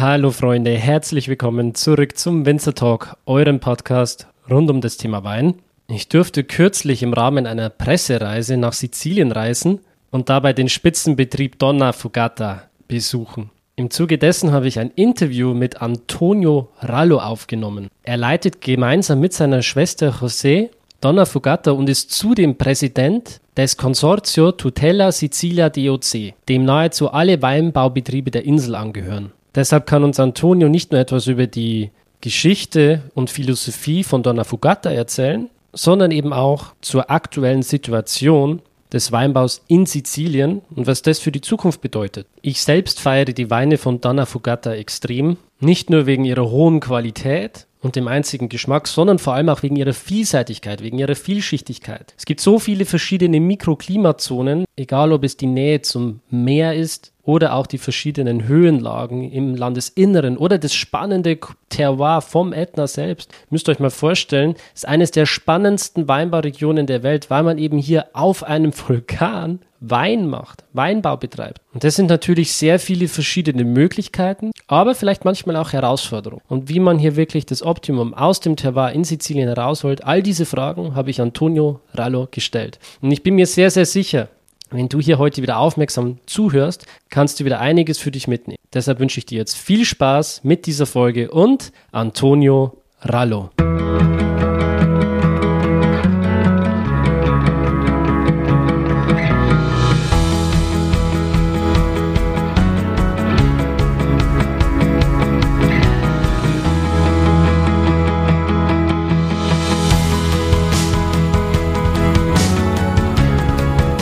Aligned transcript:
Hallo 0.00 0.30
Freunde, 0.30 0.70
herzlich 0.78 1.26
willkommen 1.26 1.74
zurück 1.74 2.16
zum 2.16 2.46
Winzer 2.46 2.72
Talk, 2.72 3.16
eurem 3.26 3.58
Podcast 3.58 4.28
rund 4.48 4.70
um 4.70 4.80
das 4.80 4.96
Thema 4.96 5.24
Wein. 5.24 5.54
Ich 5.88 6.06
durfte 6.08 6.44
kürzlich 6.44 7.02
im 7.02 7.12
Rahmen 7.12 7.48
einer 7.48 7.68
Pressereise 7.68 8.58
nach 8.58 8.74
Sizilien 8.74 9.32
reisen 9.32 9.80
und 10.12 10.28
dabei 10.28 10.52
den 10.52 10.68
Spitzenbetrieb 10.68 11.58
Donna 11.58 11.90
Fugata 11.92 12.62
besuchen. 12.86 13.50
Im 13.74 13.90
Zuge 13.90 14.18
dessen 14.18 14.52
habe 14.52 14.68
ich 14.68 14.78
ein 14.78 14.92
Interview 14.94 15.52
mit 15.52 15.82
Antonio 15.82 16.68
Rallo 16.78 17.18
aufgenommen. 17.18 17.88
Er 18.04 18.18
leitet 18.18 18.60
gemeinsam 18.60 19.18
mit 19.18 19.32
seiner 19.32 19.62
Schwester 19.62 20.10
José 20.20 20.68
Donna 21.00 21.24
Fugata 21.24 21.72
und 21.72 21.90
ist 21.90 22.12
zudem 22.12 22.56
Präsident 22.56 23.40
des 23.56 23.76
Consortio 23.76 24.52
Tutela 24.52 25.10
Sicilia 25.10 25.68
DOC, 25.70 26.34
dem 26.48 26.64
nahezu 26.64 27.10
alle 27.10 27.42
Weinbaubetriebe 27.42 28.30
der 28.30 28.44
Insel 28.44 28.76
angehören. 28.76 29.32
Deshalb 29.58 29.86
kann 29.86 30.04
uns 30.04 30.20
Antonio 30.20 30.68
nicht 30.68 30.92
nur 30.92 31.00
etwas 31.00 31.26
über 31.26 31.48
die 31.48 31.90
Geschichte 32.20 33.02
und 33.16 33.28
Philosophie 33.28 34.04
von 34.04 34.22
Donna 34.22 34.44
Fugata 34.44 34.88
erzählen, 34.88 35.50
sondern 35.72 36.12
eben 36.12 36.32
auch 36.32 36.74
zur 36.80 37.10
aktuellen 37.10 37.62
Situation 37.62 38.62
des 38.92 39.10
Weinbaus 39.10 39.64
in 39.66 39.84
Sizilien 39.84 40.62
und 40.76 40.86
was 40.86 41.02
das 41.02 41.18
für 41.18 41.32
die 41.32 41.40
Zukunft 41.40 41.80
bedeutet. 41.80 42.28
Ich 42.40 42.62
selbst 42.62 43.00
feiere 43.00 43.32
die 43.32 43.50
Weine 43.50 43.78
von 43.78 44.00
Donna 44.00 44.26
Fugata 44.26 44.72
extrem, 44.74 45.38
nicht 45.58 45.90
nur 45.90 46.06
wegen 46.06 46.24
ihrer 46.24 46.48
hohen 46.48 46.78
Qualität, 46.78 47.66
und 47.80 47.96
dem 47.96 48.08
einzigen 48.08 48.48
Geschmack, 48.48 48.88
sondern 48.88 49.18
vor 49.18 49.34
allem 49.34 49.48
auch 49.48 49.62
wegen 49.62 49.76
ihrer 49.76 49.92
Vielseitigkeit, 49.92 50.82
wegen 50.82 50.98
ihrer 50.98 51.14
Vielschichtigkeit. 51.14 52.14
Es 52.16 52.26
gibt 52.26 52.40
so 52.40 52.58
viele 52.58 52.84
verschiedene 52.84 53.40
Mikroklimazonen, 53.40 54.64
egal 54.76 55.12
ob 55.12 55.24
es 55.24 55.36
die 55.36 55.46
Nähe 55.46 55.82
zum 55.82 56.20
Meer 56.30 56.74
ist 56.74 57.12
oder 57.28 57.52
auch 57.52 57.66
die 57.66 57.76
verschiedenen 57.76 58.48
Höhenlagen 58.48 59.30
im 59.30 59.54
Landesinneren 59.54 60.38
oder 60.38 60.56
das 60.56 60.74
spannende 60.74 61.38
Terroir 61.68 62.22
vom 62.22 62.54
Ätna 62.54 62.86
selbst. 62.86 63.30
Müsst 63.50 63.68
ihr 63.68 63.72
euch 63.72 63.80
mal 63.80 63.90
vorstellen, 63.90 64.54
ist 64.74 64.88
eines 64.88 65.10
der 65.10 65.26
spannendsten 65.26 66.08
Weinbauregionen 66.08 66.86
der 66.86 67.02
Welt, 67.02 67.28
weil 67.28 67.42
man 67.42 67.58
eben 67.58 67.76
hier 67.76 68.06
auf 68.14 68.44
einem 68.44 68.72
Vulkan 68.74 69.58
Wein 69.80 70.26
macht, 70.26 70.64
Weinbau 70.72 71.18
betreibt. 71.18 71.60
Und 71.74 71.84
das 71.84 71.96
sind 71.96 72.08
natürlich 72.08 72.54
sehr 72.54 72.78
viele 72.78 73.08
verschiedene 73.08 73.64
Möglichkeiten, 73.64 74.50
aber 74.66 74.94
vielleicht 74.94 75.26
manchmal 75.26 75.56
auch 75.56 75.74
Herausforderungen. 75.74 76.42
Und 76.48 76.70
wie 76.70 76.80
man 76.80 76.98
hier 76.98 77.14
wirklich 77.14 77.44
das 77.44 77.62
Optimum 77.62 78.14
aus 78.14 78.40
dem 78.40 78.56
Terroir 78.56 78.92
in 78.92 79.04
Sizilien 79.04 79.48
herausholt, 79.48 80.02
all 80.02 80.22
diese 80.22 80.46
Fragen 80.46 80.94
habe 80.94 81.10
ich 81.10 81.20
Antonio 81.20 81.80
Rallo 81.92 82.26
gestellt. 82.30 82.78
Und 83.02 83.12
ich 83.12 83.22
bin 83.22 83.34
mir 83.34 83.46
sehr, 83.46 83.70
sehr 83.70 83.86
sicher, 83.86 84.28
wenn 84.70 84.88
du 84.88 85.00
hier 85.00 85.18
heute 85.18 85.42
wieder 85.42 85.58
aufmerksam 85.58 86.18
zuhörst, 86.26 86.86
kannst 87.10 87.40
du 87.40 87.44
wieder 87.44 87.60
einiges 87.60 87.98
für 87.98 88.10
dich 88.10 88.28
mitnehmen. 88.28 88.58
Deshalb 88.72 89.00
wünsche 89.00 89.18
ich 89.18 89.26
dir 89.26 89.38
jetzt 89.38 89.56
viel 89.56 89.84
Spaß 89.84 90.44
mit 90.44 90.66
dieser 90.66 90.86
Folge 90.86 91.30
und 91.30 91.72
Antonio 91.90 92.82
Rallo. 93.00 93.50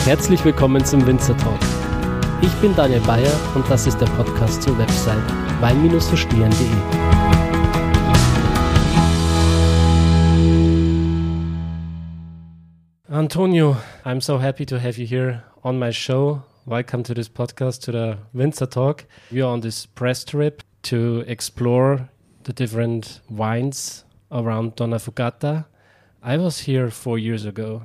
Herzlich 0.07 0.45
willkommen 0.45 0.85
zum 0.85 1.05
Winzer 1.05 1.35
Talk. 1.35 1.59
Ich 2.41 2.53
bin 2.61 2.73
Daniel 2.73 3.01
Bayer 3.01 3.29
und 3.55 3.69
das 3.69 3.85
ist 3.87 3.99
der 3.99 4.05
Podcast 4.05 4.63
zur 4.63 4.77
Website 4.77 5.21
wein-verstehen.de. 5.59 6.65
Antonio, 13.09 13.75
I'm 14.05 14.21
so 14.21 14.39
happy 14.41 14.65
to 14.67 14.77
have 14.77 14.97
you 14.97 15.05
here 15.05 15.43
on 15.61 15.77
my 15.77 15.91
show. 15.91 16.41
Welcome 16.65 17.03
to 17.03 17.13
this 17.13 17.27
podcast, 17.27 17.81
to 17.81 17.91
the 17.91 18.17
Winzer 18.33 18.69
Talk. 18.69 19.03
We 19.29 19.41
are 19.41 19.51
on 19.51 19.59
this 19.59 19.85
press 19.85 20.23
trip 20.23 20.63
to 20.83 21.25
explore 21.27 22.07
the 22.45 22.53
different 22.53 23.19
wines 23.29 24.05
around 24.31 24.77
Donna 24.77 24.99
Fugata. 24.99 25.65
I 26.23 26.37
was 26.37 26.59
here 26.61 26.89
four 26.91 27.19
years 27.19 27.43
ago. 27.43 27.81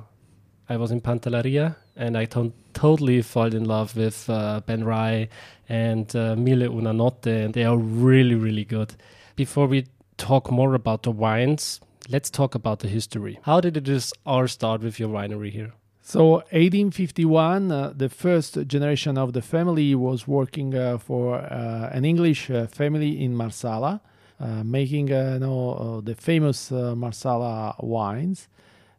I 0.69 0.77
was 0.77 0.89
in 0.89 1.01
Pantelleria 1.01 1.75
and 1.95 2.17
I 2.17 2.25
to- 2.25 2.53
totally 2.73 3.21
fall 3.21 3.53
in 3.53 3.65
love 3.65 3.95
with 3.95 4.29
uh, 4.29 4.61
Ben 4.65 4.83
Rye 4.83 5.29
and 5.69 6.13
uh, 6.15 6.35
Mille 6.35 6.63
Una 6.63 6.93
Notte, 6.93 7.27
and 7.27 7.53
they 7.53 7.63
are 7.63 7.77
really, 7.77 8.35
really 8.35 8.65
good. 8.65 8.95
Before 9.35 9.67
we 9.67 9.85
talk 10.17 10.51
more 10.51 10.73
about 10.75 11.03
the 11.03 11.11
wines, 11.11 11.79
let's 12.09 12.29
talk 12.29 12.55
about 12.55 12.79
the 12.79 12.87
history. 12.87 13.39
How 13.43 13.61
did 13.61 13.77
it 13.77 14.11
all 14.25 14.47
start 14.47 14.81
with 14.81 14.99
your 14.99 15.09
winery 15.09 15.51
here? 15.51 15.73
So, 16.05 16.43
1851, 16.51 17.71
uh, 17.71 17.93
the 17.95 18.09
first 18.09 18.67
generation 18.67 19.17
of 19.17 19.31
the 19.31 19.41
family 19.41 19.95
was 19.95 20.27
working 20.27 20.75
uh, 20.75 20.97
for 20.97 21.35
uh, 21.35 21.89
an 21.93 22.03
English 22.03 22.49
uh, 22.49 22.67
family 22.67 23.23
in 23.23 23.33
Marsala, 23.37 24.01
uh, 24.37 24.63
making 24.65 25.07
you 25.07 25.39
know, 25.39 26.01
the 26.03 26.13
famous 26.13 26.71
Marsala 26.71 27.75
wines. 27.79 28.49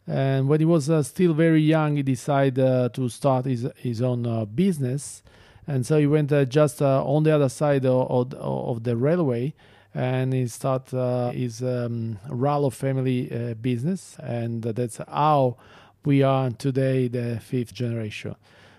And 0.06 0.48
when 0.48 0.60
he 0.60 0.66
was 0.66 0.90
uh, 0.90 1.02
still 1.02 1.32
very 1.32 1.62
young, 1.62 1.96
he 1.96 2.02
decided 2.02 2.58
uh, 2.58 2.90
to 2.90 3.08
start 3.08 3.46
his, 3.46 3.66
his 3.76 4.02
own 4.02 4.26
uh, 4.26 4.44
business. 4.44 5.22
And 5.66 5.86
so 5.86 5.98
he 5.98 6.06
went 6.06 6.30
uh, 6.30 6.44
just 6.44 6.82
uh, 6.82 7.04
on 7.04 7.22
the 7.22 7.34
other 7.34 7.48
side 7.48 7.86
of, 7.86 8.10
of, 8.10 8.34
of 8.34 8.84
the 8.84 8.96
railway 8.96 9.54
and 9.94 10.34
he 10.34 10.46
started 10.48 10.98
uh, 10.98 11.30
his 11.30 11.62
um, 11.62 12.18
Rallo 12.28 12.70
family 12.70 13.54
business. 13.62 14.16
And 14.18 14.62
that's 14.62 14.98
how 15.08 15.56
we 16.04 16.22
are 16.22 16.50
today, 16.50 17.08
the 17.08 17.40
fifth 17.40 17.72
generation. 17.72 18.34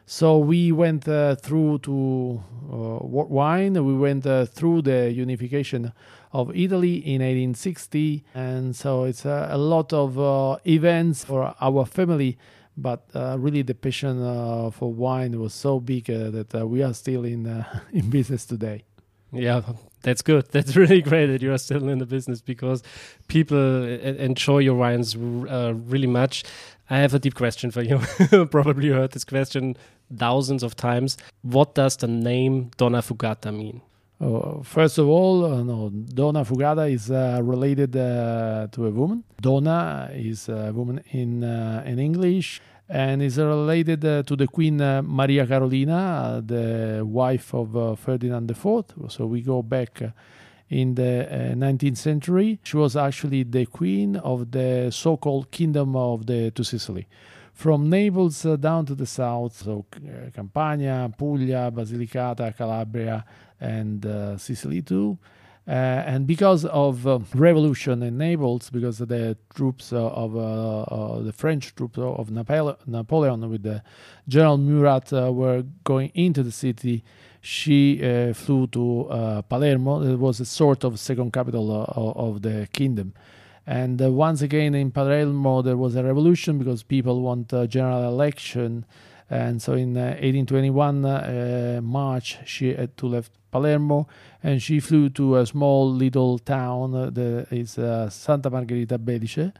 So 0.06 0.38
we 0.38 0.72
went 0.72 1.06
through 1.06 1.80
to 1.80 2.44
wine, 2.70 3.74
we 3.86 3.96
went 3.96 4.26
through 4.26 4.82
the 4.84 5.12
unification 5.12 5.94
of 6.36 6.54
Italy 6.54 6.98
in 6.98 7.22
1860. 7.22 8.24
And 8.34 8.76
so 8.76 9.06
it's 9.06 9.26
a, 9.26 9.48
a 9.52 9.58
lot 9.58 9.94
of 9.94 10.20
uh, 10.20 10.58
events 10.68 11.24
for 11.24 11.56
our 11.62 11.86
family. 11.86 12.38
But 12.78 13.08
uh, 13.16 13.38
really, 13.40 13.62
the 13.62 13.74
passion 13.74 14.22
uh, 14.22 14.70
for 14.70 14.92
wine 14.92 15.40
was 15.40 15.54
so 15.54 15.80
big 15.80 16.10
uh, 16.10 16.30
that 16.32 16.54
uh, 16.54 16.68
we 16.68 16.84
are 16.84 16.94
still 16.94 17.24
in 17.24 17.48
uh, 17.48 17.64
in 17.94 18.10
business 18.10 18.46
today. 18.46 18.84
Yeah, 19.32 19.62
that's 20.02 20.22
good. 20.22 20.52
That's 20.52 20.76
really 20.82 21.02
great 21.02 21.28
that 21.28 21.42
you 21.42 21.54
are 21.54 21.58
still 21.58 21.88
in 21.88 22.00
the 22.00 22.06
business 22.06 22.42
because 22.42 22.84
people 23.28 23.84
enjoy 23.86 24.60
your 24.60 24.76
wines 24.76 25.16
really 25.16 26.08
much. 26.08 26.44
I 26.90 26.98
have 26.98 27.14
a 27.14 27.20
deep 27.20 27.36
question 27.36 27.72
for 27.72 27.82
you. 27.82 28.00
Probably 28.52 28.88
you 28.88 28.94
heard 28.94 29.12
this 29.12 29.24
question 29.24 29.76
thousands 30.14 30.64
of 30.64 30.76
times. 30.76 31.18
What 31.42 31.76
does 31.76 31.98
the 31.98 32.08
name 32.08 32.72
Donnafugata 32.78 33.52
mean? 33.52 33.82
Uh, 34.20 34.64
first 34.64 34.98
of 34.98 35.08
all, 35.10 35.44
uh, 35.44 35.62
no, 35.62 35.90
Donnafugata 35.90 36.92
is 36.92 37.12
uh, 37.12 37.40
related 37.44 37.96
uh, 37.98 38.68
to 38.72 38.86
a 38.86 38.92
woman. 38.92 39.24
Donna 39.42 40.10
is 40.14 40.48
a 40.48 40.72
woman 40.74 41.02
in 41.12 41.44
uh, 41.44 41.84
in 41.86 42.00
English 42.00 42.62
and 42.88 43.22
is 43.22 43.38
related 43.38 44.02
to 44.02 44.36
the 44.36 44.48
Queen 44.48 44.78
Maria 44.78 45.46
Carolina, 45.48 46.42
the 46.46 47.02
wife 47.04 47.54
of 47.54 48.00
Ferdinand 48.00 48.50
IV. 48.50 48.86
So 49.10 49.26
we 49.26 49.42
go 49.42 49.64
back 49.64 50.04
in 50.70 50.94
the 50.94 51.28
19th 51.58 51.98
century. 51.98 52.60
She 52.62 52.78
was 52.78 52.96
actually 52.96 53.42
the 53.42 53.66
queen 53.66 54.18
of 54.18 54.52
the 54.52 54.92
so-called 54.92 55.50
Kingdom 55.50 55.96
of 55.96 56.28
the 56.28 56.52
Two 56.52 56.64
Sicily 56.64 57.08
from 57.56 57.90
Naples 57.90 58.46
uh, 58.46 58.58
down 58.58 58.86
to 58.86 58.94
the 58.94 59.06
south, 59.06 59.64
so 59.64 59.86
uh, 59.96 60.30
Campania, 60.32 61.10
Puglia, 61.18 61.72
Basilicata, 61.72 62.56
Calabria, 62.56 63.24
and 63.60 64.06
uh, 64.06 64.38
Sicily 64.38 64.82
too. 64.82 65.18
Uh, 65.68 65.72
and 66.06 66.28
because 66.28 66.64
of 66.66 67.08
uh, 67.08 67.18
revolution 67.34 68.04
in 68.04 68.20
Naples, 68.20 68.70
because 68.70 69.00
the 69.00 69.36
troops 69.56 69.92
uh, 69.92 70.10
of 70.10 70.38
uh, 70.38 71.22
the 71.22 71.34
French 71.34 71.74
troops 71.74 71.98
of 71.98 72.30
Napoleon, 72.30 72.76
Napoleon 72.86 73.50
with 73.50 73.64
the 73.64 73.82
General 74.28 74.58
Murat 74.58 75.12
were 75.12 75.64
going 75.84 76.12
into 76.14 76.44
the 76.44 76.52
city, 76.52 77.04
she 77.42 77.98
flew 78.34 78.68
to 78.68 79.44
Palermo. 79.50 80.04
It 80.04 80.18
was 80.18 80.40
a 80.40 80.46
sort 80.46 80.84
of 80.84 81.00
second 81.00 81.34
capital 81.34 81.84
of 82.16 82.44
the 82.44 82.68
kingdom. 82.72 83.14
And 83.68 84.00
once 84.00 84.44
again 84.44 84.76
in 84.76 84.92
Palermo, 84.92 85.64
there 85.64 85.78
was 85.78 85.96
a 85.96 86.04
revolution 86.04 86.60
because 86.60 86.84
people 86.84 87.22
want 87.22 87.52
a 87.54 87.68
general 87.68 88.04
election. 88.08 88.86
And 89.30 89.62
so 89.62 89.74
in 89.74 89.96
1821 89.96 91.84
March, 91.84 92.38
she 92.46 92.74
had 92.74 92.96
to 92.98 93.08
leave 93.08 93.30
Palermo, 93.56 94.08
and 94.44 94.62
she 94.62 94.82
flew 94.82 95.10
to 95.10 95.38
a 95.38 95.46
small 95.46 95.90
little 95.90 96.38
town 96.40 96.94
uh, 96.94 97.10
that 97.10 97.48
is 97.52 97.78
uh, 97.78 98.10
Santa 98.10 98.50
Margherita 98.50 98.98
Belice 98.98 99.54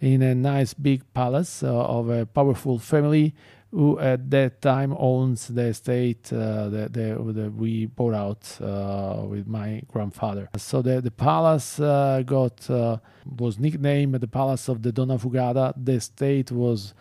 in 0.00 0.22
a 0.22 0.34
nice 0.34 0.72
big 0.72 1.02
palace 1.12 1.62
uh, 1.62 1.68
of 1.68 2.08
a 2.08 2.24
powerful 2.24 2.78
family 2.78 3.34
who 3.70 3.98
at 3.98 4.30
that 4.30 4.62
time 4.62 4.94
owns 4.98 5.48
the 5.48 5.64
estate 5.64 6.32
uh, 6.32 6.68
that, 6.70 6.94
that, 6.94 7.52
we 7.54 7.86
bought 7.86 8.14
out 8.14 8.58
uh, 8.62 9.22
with 9.26 9.46
my 9.46 9.82
grandfather. 9.88 10.48
So 10.56 10.80
the, 10.80 11.02
the 11.02 11.10
palace 11.10 11.78
uh, 11.78 12.22
got 12.24 12.70
uh, 12.70 12.98
was 13.38 13.58
nicknamed 13.58 14.14
the 14.14 14.28
Palace 14.28 14.68
of 14.68 14.82
the 14.82 14.92
Donnafugata. 14.92 15.74
The 15.76 15.92
estate 15.92 16.50
was 16.52 16.94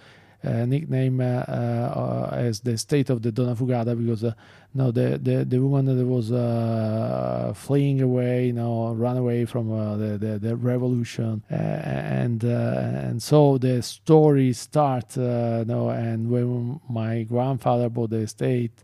uh, 0.46 0.66
nicknamed 0.66 1.22
uh, 1.22 2.30
as 2.32 2.60
the 2.62 2.78
state 2.78 3.10
of 3.10 3.22
the 3.22 3.32
Donnafugata 3.32 3.98
because 3.98 4.34
no, 4.74 4.92
the, 4.92 5.18
the, 5.18 5.46
the 5.46 5.60
woman 5.60 5.86
that 5.86 6.06
was 6.06 6.32
uh, 6.34 7.54
fleeing 7.56 8.02
away, 8.02 8.48
you 8.48 8.54
know, 8.54 8.94
run 8.94 9.16
away 9.16 9.46
from 9.46 9.72
uh, 9.72 9.96
the, 9.96 10.18
the, 10.18 10.38
the 10.38 10.56
revolution, 10.58 11.42
uh, 11.50 11.56
and 11.56 12.44
and 12.44 13.24
so 13.24 13.58
the 13.58 13.82
story 13.82 14.52
starts, 14.52 15.16
you 15.16 15.24
know, 15.66 15.90
and 15.90 16.30
when 16.30 16.82
my 16.90 17.24
grandfather 17.24 17.90
bought 17.90 18.10
the 18.10 18.18
estate 18.18 18.84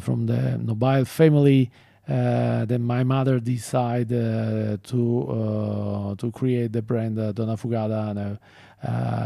from 0.00 0.26
the 0.26 0.58
Nobile 0.58 1.04
family. 1.04 1.70
Uh, 2.08 2.64
then 2.64 2.82
my 2.82 3.04
mother 3.04 3.38
decided 3.38 4.12
uh, 4.12 4.76
to 4.82 5.22
uh, 5.30 6.14
to 6.16 6.32
create 6.32 6.72
the 6.72 6.82
brand 6.82 7.16
Donnafugata, 7.16 8.10
and 8.10 8.38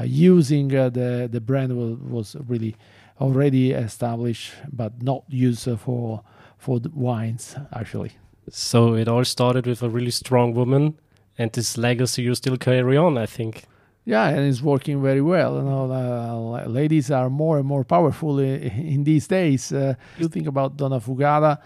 using 0.04 0.68
the 0.68 1.28
the 1.30 1.40
brand 1.40 1.76
was, 1.76 1.98
was 1.98 2.36
really 2.46 2.76
already 3.20 3.72
established 3.72 4.52
but 4.72 5.02
not 5.02 5.24
used 5.28 5.68
for 5.80 6.22
for 6.58 6.80
wines 6.94 7.56
actually. 7.72 8.12
So 8.50 8.94
it 8.94 9.08
all 9.08 9.24
started 9.24 9.66
with 9.66 9.82
a 9.82 9.88
really 9.88 10.12
strong 10.12 10.54
woman, 10.54 10.94
and 11.38 11.50
this 11.52 11.76
legacy 11.76 12.22
you 12.22 12.34
still 12.34 12.56
carry 12.56 12.96
on, 12.96 13.18
I 13.18 13.26
think. 13.26 13.64
Yeah, 14.04 14.28
and 14.28 14.46
it's 14.46 14.62
working 14.62 15.02
very 15.02 15.20
well. 15.20 15.56
You 15.56 15.62
know, 15.62 15.92
uh, 15.92 16.68
ladies 16.68 17.10
are 17.10 17.28
more 17.28 17.58
and 17.58 17.66
more 17.66 17.82
powerful 17.82 18.38
in, 18.38 18.62
in 18.62 19.04
these 19.04 19.26
days. 19.26 19.72
Uh, 19.72 19.94
you 20.16 20.28
think 20.28 20.46
about 20.46 20.76
Donnafugata. 20.76 21.58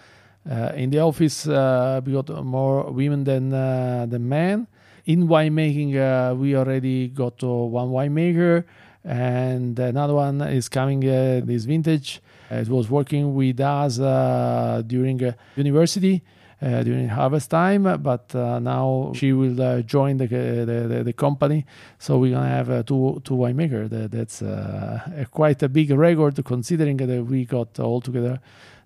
Uh, 0.51 0.73
in 0.75 0.89
the 0.89 1.01
office, 1.01 1.47
uh, 1.47 2.01
we 2.03 2.13
got 2.15 2.31
more 2.43 2.91
women 2.91 3.25
than 3.25 3.53
uh, 3.53 4.07
than 4.09 4.27
men. 4.27 4.67
In 5.11 5.27
winemaking, 5.27 5.97
uh, 5.97 6.37
we 6.37 6.55
already 6.55 7.09
got 7.09 7.43
one 7.43 7.89
winemaker 7.89 8.63
and 9.03 9.77
another 9.77 10.15
one 10.15 10.41
is 10.43 10.69
coming 10.69 11.03
uh, 11.03 11.41
this 11.45 11.65
vintage. 11.65 12.21
it 12.49 12.69
was 12.69 12.89
working 12.89 13.35
with 13.35 13.59
us 13.59 13.99
uh, 13.99 14.85
during 14.87 15.21
uh, 15.25 15.33
university. 15.57 16.23
Uh, 16.63 16.83
during 16.83 17.09
harvest 17.09 17.49
time, 17.51 17.85
but 18.03 18.35
uh, 18.35 18.59
now 18.59 19.13
she 19.17 19.33
will 19.33 19.59
uh, 19.63 19.81
join 19.81 20.19
the, 20.19 20.27
the, 20.27 21.03
the 21.03 21.13
company. 21.15 21.65
So 21.99 22.19
we're 22.19 22.35
gonna 22.35 22.51
have 22.51 22.85
two 22.85 23.23
two 23.25 23.35
winemaker. 23.35 23.89
That, 23.89 24.11
that's 24.11 24.43
a, 24.43 25.27
quite 25.31 25.63
a 25.63 25.71
big 25.71 25.91
record 25.91 26.45
considering 26.45 26.99
that 26.99 27.25
we 27.25 27.47
got 27.47 27.81
all 27.81 28.03
together 28.03 28.41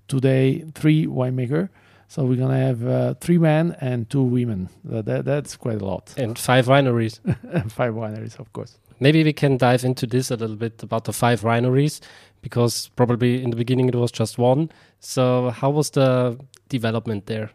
today 0.07 0.65
three 0.73 1.07
winemaker. 1.07 1.69
So 2.09 2.25
we're 2.25 2.39
gonna 2.39 2.59
have 2.59 3.19
three 3.21 3.39
men 3.39 3.77
and 3.81 4.09
two 4.09 4.23
women. 4.23 4.69
That, 4.85 5.25
that's 5.25 5.57
quite 5.57 5.81
a 5.81 5.85
lot. 5.85 6.15
And 6.17 6.39
five 6.39 6.67
wineries. 6.67 7.19
five 7.71 7.95
wineries, 7.95 8.39
of 8.39 8.53
course 8.53 8.79
maybe 9.01 9.25
we 9.25 9.33
can 9.33 9.57
dive 9.57 9.85
into 9.85 10.07
this 10.07 10.31
a 10.31 10.37
little 10.37 10.57
bit 10.57 10.83
about 10.83 11.05
the 11.05 11.13
five 11.13 11.43
wineries 11.43 12.01
because 12.43 12.89
probably 12.97 13.43
in 13.43 13.51
the 13.51 13.57
beginning 13.57 13.89
it 13.89 13.95
was 13.95 14.13
just 14.13 14.39
one. 14.39 14.71
So 15.01 15.51
how 15.51 15.71
was 15.71 15.91
the 15.91 16.39
development 16.69 17.27
there? 17.27 17.51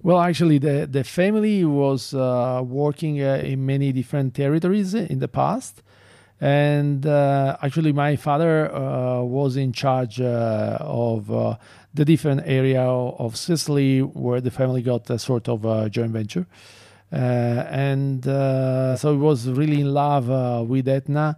Well, 0.00 0.20
actually, 0.20 0.58
the 0.58 0.86
the 0.86 1.02
family 1.02 1.64
was 1.64 2.14
uh, 2.14 2.62
working 2.64 3.20
uh, 3.20 3.42
in 3.42 3.66
many 3.66 3.90
different 3.92 4.34
territories 4.34 4.94
in 4.94 5.18
the 5.18 5.26
past, 5.26 5.82
and 6.40 7.04
uh, 7.04 7.56
actually, 7.62 7.92
my 7.92 8.14
father 8.14 8.72
uh, 8.72 9.22
was 9.22 9.56
in 9.56 9.72
charge 9.72 10.20
uh, 10.20 10.78
of 10.80 11.32
uh, 11.32 11.56
the 11.92 12.04
different 12.04 12.42
area 12.44 12.82
of 12.82 13.36
Sicily 13.36 14.00
where 14.00 14.40
the 14.40 14.50
family 14.50 14.82
got 14.82 15.10
a 15.10 15.18
sort 15.18 15.48
of 15.48 15.90
joint 15.90 16.12
venture. 16.12 16.46
Uh, 17.10 17.16
and 17.16 18.28
uh, 18.28 18.94
so 18.96 19.12
he 19.12 19.18
was 19.18 19.48
really 19.48 19.80
in 19.80 19.92
love 19.92 20.28
with 20.68 20.86
Etna. 20.86 21.36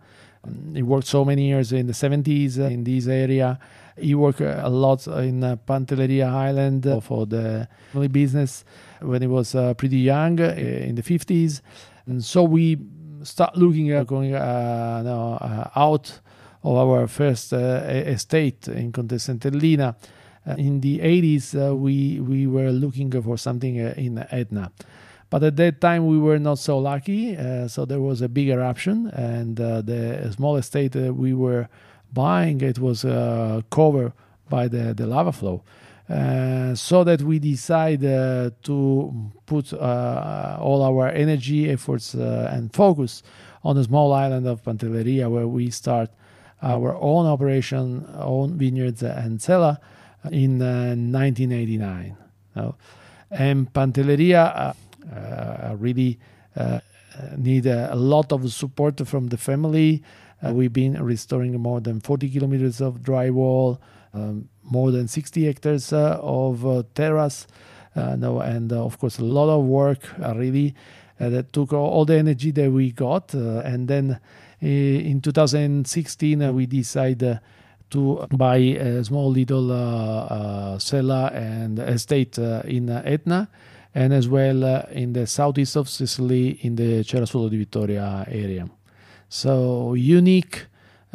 He 0.74 0.82
worked 0.82 1.06
so 1.06 1.24
many 1.24 1.48
years 1.48 1.72
in 1.72 1.86
the 1.86 1.92
70s 1.92 2.58
in 2.58 2.84
this 2.84 3.06
area. 3.06 3.58
He 3.96 4.14
worked 4.14 4.40
a 4.40 4.68
lot 4.68 5.06
in 5.06 5.40
Pantelleria 5.66 6.28
Island 6.30 7.02
for 7.02 7.26
the 7.26 7.68
family 7.92 8.08
business 8.08 8.64
when 9.00 9.22
he 9.22 9.28
was 9.28 9.52
pretty 9.76 9.98
young 9.98 10.38
in 10.38 10.94
the 10.94 11.02
50s. 11.02 11.60
And 12.06 12.24
so 12.24 12.42
we 12.42 12.78
start 13.22 13.56
looking 13.56 13.90
at 13.90 14.06
going 14.06 14.34
uh, 14.34 15.02
no, 15.04 15.34
uh, 15.34 15.70
out 15.76 16.20
of 16.62 16.76
our 16.76 17.06
first 17.06 17.52
uh, 17.52 17.56
estate 17.56 18.68
in 18.68 18.92
Contessa 18.92 19.32
Entellina. 19.32 19.94
in 20.58 20.80
the 20.80 20.98
80s, 20.98 21.76
we, 21.78 22.20
we 22.20 22.46
were 22.46 22.70
looking 22.70 23.10
for 23.22 23.36
something 23.36 23.76
in 23.76 24.18
Etna. 24.30 24.72
But 25.30 25.44
at 25.44 25.56
that 25.56 25.80
time, 25.80 26.06
we 26.06 26.18
were 26.18 26.40
not 26.40 26.58
so 26.58 26.78
lucky. 26.78 27.36
Uh, 27.36 27.68
so 27.68 27.84
there 27.84 28.00
was 28.00 28.20
a 28.20 28.28
big 28.28 28.48
eruption, 28.48 29.06
and 29.08 29.60
uh, 29.60 29.80
the 29.80 30.32
small 30.34 30.56
estate 30.56 30.96
we 30.96 31.32
were 31.34 31.68
buying 32.12 32.60
it 32.60 32.80
was 32.80 33.04
uh, 33.04 33.62
covered 33.70 34.12
by 34.48 34.66
the, 34.66 34.92
the 34.92 35.06
lava 35.06 35.30
flow. 35.30 35.62
Uh, 36.10 36.74
so 36.74 37.04
that 37.04 37.22
we 37.22 37.38
decided 37.38 38.52
to 38.64 39.30
put 39.46 39.72
uh, 39.72 40.58
all 40.60 40.82
our 40.82 41.08
energy, 41.08 41.70
efforts, 41.70 42.16
uh, 42.16 42.50
and 42.52 42.74
focus 42.74 43.22
on 43.62 43.76
the 43.76 43.84
small 43.84 44.12
island 44.12 44.44
of 44.46 44.60
Pantelleria, 44.64 45.30
where 45.30 45.46
we 45.46 45.70
start 45.70 46.10
our 46.62 46.96
own 46.96 47.26
operation, 47.26 48.04
own 48.16 48.58
vineyards 48.58 49.04
and 49.04 49.40
cellar 49.40 49.78
in 50.32 50.58
1989. 50.58 52.16
And 53.30 53.72
Pantelleria 53.72 54.74
uh, 55.14 55.76
really 55.78 56.18
uh, 56.56 56.80
need 57.36 57.66
a, 57.66 57.94
lot 57.94 58.32
of 58.32 58.52
support 58.52 59.06
from 59.06 59.28
the 59.28 59.36
family. 59.36 60.02
Uh, 60.44 60.52
we've 60.52 60.72
been 60.72 61.00
restoring 61.02 61.52
more 61.60 61.80
than 61.80 62.00
40 62.00 62.28
kilometers 62.30 62.80
of 62.80 62.98
drywall. 62.98 63.78
um, 64.12 64.48
more 64.62 64.90
than 64.90 65.08
60 65.08 65.44
hectares 65.44 65.92
of 65.92 66.86
terrace, 66.94 67.46
no, 67.96 68.40
and 68.40 68.72
of 68.72 68.98
course 68.98 69.18
a 69.18 69.24
lot 69.24 69.48
of 69.48 69.64
work. 69.64 70.08
really, 70.34 70.74
that 71.18 71.52
took 71.52 71.72
all 71.72 72.04
the 72.04 72.16
energy 72.16 72.50
that 72.50 72.70
we 72.70 72.92
got, 72.92 73.34
and 73.34 73.88
then 73.88 74.20
in 74.60 75.20
2016 75.20 76.54
we 76.54 76.66
decided 76.66 77.40
to 77.90 78.26
buy 78.30 78.56
a 78.56 79.04
small 79.04 79.30
little 79.30 79.72
uh, 79.72 79.74
uh, 79.76 80.78
cellar 80.78 81.30
and 81.34 81.78
estate 81.78 82.38
uh, 82.38 82.62
in 82.64 82.88
Etna 82.88 83.48
and 83.94 84.12
as 84.12 84.28
well 84.28 84.64
uh, 84.64 84.82
in 84.92 85.12
the 85.12 85.26
southeast 85.26 85.76
of 85.76 85.88
Sicily 85.88 86.60
in 86.62 86.76
the 86.76 87.02
Cerasuolo 87.02 87.50
di 87.50 87.56
Vittoria 87.56 88.24
area. 88.28 88.68
So 89.28 89.94
unique 89.94 90.56
uh, 90.56 90.66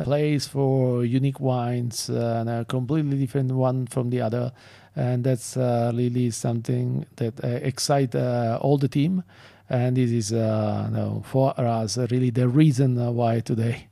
place 0.04 0.48
for 0.48 1.06
unique 1.06 1.40
wines 1.40 2.10
uh, 2.10 2.38
and 2.40 2.50
a 2.50 2.66
completely 2.66 3.18
different 3.18 3.52
one 3.52 3.88
from 3.88 4.10
the 4.10 4.22
other. 4.22 4.52
And 4.96 5.24
that's 5.24 5.58
uh, 5.58 5.92
really 5.94 6.32
something 6.32 7.06
that 7.18 7.44
uh, 7.44 7.48
excites 7.48 8.16
all 8.16 8.78
the 8.78 8.88
team. 8.88 9.24
And 9.70 9.98
this 9.98 10.12
is 10.12 10.30
for 10.30 11.54
us 11.58 11.98
really 11.98 12.30
the 12.30 12.48
reason 12.48 12.96
why 13.16 13.40
today 13.40 13.88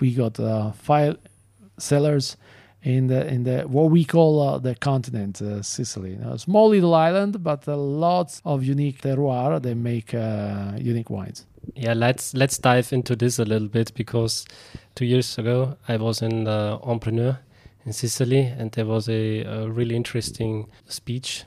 we 0.00 0.14
got 0.14 0.36
five 0.74 1.16
cellars 1.78 2.36
in 2.82 3.06
the 3.06 3.26
in 3.28 3.44
the 3.44 3.62
what 3.62 3.90
we 3.90 4.04
call 4.04 4.40
uh, 4.40 4.58
the 4.58 4.74
continent, 4.74 5.40
uh, 5.40 5.62
Sicily. 5.62 6.14
a 6.14 6.38
small 6.38 6.68
little 6.68 6.94
island, 6.94 7.42
but 7.42 7.66
uh, 7.68 7.76
lots 7.76 8.42
of 8.44 8.64
unique 8.64 9.02
terroir 9.02 9.62
that 9.62 9.76
make 9.76 10.12
unique 10.82 11.10
wines. 11.10 11.46
Yeah, 11.74 11.94
let's 11.94 12.34
let's 12.34 12.58
dive 12.58 12.92
into 12.92 13.16
this 13.16 13.38
a 13.38 13.44
little 13.44 13.68
bit 13.68 13.94
because 13.94 14.44
two 14.94 15.04
years 15.04 15.38
ago 15.38 15.76
I 15.88 15.96
was 15.96 16.22
in 16.22 16.44
the 16.44 16.50
uh, 16.50 16.78
Entrepreneur 16.82 17.38
in 17.84 17.92
Sicily, 17.92 18.40
and 18.40 18.70
there 18.72 18.86
was 18.86 19.08
a, 19.08 19.42
a 19.42 19.68
really 19.68 19.96
interesting 19.96 20.68
speech, 20.86 21.44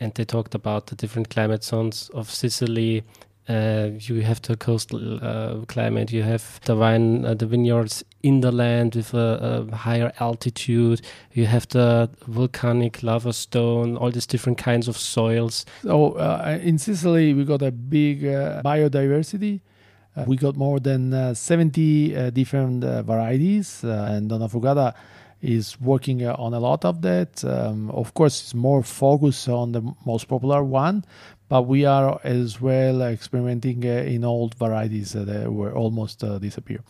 and 0.00 0.14
they 0.14 0.24
talked 0.24 0.54
about 0.54 0.86
the 0.86 0.96
different 0.96 1.30
climate 1.30 1.64
zones 1.64 2.10
of 2.14 2.30
Sicily 2.30 3.04
uh, 3.48 3.90
you 3.98 4.20
have 4.20 4.42
the 4.42 4.56
coastal 4.56 5.18
uh, 5.24 5.64
climate. 5.66 6.12
You 6.12 6.22
have 6.22 6.60
the 6.64 6.74
vine, 6.74 7.24
uh, 7.24 7.32
the 7.32 7.46
vineyards 7.46 8.04
in 8.22 8.40
the 8.40 8.52
land 8.52 8.94
with 8.94 9.14
a, 9.14 9.66
a, 9.70 9.76
higher 9.76 10.12
altitude. 10.20 11.00
You 11.32 11.46
have 11.46 11.66
the 11.68 12.10
volcanic 12.26 13.02
lava 13.02 13.32
stone. 13.32 13.96
All 13.96 14.10
these 14.10 14.26
different 14.26 14.58
kinds 14.58 14.86
of 14.86 14.98
soils. 14.98 15.64
So 15.82 16.12
uh, 16.12 16.58
in 16.62 16.76
Sicily, 16.76 17.32
we 17.32 17.44
got 17.44 17.62
a 17.62 17.72
big 17.72 18.26
uh, 18.26 18.60
biodiversity. 18.62 19.60
Uh, 20.14 20.24
we 20.26 20.36
got 20.36 20.56
more 20.56 20.78
than 20.78 21.34
70 21.34 22.30
different 22.32 22.82
varieties, 22.82 23.84
and 23.84 24.28
Donnafugata 24.28 24.92
is 25.40 25.80
working 25.80 26.26
on 26.26 26.54
a 26.54 26.58
lot 26.58 26.84
of 26.84 27.02
that. 27.02 27.44
Um, 27.44 27.90
of 27.90 28.14
course, 28.14 28.42
it's 28.42 28.54
more 28.54 28.82
focused 28.82 29.48
on 29.48 29.72
the 29.72 29.82
most 30.04 30.26
popular 30.26 30.64
one, 30.64 31.04
but 31.48 31.62
we 31.62 31.84
are 31.84 32.20
as 32.24 32.60
well 32.60 33.02
experimenting 33.02 33.84
uh, 33.84 33.88
in 33.88 34.24
old 34.24 34.54
varieties 34.54 35.12
that 35.12 35.52
were 35.52 35.72
almost 35.72 36.22
uh, 36.22 36.38
disappear. 36.38 36.80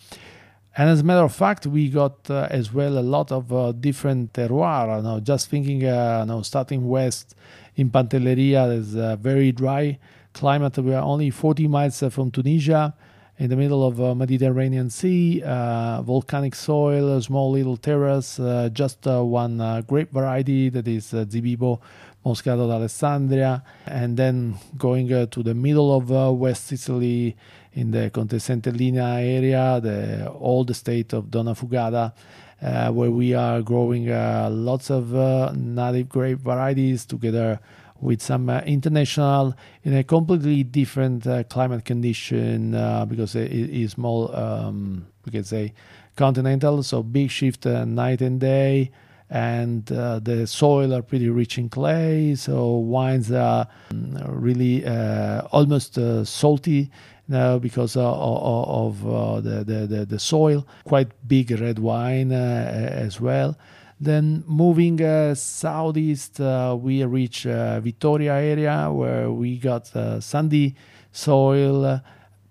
And 0.76 0.88
as 0.90 1.00
a 1.00 1.04
matter 1.04 1.24
of 1.24 1.34
fact, 1.34 1.66
we 1.66 1.88
got 1.88 2.30
uh, 2.30 2.46
as 2.50 2.72
well 2.72 2.98
a 2.98 3.00
lot 3.00 3.32
of 3.32 3.52
uh, 3.52 3.72
different 3.72 4.32
terroir. 4.32 5.02
Now, 5.02 5.18
just 5.18 5.48
thinking, 5.48 5.84
uh, 5.84 6.24
now 6.24 6.42
starting 6.42 6.88
west 6.88 7.34
in 7.74 7.90
Pantelleria, 7.90 8.68
there's 8.68 8.94
a 8.94 9.16
very 9.16 9.50
dry 9.50 9.98
climate. 10.34 10.78
We 10.78 10.94
are 10.94 11.02
only 11.02 11.30
40 11.30 11.66
miles 11.66 12.02
uh, 12.02 12.10
from 12.10 12.30
Tunisia, 12.30 12.94
in 13.38 13.50
the 13.50 13.56
middle 13.56 13.86
of 13.86 14.00
uh, 14.00 14.14
Mediterranean 14.14 14.90
Sea, 14.90 15.42
uh, 15.42 16.02
volcanic 16.02 16.54
soil, 16.54 17.20
small 17.20 17.52
little 17.52 17.76
terrace, 17.76 18.40
uh, 18.40 18.68
just 18.72 19.06
uh, 19.06 19.22
one 19.22 19.60
uh, 19.60 19.80
grape 19.82 20.10
variety 20.12 20.68
that 20.68 20.88
is 20.88 21.14
uh, 21.14 21.24
Zibibbo 21.24 21.80
Moscato 22.28 22.68
d'Alessandria, 22.68 23.62
and 23.86 24.16
then 24.16 24.54
going 24.76 25.08
to 25.28 25.42
the 25.42 25.54
middle 25.54 25.96
of 25.96 26.10
West 26.38 26.66
Sicily 26.66 27.34
in 27.72 27.90
the 27.90 28.10
Contessa 28.10 28.52
Entellina 28.52 29.18
area, 29.22 29.80
the 29.80 30.30
old 30.32 30.74
state 30.76 31.14
of 31.14 31.26
Donnafugata, 31.26 32.12
uh, 32.60 32.90
where 32.90 33.10
we 33.10 33.34
are 33.34 33.62
growing 33.62 34.10
uh, 34.10 34.48
lots 34.50 34.90
of 34.90 35.14
uh, 35.14 35.52
native 35.54 36.08
grape 36.08 36.38
varieties 36.40 37.06
together 37.06 37.60
with 38.00 38.20
some 38.20 38.50
uh, 38.50 38.60
international 38.60 39.54
in 39.84 39.94
a 39.94 40.04
completely 40.04 40.62
different 40.62 41.26
uh, 41.26 41.42
climate 41.44 41.84
condition 41.84 42.74
uh, 42.74 43.04
because 43.04 43.34
it 43.34 43.50
is 43.50 43.96
more, 43.96 44.36
um, 44.36 45.06
we 45.24 45.32
can 45.32 45.44
say, 45.44 45.72
continental, 46.16 46.82
so 46.82 47.02
big 47.02 47.30
shift 47.30 47.64
night 47.64 48.20
and 48.20 48.40
day 48.40 48.90
and 49.30 49.92
uh, 49.92 50.18
the 50.20 50.46
soil 50.46 50.94
are 50.94 51.02
pretty 51.02 51.28
rich 51.28 51.58
in 51.58 51.68
clay 51.68 52.34
so 52.34 52.76
wines 52.76 53.30
are 53.30 53.68
mm, 53.90 54.24
really 54.28 54.84
uh, 54.86 55.42
almost 55.52 55.98
uh, 55.98 56.24
salty 56.24 56.90
now 57.28 57.58
because 57.58 57.94
of 57.94 59.02
the, 59.02 59.62
the, 59.62 59.86
the, 59.86 60.06
the, 60.06 60.18
soil. 60.18 60.66
Quite 60.84 61.08
big 61.28 61.50
red 61.50 61.78
wine 61.78 62.32
as 62.32 63.20
well. 63.20 63.54
Then 64.00 64.44
moving 64.46 65.02
uh, 65.02 65.34
southeast, 65.34 66.40
uh, 66.40 66.76
we 66.80 67.04
reach 67.04 67.46
uh, 67.46 67.80
Vittoria 67.80 68.34
area 68.34 68.90
where 68.92 69.30
we 69.30 69.58
got 69.58 69.88
sandy 70.22 70.76
soil, 71.10 72.00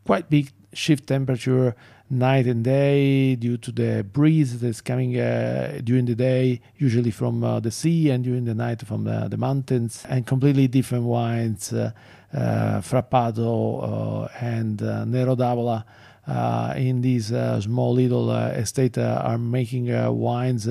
quite 0.05 0.29
big 0.29 0.51
shift 0.74 1.07
temperature 1.07 1.75
night 2.09 2.47
and 2.47 2.63
day 2.63 3.35
due 3.35 3.57
to 3.57 3.71
the 3.71 4.03
breeze 4.11 4.59
that's 4.59 4.81
coming 4.81 5.19
uh, 5.19 5.79
during 5.83 6.05
the 6.05 6.15
day, 6.15 6.61
usually 6.77 7.11
from 7.11 7.43
uh, 7.43 7.59
the 7.59 7.71
sea, 7.71 8.09
and 8.09 8.23
during 8.23 8.45
the 8.45 8.55
night 8.55 8.81
from 8.85 9.03
the, 9.03 9.27
the 9.29 9.37
mountains, 9.37 10.05
and 10.09 10.25
completely 10.25 10.67
different 10.67 11.03
wines, 11.03 11.73
uh, 11.73 11.91
Frappato 12.33 14.29
and 14.41 14.81
Nero 15.11 15.35
d'Avola. 15.35 15.85
Uh, 16.27 16.73
in 16.75 16.99
these 16.99 17.31
uh, 17.31 17.61
small 17.61 17.93
little 17.93 18.29
uh, 18.29 18.49
estate 18.49 18.97
are 18.97 19.37
making 19.37 19.87
wines 20.19 20.67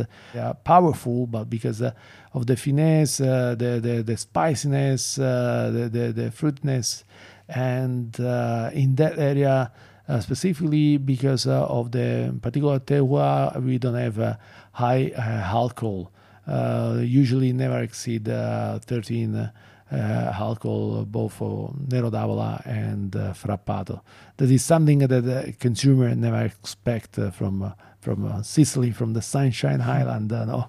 powerful, 0.65 1.27
but 1.27 1.49
because 1.49 1.81
of 1.81 2.47
the 2.47 2.55
finesse, 2.55 3.17
the, 3.17 3.81
the, 3.83 4.03
the 4.05 4.17
spiciness, 4.19 5.15
the, 5.15 5.89
the, 5.91 6.13
the 6.13 6.31
fruitness, 6.31 7.05
and 7.49 8.19
in 8.75 8.97
that 8.97 9.19
area, 9.19 9.51
uh, 9.51 9.69
Uh, 10.09 10.21
specifically 10.21 10.99
because 10.99 11.49
uh, 11.49 11.67
of 11.67 11.91
the 11.91 12.33
particular 12.41 12.79
terroir, 12.79 13.61
we 13.61 13.77
don't 13.77 13.97
have 13.97 14.39
high 14.71 15.11
uh, 15.17 15.21
alcohol. 15.21 16.13
Uh, 16.47 16.99
usually 17.03 17.53
never 17.53 17.81
exceed 17.81 18.29
uh, 18.29 18.79
13 18.79 19.51
alcohol, 19.91 21.05
both 21.07 21.33
for 21.33 21.75
Nero 21.91 22.09
d'Avola 22.09 22.65
and 22.65 23.11
Frappato. 23.35 24.01
That 24.37 24.49
is 24.49 24.65
something 24.65 25.01
that 25.01 25.09
the 25.09 25.55
consumer 25.59 26.15
never 26.15 26.45
expect 26.45 27.19
from 27.33 27.75
from 28.01 28.45
Sicily, 28.45 28.93
from 28.93 29.13
the 29.15 29.23
Sunshine 29.23 29.81
Island. 29.81 30.31
no? 30.31 30.69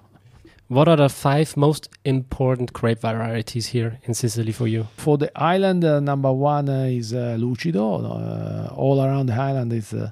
What 0.68 0.86
are 0.86 0.96
the 0.96 1.08
five 1.08 1.56
most 1.56 1.88
important 2.04 2.74
grape 2.74 3.00
varieties 3.00 3.68
here 3.68 4.00
in 4.02 4.12
Sicily 4.12 4.52
for 4.52 4.68
you? 4.68 4.86
For 4.98 5.16
the 5.16 5.30
island, 5.34 5.82
uh, 5.82 5.98
number 5.98 6.30
one 6.30 6.68
uh, 6.68 6.82
is 6.82 7.14
uh, 7.14 7.38
Lucido. 7.40 8.04
Uh, 8.04 8.74
all 8.74 9.02
around 9.02 9.26
the 9.30 9.32
island 9.32 9.72
is 9.72 9.94
uh, 9.94 10.10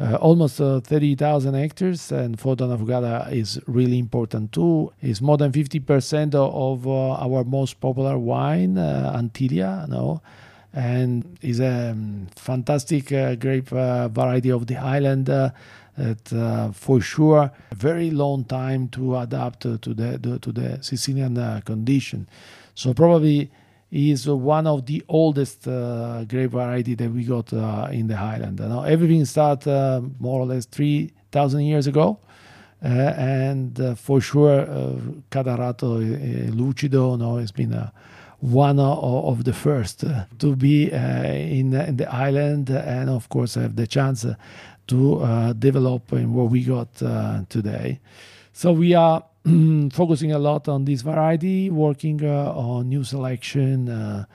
uh, 0.00 0.16
almost 0.16 0.56
30,000 0.56 1.54
hectares, 1.54 2.10
and 2.10 2.36
for 2.36 2.56
Donna 2.56 2.76
Fugata 2.76 3.32
is 3.32 3.60
really 3.68 4.00
important 4.00 4.50
too. 4.50 4.92
It's 5.00 5.20
more 5.20 5.36
than 5.36 5.52
50% 5.52 6.34
of 6.34 6.88
our 6.88 7.44
most 7.44 7.80
popular 7.80 8.18
wine, 8.18 8.74
Anthìlia, 8.74 9.88
no? 9.88 10.20
and 10.72 11.38
is 11.40 11.60
a 11.60 11.92
um, 11.92 12.26
fantastic 12.34 13.06
grape 13.06 13.68
variety 13.68 14.50
of 14.50 14.66
the 14.66 14.76
island 14.76 15.30
it 15.96 16.32
uh, 16.32 16.70
for 16.72 17.00
sure 17.00 17.50
a 17.70 17.74
very 17.74 18.10
long 18.10 18.44
time 18.44 18.88
to 18.88 19.16
adapt 19.16 19.60
to 19.60 19.76
the, 19.78 20.38
to 20.40 20.52
the 20.52 20.78
Sicilian 20.82 21.38
uh, 21.38 21.60
condition. 21.64 22.28
So 22.74 22.92
probably 22.92 23.50
is 23.90 24.28
one 24.28 24.66
of 24.66 24.84
the 24.86 25.02
oldest 25.08 25.66
uh, 25.66 26.24
grape 26.24 26.50
variety 26.50 26.94
that 26.94 27.10
we 27.10 27.24
got 27.24 27.52
uh, 27.52 27.88
in 27.90 28.08
the 28.08 28.16
highland. 28.16 28.58
Now 28.58 28.82
everything 28.82 29.24
started 29.24 29.70
uh, 29.70 30.02
more 30.18 30.40
or 30.40 30.46
less 30.46 30.66
three 30.66 31.12
thousand 31.30 31.62
years 31.62 31.86
ago. 31.86 32.18
Uh, 32.84 32.88
and 32.88 33.98
for 33.98 34.20
sure, 34.20 34.66
Catarratto 35.30 35.98
Lucido 36.50 37.18
know, 37.18 37.38
has 37.38 37.50
been 37.50 37.90
one 38.40 38.78
of 38.78 39.44
the 39.44 39.52
first 39.52 40.04
to 40.38 40.56
be 40.56 40.92
in, 40.92 41.72
in 41.72 41.96
the 41.96 42.06
island, 42.12 42.68
and 42.68 43.08
of 43.08 43.30
course 43.30 43.54
have 43.54 43.76
the 43.76 43.86
chance 43.86 44.26
to 44.88 45.20
uh, 45.20 45.52
develop 45.52 46.12
in 46.12 46.32
what 46.32 46.50
we 46.50 46.62
got 46.62 46.88
uh, 47.02 47.42
today. 47.48 48.00
So 48.52 48.72
we 48.72 48.94
are 48.94 49.24
focusing 49.92 50.32
a 50.32 50.38
lot 50.38 50.68
on 50.68 50.84
this 50.84 51.02
variety, 51.02 51.70
working 51.70 52.24
uh, 52.24 52.52
on 52.52 52.88
new 52.88 53.04
selection 53.04 54.26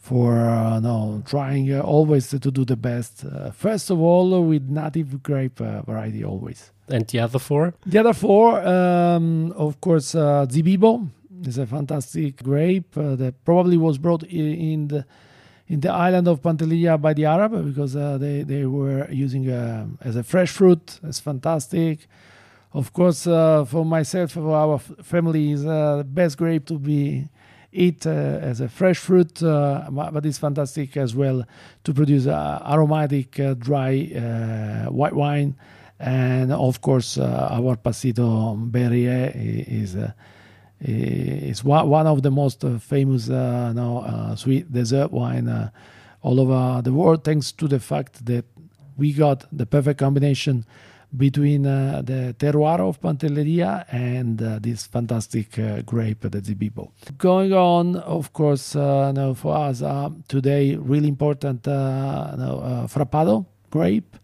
for 0.00 0.48
uh, 0.48 0.80
no 0.80 1.22
trying 1.26 1.72
uh, 1.72 1.80
always 1.80 2.28
to 2.30 2.38
do 2.38 2.64
the 2.64 2.76
best. 2.76 3.24
Uh, 3.24 3.50
first 3.50 3.90
of 3.90 4.00
all 4.00 4.42
with 4.42 4.68
native 4.68 5.22
grape 5.22 5.58
variety 5.58 6.24
always. 6.24 6.72
And 6.88 7.06
the 7.06 7.20
other 7.20 7.38
four? 7.38 7.74
The 7.86 7.98
other 7.98 8.14
four 8.14 8.60
um, 8.66 9.52
of 9.52 9.80
course 9.80 10.14
zibibbo 10.14 11.06
is 11.44 11.58
a 11.58 11.66
fantastic 11.66 12.42
grape 12.42 12.92
that 12.94 13.34
probably 13.44 13.76
was 13.76 13.98
brought 13.98 14.24
in 14.24 14.88
the 14.88 15.04
in 15.70 15.78
the 15.78 15.90
island 15.90 16.26
of 16.26 16.42
Pantelleria 16.42 17.00
by 17.00 17.14
the 17.14 17.24
Arab 17.24 17.52
because 17.64 17.94
uh, 17.94 18.18
they, 18.18 18.42
they 18.42 18.66
were 18.66 19.08
using 19.08 19.48
uh, 19.48 19.86
as 20.00 20.16
a 20.16 20.24
fresh 20.24 20.50
fruit. 20.50 20.98
It's 21.04 21.20
fantastic. 21.20 22.08
Of 22.72 22.92
course, 22.92 23.24
uh, 23.26 23.64
for 23.64 23.84
myself, 23.84 24.32
for 24.32 24.52
our 24.54 24.78
family, 24.80 25.52
is 25.52 25.64
uh, 25.64 25.98
the 25.98 26.04
best 26.04 26.38
grape 26.38 26.66
to 26.66 26.78
be 26.78 27.28
eat 27.72 28.04
uh, 28.04 28.10
as 28.10 28.60
a 28.60 28.68
fresh 28.68 28.98
fruit, 28.98 29.40
uh, 29.44 29.86
but 29.90 30.26
it's 30.26 30.38
fantastic 30.38 30.96
as 30.96 31.14
well 31.14 31.44
to 31.84 31.94
produce 31.94 32.26
aromatic, 32.26 33.40
dry 33.58 34.86
white 34.88 35.14
wine. 35.14 35.54
And 36.00 36.52
of 36.52 36.80
course, 36.80 37.16
our 37.16 37.76
Passito 37.76 38.56
Ben 38.72 38.90
Rye 38.90 39.32
is 39.68 39.96
it's 40.80 41.62
one 41.62 42.06
of 42.06 42.22
the 42.22 42.30
most 42.30 42.64
uh, 42.64 42.78
famous 42.78 43.28
uh, 43.28 43.72
now, 43.74 43.98
uh, 43.98 44.36
sweet 44.36 44.72
dessert 44.72 45.12
wine 45.12 45.70
all 46.22 46.40
over 46.40 46.82
the 46.82 46.92
world, 46.92 47.24
thanks 47.24 47.52
to 47.52 47.68
the 47.68 47.80
fact 47.80 48.24
that 48.26 48.44
we 48.96 49.12
got 49.12 49.46
the 49.52 49.66
perfect 49.66 49.98
combination 49.98 50.64
between 51.16 51.66
uh, 51.66 52.02
the 52.04 52.34
terroir 52.38 52.78
of 52.80 53.00
Pantelleria 53.00 53.84
and 53.92 54.40
uh, 54.40 54.58
this 54.60 54.86
fantastic 54.86 55.58
uh, 55.58 55.82
grape, 55.82 56.20
the 56.20 56.40
Zibibbo. 56.40 56.92
Going 57.18 57.52
on, 57.52 57.96
of 57.96 58.32
course, 58.32 58.74
now 58.74 59.34
for 59.34 59.56
us 59.56 59.82
today, 60.28 60.76
really 60.76 61.08
important 61.08 61.66
now, 61.66 62.86
Frappato 62.88 63.46
grape 63.70 64.16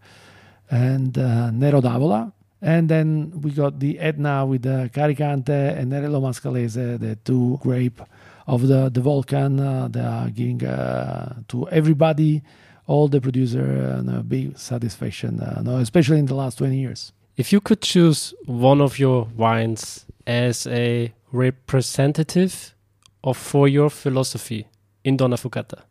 and 0.71 1.17
Nero 1.59 1.81
d'Avola, 1.81 2.33
and 2.63 2.89
then 2.89 3.33
we 3.43 3.51
got 3.51 3.81
the 3.81 3.99
Etna 3.99 4.47
with 4.47 4.63
the 4.63 4.91
Carricante 4.93 5.77
and 5.77 5.93
Nerello 5.93 6.21
Mascalese, 6.21 6.99
the 6.99 7.17
two 7.17 7.59
grape 7.63 8.01
of 8.47 8.67
the, 8.67 8.89
the 8.89 9.01
Vulcan. 9.01 9.61
Uh, 9.61 9.89
they 9.89 10.01
are 10.01 10.31
giving 10.31 10.65
uh, 10.65 11.35
to 11.49 11.69
everybody, 11.69 12.43
all 12.87 13.09
the 13.09 13.21
producer, 13.21 14.05
uh, 14.09 14.19
a 14.19 14.23
big 14.23 14.57
satisfaction, 14.59 15.41
uh, 15.41 15.63
especially 15.81 16.19
in 16.19 16.27
the 16.27 16.35
last 16.35 16.59
20 16.59 16.77
years. 16.77 17.13
If 17.37 17.53
you 17.53 17.61
could 17.61 17.83
choose 17.83 18.33
one 18.47 18.81
of 18.81 18.99
your 18.99 19.29
wines 19.37 20.07
as 20.27 20.67
a 20.67 21.13
representative 21.33 22.75
of 23.23 23.37
for 23.37 23.69
your 23.69 23.91
philosophy 23.91 24.69
in 25.05 25.19
Donnafugata, 25.19 25.83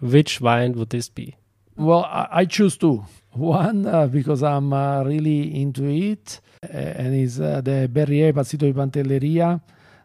which 0.00 0.40
wine 0.40 0.74
would 0.74 0.90
this 0.90 1.08
be? 1.08 1.36
Well, 1.76 2.04
I, 2.04 2.28
I 2.30 2.44
choose 2.44 2.76
two. 2.76 3.04
One, 3.32 3.84
uh, 3.84 4.06
because 4.06 4.44
I'm 4.44 4.72
uh, 4.72 5.02
really 5.02 5.60
into 5.60 5.86
it, 5.86 6.40
uh, 6.62 6.68
and 6.68 7.14
it's 7.14 7.40
uh, 7.40 7.60
the 7.60 7.88
Ben 7.90 8.06
Rye 8.06 8.30
Passito 8.30 8.60
di 8.60 8.72
Pantelleria, 8.72 9.60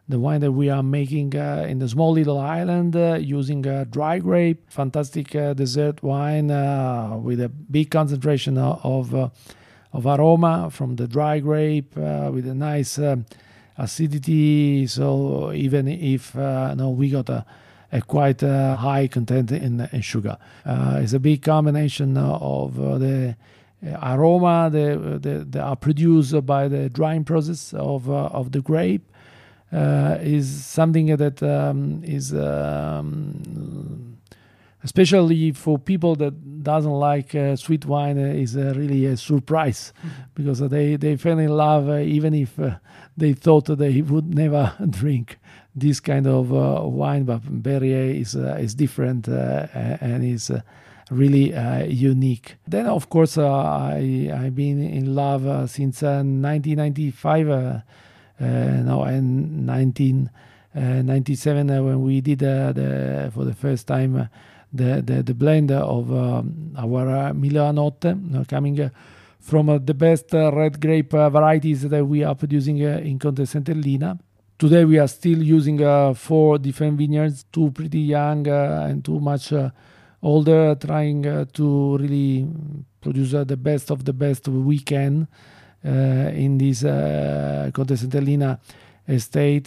the 0.08 0.18
wine 0.18 0.40
that 0.40 0.50
we 0.50 0.68
are 0.68 0.82
making 0.82 1.36
uh, 1.36 1.64
in 1.68 1.78
the 1.78 1.88
small 1.88 2.10
little 2.10 2.38
island 2.38 2.96
uh, 2.96 3.14
using 3.20 3.62
dry 3.88 4.18
grape, 4.18 4.68
fantastic 4.68 5.30
dessert 5.54 6.02
wine 6.02 6.48
with 7.22 7.40
a 7.40 7.48
big 7.48 7.92
concentration 7.92 8.58
of 8.58 9.14
of 9.92 10.06
aroma 10.06 10.70
from 10.72 10.96
the 10.96 11.06
dry 11.06 11.38
grape 11.38 11.94
with 11.94 12.48
a 12.48 12.54
nice 12.54 12.98
acidity. 13.78 14.88
So 14.88 15.52
even 15.52 15.86
if 15.86 16.34
no, 16.34 16.90
we 16.90 17.10
got 17.10 17.28
a 17.28 17.46
a 17.92 18.00
quite 18.00 18.42
uh, 18.42 18.76
high 18.76 19.08
content 19.08 19.50
in, 19.50 19.88
in 19.92 20.00
sugar. 20.00 20.36
Uh, 20.64 21.00
it's 21.02 21.12
a 21.12 21.18
big 21.20 21.42
combination 21.42 22.16
of 22.16 22.80
uh, 22.80 22.98
the 22.98 23.36
aroma 24.02 24.70
that, 24.70 25.56
are 25.60 25.76
produced 25.76 26.44
by 26.46 26.68
the 26.68 26.88
drying 26.90 27.24
process 27.24 27.72
of, 27.74 28.08
of 28.08 28.52
the 28.52 28.60
grape. 28.60 29.06
is 29.72 30.64
something 30.64 31.16
that 31.16 31.42
um, 31.42 32.02
is 32.04 32.34
um, 32.34 34.10
especially 34.82 35.52
for 35.52 35.78
people 35.78 36.16
that 36.16 36.62
doesn't 36.62 36.92
like 36.92 37.34
uh, 37.34 37.56
sweet 37.56 37.84
wine 37.84 38.18
uh, 38.18 38.32
is 38.32 38.56
uh, 38.56 38.72
really 38.76 39.06
a 39.06 39.16
surprise 39.16 39.92
mm-hmm. 39.98 40.22
because 40.34 40.60
they 40.60 40.96
they 40.96 41.16
fell 41.16 41.38
in 41.38 41.48
love 41.48 41.88
even 42.00 42.34
if 42.34 42.58
they 43.16 43.32
thought 43.32 43.66
they 43.66 44.00
would 44.02 44.34
never 44.34 44.74
drink 44.90 45.38
this 45.80 46.00
kind 46.00 46.26
of 46.26 46.52
uh, 46.52 46.82
wine, 46.86 47.24
but 47.24 47.40
Ben 47.44 47.80
Rye 47.80 48.20
is 48.20 48.36
uh, 48.36 48.58
is 48.60 48.74
different 48.74 49.28
uh, 49.28 49.66
and 50.00 50.24
is 50.24 50.50
really 51.10 51.54
uh, 51.54 51.84
unique. 51.84 52.56
Then, 52.66 52.86
of 52.86 53.08
course, 53.08 53.38
uh, 53.38 53.50
I 53.50 54.30
I've 54.32 54.54
been 54.54 54.82
in 54.82 55.14
love 55.14 55.46
uh, 55.46 55.66
since 55.66 56.02
1995. 56.02 57.82
no, 58.40 59.02
and 59.02 59.66
1997 59.66 61.84
when 61.84 62.02
we 62.02 62.20
did 62.20 62.38
the 62.38 63.30
for 63.34 63.44
the 63.44 63.54
first 63.54 63.86
time 63.86 64.28
the, 64.72 65.02
the, 65.02 65.24
the 65.24 65.34
blend 65.34 65.72
of 65.72 66.12
um, 66.12 66.72
our 66.78 67.34
Milanotte, 67.34 68.48
coming 68.48 68.88
from 69.40 69.84
the 69.84 69.94
best 69.94 70.32
red 70.32 70.80
grape 70.80 71.10
varieties 71.10 71.88
that 71.88 72.04
we 72.04 72.22
are 72.22 72.36
producing 72.36 72.78
in 72.78 73.18
Contessa 73.18 73.60
Entellina. 73.60 74.16
Today 74.60 74.84
we 74.84 74.98
are 74.98 75.08
still 75.08 75.42
using 75.42 75.82
uh, 75.82 76.12
four 76.12 76.58
different 76.58 76.98
vineyards, 76.98 77.46
two 77.50 77.70
pretty 77.70 78.00
young 78.00 78.46
uh, 78.46 78.88
and 78.90 79.02
two 79.02 79.18
much 79.18 79.54
uh, 79.54 79.70
older, 80.22 80.74
trying 80.74 81.26
uh, 81.26 81.46
to 81.54 81.96
really 81.96 82.46
produce 83.00 83.32
uh, 83.32 83.42
the 83.42 83.56
best 83.56 83.90
of 83.90 84.04
the 84.04 84.12
best 84.12 84.48
we 84.48 84.78
can 84.80 85.26
uh, 85.82 85.88
in 85.88 86.58
this 86.58 86.84
uh, 86.84 87.70
Conte 87.72 87.92
estate, 89.08 89.64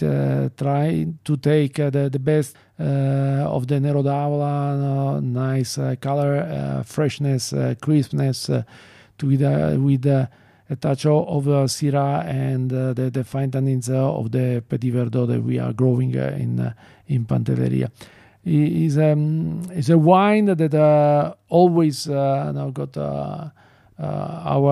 trying 0.56 1.18
to 1.24 1.38
take 1.38 1.74
the, 1.74 2.10
the 2.12 2.20
best 2.20 2.56
of 2.78 3.66
the 3.66 3.80
Nero 3.80 4.04
d'Avola, 4.04 5.20
nice 5.24 5.80
color, 6.02 6.84
freshness, 6.86 7.52
crispness, 7.82 8.46
to 8.46 9.26
with, 9.26 9.42
with 9.82 10.28
a 10.70 10.76
touch 10.76 11.06
of 11.06 11.48
uh, 11.48 11.68
Syrah 11.68 12.26
and 12.26 12.72
uh, 12.72 12.94
the, 12.94 13.10
the 13.10 13.24
fine 13.24 13.52
uh, 13.54 14.14
of 14.14 14.32
the 14.32 14.64
Petit 14.68 14.92
Verdot 14.92 15.28
that 15.28 15.44
we 15.44 15.60
are 15.60 15.74
growing 15.74 16.18
uh, 16.18 16.36
in 16.40 16.60
uh, 16.60 16.74
in 17.08 17.26
Pantelleria. 17.26 17.92
Is 18.46 18.98
um, 18.98 19.70
is 19.72 19.90
a 19.90 19.98
wine 19.98 20.46
that 20.46 20.74
uh, 20.74 21.34
always 21.48 22.08
now 22.08 22.70
got 22.72 22.98
our 22.98 23.52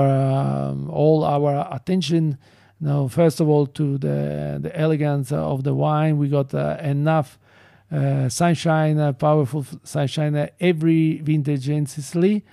um, 0.10 0.90
all 0.90 1.24
our 1.24 1.68
attention. 1.72 2.38
Now, 2.82 3.08
first 3.08 3.40
of 3.40 3.48
all, 3.48 3.68
to 3.68 3.98
the 3.98 4.60
the 4.62 4.78
elegance 4.78 5.32
of 5.32 5.64
the 5.64 5.74
wine, 5.74 6.18
we 6.18 6.28
got 6.28 6.54
enough 6.54 7.40
sunshine, 8.28 9.14
powerful 9.14 9.66
sunshine 9.84 10.50
every 10.60 11.22
vintage 11.22 11.70
in 11.70 11.86
Sicily 11.86 12.44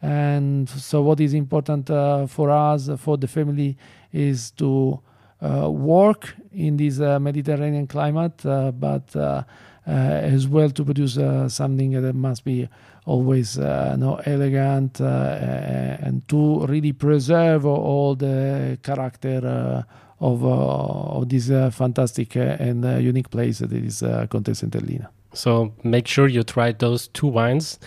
and 0.00 0.68
so, 0.68 1.02
what 1.02 1.20
is 1.20 1.34
important 1.34 1.90
uh, 1.90 2.26
for 2.26 2.50
us, 2.50 2.88
uh, 2.88 2.96
for 2.96 3.16
the 3.16 3.26
family, 3.26 3.76
is 4.12 4.52
to 4.52 5.00
uh, 5.42 5.70
work 5.70 6.34
in 6.52 6.76
this 6.76 7.00
uh, 7.00 7.18
Mediterranean 7.18 7.86
climate, 7.86 8.44
uh, 8.46 8.70
but 8.70 9.14
uh, 9.16 9.42
as 9.86 10.46
well 10.46 10.70
to 10.70 10.84
produce 10.84 11.14
something 11.52 11.92
that 12.00 12.14
must 12.14 12.44
be 12.44 12.68
always 13.06 13.56
no, 13.56 14.20
elegant 14.26 15.00
and 15.00 16.28
to 16.28 16.66
really 16.66 16.92
preserve 16.92 17.64
all 17.64 18.14
the 18.14 18.78
character 18.82 19.86
of, 20.20 20.44
of 20.44 21.28
this 21.30 21.48
fantastic 21.74 22.36
and 22.36 22.84
unique 23.02 23.30
place 23.30 23.60
that 23.60 23.72
is 23.72 24.04
Contessa 24.28 24.66
Entellina. 24.66 25.08
So 25.32 25.72
make 25.84 26.06
sure 26.06 26.26
you 26.26 26.42
try 26.42 26.72
those 26.72 27.08
two 27.08 27.26
wines 27.26 27.78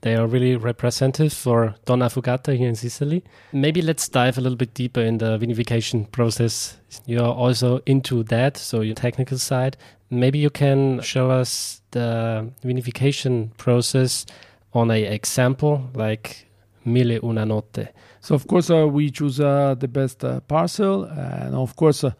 they 0.00 0.14
are 0.14 0.26
really 0.26 0.56
representative 0.56 1.32
for 1.32 1.74
Donnafugata 1.86 2.56
here 2.56 2.68
in 2.68 2.76
Sicily. 2.76 3.24
Maybe 3.52 3.82
let's 3.82 4.08
dive 4.08 4.38
a 4.38 4.40
little 4.40 4.56
bit 4.56 4.74
deeper 4.74 5.00
in 5.00 5.18
the 5.18 5.38
vinification 5.38 6.10
process. 6.12 6.78
You're 7.06 7.22
also 7.22 7.80
into 7.86 8.22
that, 8.24 8.56
so 8.56 8.80
your 8.80 8.94
technical 8.94 9.38
side. 9.38 9.76
Maybe 10.10 10.38
you 10.38 10.50
can 10.50 11.00
show 11.00 11.30
us 11.30 11.82
the 11.90 12.50
vinification 12.64 13.56
process 13.56 14.24
on 14.72 14.90
a 14.90 15.02
example 15.02 15.90
like 15.94 16.46
Mille 16.84 17.18
Una 17.22 17.44
Notte. 17.44 17.88
So 18.20 18.34
of 18.34 18.46
course 18.46 18.70
uh, 18.70 18.86
we 18.86 19.10
choose 19.10 19.40
uh, 19.40 19.74
the 19.78 19.88
best 19.88 20.24
uh, 20.24 20.40
parcel, 20.40 21.04
and 21.04 21.54
of 21.54 21.76
course 21.76 22.04
uh, 22.04 22.12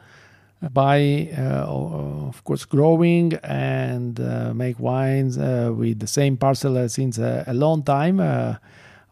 by 0.61 1.31
uh, 1.37 1.64
of 1.66 2.42
course 2.44 2.64
growing 2.64 3.35
and 3.44 4.18
uh, 4.18 4.53
make 4.55 4.79
wines 4.81 5.38
uh, 5.38 5.73
with 5.75 6.01
the 6.01 6.07
same 6.07 6.37
parcel 6.37 6.88
since 6.88 7.18
a 7.18 7.53
long 7.53 7.83
time. 7.83 8.21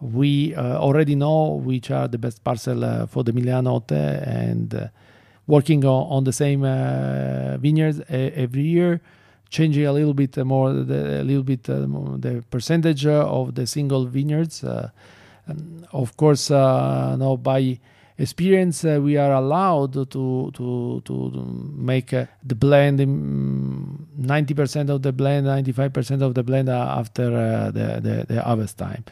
We 0.01 0.55
already 0.57 1.15
know 1.15 1.55
which 1.55 1.91
are 1.91 2.09
the 2.09 2.19
best 2.19 2.45
parcel 2.45 3.07
for 3.07 3.25
the 3.25 3.33
Milanotte 3.33 3.93
and 3.93 4.91
working 5.47 5.85
on, 5.85 6.07
on, 6.11 6.25
the 6.25 6.33
same 6.33 6.63
vineyards 7.61 8.03
every 8.09 8.63
year 8.63 9.01
changing 9.49 9.87
a 9.87 9.93
little 9.93 10.15
bit 10.15 10.37
more 10.45 10.73
the, 10.73 11.23
a 11.23 11.25
little 11.25 11.43
bit 11.43 11.69
uh, 11.71 11.87
the 12.19 12.45
percentage 12.51 13.07
of 13.07 13.55
the 13.55 13.67
single 13.67 14.07
vineyards. 14.07 14.65
Uh, 14.65 14.91
of 15.93 16.17
course 16.17 16.51
uh, 16.51 17.15
now 17.17 17.37
by 17.37 17.79
experience, 18.18 18.85
uh, 18.85 18.98
we 19.02 19.16
are 19.16 19.33
allowed 19.33 19.92
to 20.11 20.50
to 20.55 21.02
to 21.05 21.31
make 21.76 22.12
uh, 22.12 22.26
the 22.42 22.55
blend 22.55 22.98
ninety 24.16 24.55
percent 24.55 24.90
of 24.90 25.02
the 25.02 25.12
blend, 25.12 25.46
ninety 25.46 25.72
five 25.72 25.92
percent 25.92 26.22
of 26.22 26.35
the 26.35 26.42
blend 26.42 26.68
after 26.68 27.35
uh, 27.37 27.70
the, 27.70 28.00
the, 28.00 28.26
the 28.29 28.42
harvest 28.42 28.79
time. 28.79 29.05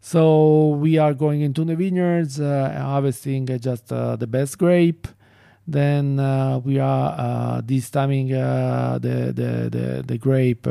So 0.00 0.68
we 0.80 0.98
are 0.98 1.14
going 1.14 1.42
into 1.42 1.64
the 1.64 1.76
vineyards, 1.76 2.40
uh, 2.40 2.74
harvesting 2.76 3.46
just 3.60 3.92
uh, 3.92 4.16
the 4.16 4.26
best 4.26 4.58
grape. 4.58 5.06
Then 5.66 6.18
uh, 6.18 6.58
we 6.58 6.80
are 6.80 7.62
destemming 7.62 8.30
the, 8.30 9.32
the, 9.32 9.70
the 9.70 10.02
the 10.02 10.18
grape 10.18 10.66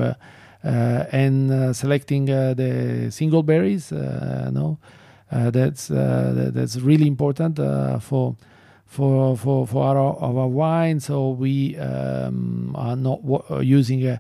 and 0.64 1.76
selecting 1.76 2.26
the 2.26 3.08
single 3.10 3.42
berries. 3.42 3.92
no 3.92 4.78
uh, 4.82 5.01
Uh, 5.32 5.50
that's 5.50 5.90
uh, 5.90 6.52
that's 6.54 6.78
really 6.78 7.08
important 7.08 7.58
uh, 7.58 8.00
for 8.00 8.36
for 8.86 9.38
for 9.38 9.66
for 9.66 9.84
our, 9.86 10.18
our 10.20 10.48
wine. 10.48 11.00
So 11.00 11.30
we 11.30 11.78
um, 11.78 12.76
are 12.76 12.98
not 12.98 13.22
uh, 13.50 13.60
using 13.60 14.06
uh, 14.06 14.18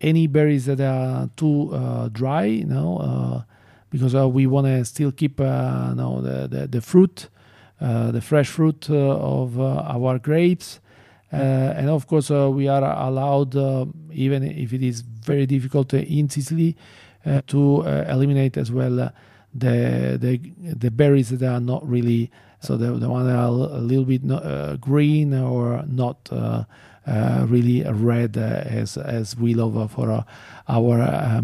any 0.00 0.26
berries 0.26 0.64
that 0.64 0.80
are 0.80 1.28
too 1.36 1.70
dry, 2.12 2.44
you 2.44 2.64
know, 2.64 3.44
because 3.90 4.14
we 4.14 4.46
want 4.46 4.66
to 4.66 4.84
still 4.84 5.12
keep 5.12 5.38
you 5.38 5.44
know, 5.44 6.20
the, 6.22 6.48
the, 6.48 6.66
the 6.66 6.80
fruit, 6.80 7.28
the 7.80 8.20
fresh 8.20 8.48
fruit 8.48 8.90
of 8.90 9.60
our 9.60 10.18
grapes. 10.18 10.80
Uh, 11.32 11.74
and 11.76 11.88
of 11.88 12.06
course, 12.06 12.30
uh, 12.30 12.50
we 12.50 12.68
are 12.68 12.84
allowed, 12.84 13.56
uh, 13.56 13.86
even 14.12 14.44
if 14.44 14.72
it 14.72 14.82
is 14.82 15.00
very 15.00 15.46
difficult 15.46 15.92
in 15.94 16.28
Sicily, 16.28 16.76
to 17.46 17.82
eliminate 17.82 18.56
as 18.58 18.70
well 18.70 19.10
the 19.54 20.18
the 20.20 20.74
the 20.74 20.90
berries 20.90 21.30
that 21.30 21.48
are 21.48 21.60
not 21.60 21.88
really 21.88 22.30
so 22.60 22.76
the 22.76 22.92
the 22.92 23.08
one 23.08 23.26
that 23.26 23.36
are 23.36 23.46
a 23.46 23.80
little 23.80 24.04
bit 24.04 24.24
not, 24.24 24.44
uh, 24.44 24.76
green 24.76 25.34
or 25.34 25.84
not 25.86 26.28
uh, 26.32 26.64
uh, 27.06 27.46
really 27.48 27.82
red 27.82 28.36
uh, 28.36 28.40
as 28.40 28.96
as 28.96 29.36
we 29.36 29.54
love 29.54 29.90
for 29.92 30.10
uh, 30.10 30.24
our 30.68 31.00
uh. 31.00 31.40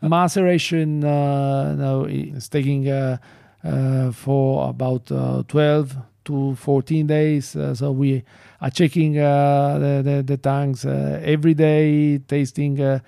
Maceration 0.00 1.00
now 1.00 2.04
is 2.04 2.48
taking 2.48 2.84
for 4.12 4.70
about 4.70 5.06
12 5.48 5.96
to 6.24 6.54
14 6.54 7.06
days. 7.06 7.56
so 7.74 7.90
we 7.90 8.22
are 8.60 8.70
checking 8.70 9.14
the, 9.14 10.02
the, 10.04 10.22
the 10.22 10.36
tanks 10.36 10.84
every 10.84 11.54
day, 11.54 12.18
tasting 12.18 12.80
uh, 12.80 13.00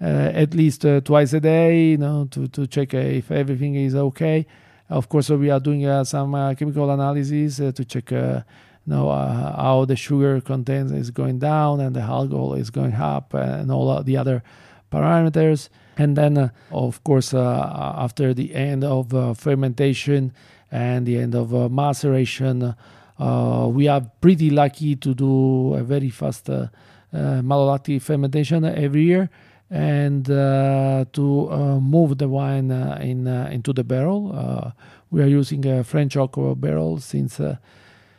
at 0.00 0.54
least 0.54 0.84
uh, 0.84 1.00
twice 1.00 1.32
a 1.32 1.40
day, 1.40 1.90
you 1.90 1.96
know, 1.98 2.28
to, 2.30 2.48
to 2.48 2.66
check 2.66 2.94
uh, 2.94 2.98
if 2.98 3.30
everything 3.30 3.74
is 3.74 3.94
okay. 3.94 4.46
Of 4.88 5.08
course, 5.08 5.30
we 5.30 5.50
are 5.50 5.60
doing 5.60 6.04
some 6.04 6.32
chemical 6.54 6.90
analysis 6.90 7.56
to 7.56 7.84
check 7.84 8.12
know, 8.12 9.08
uh, 9.08 9.56
how 9.60 9.84
the 9.84 9.96
sugar 9.96 10.40
content 10.40 10.92
is 10.92 11.10
going 11.10 11.40
down 11.40 11.80
and 11.80 11.96
the 11.96 12.00
alcohol 12.00 12.54
is 12.54 12.70
going 12.70 12.94
up 12.94 13.34
and 13.34 13.72
all 13.72 14.00
the 14.04 14.16
other 14.16 14.44
parameters. 14.92 15.68
And 15.98 16.16
then, 16.16 16.38
uh, 16.38 16.48
of 16.70 17.02
course, 17.02 17.34
uh, 17.34 17.94
after 17.96 18.32
the 18.32 18.54
end 18.54 18.84
of 18.84 19.36
fermentation, 19.36 20.32
and 20.70 21.06
the 21.06 21.18
end 21.18 21.34
of 21.34 21.54
uh, 21.54 21.68
maceration. 21.68 22.74
Uh, 23.18 23.68
we 23.70 23.88
are 23.88 24.02
pretty 24.20 24.50
lucky 24.50 24.96
to 24.96 25.14
do 25.14 25.74
a 25.74 25.82
very 25.82 26.10
fast 26.10 26.50
uh, 26.50 26.68
uh, 27.12 27.40
malolactic 27.40 28.02
fermentation 28.02 28.64
every 28.64 29.04
year 29.04 29.30
and 29.70 30.30
uh, 30.30 31.04
to 31.12 31.50
uh, 31.50 31.80
move 31.80 32.18
the 32.18 32.28
wine 32.28 32.70
uh, 32.70 32.98
in 33.02 33.26
into 33.26 33.72
the 33.72 33.84
barrel. 33.84 34.72
we 35.10 35.22
are 35.22 35.26
using 35.26 35.64
a 35.66 35.82
French 35.82 36.16
oak 36.16 36.36
barrel 36.60 36.98
since 36.98 37.40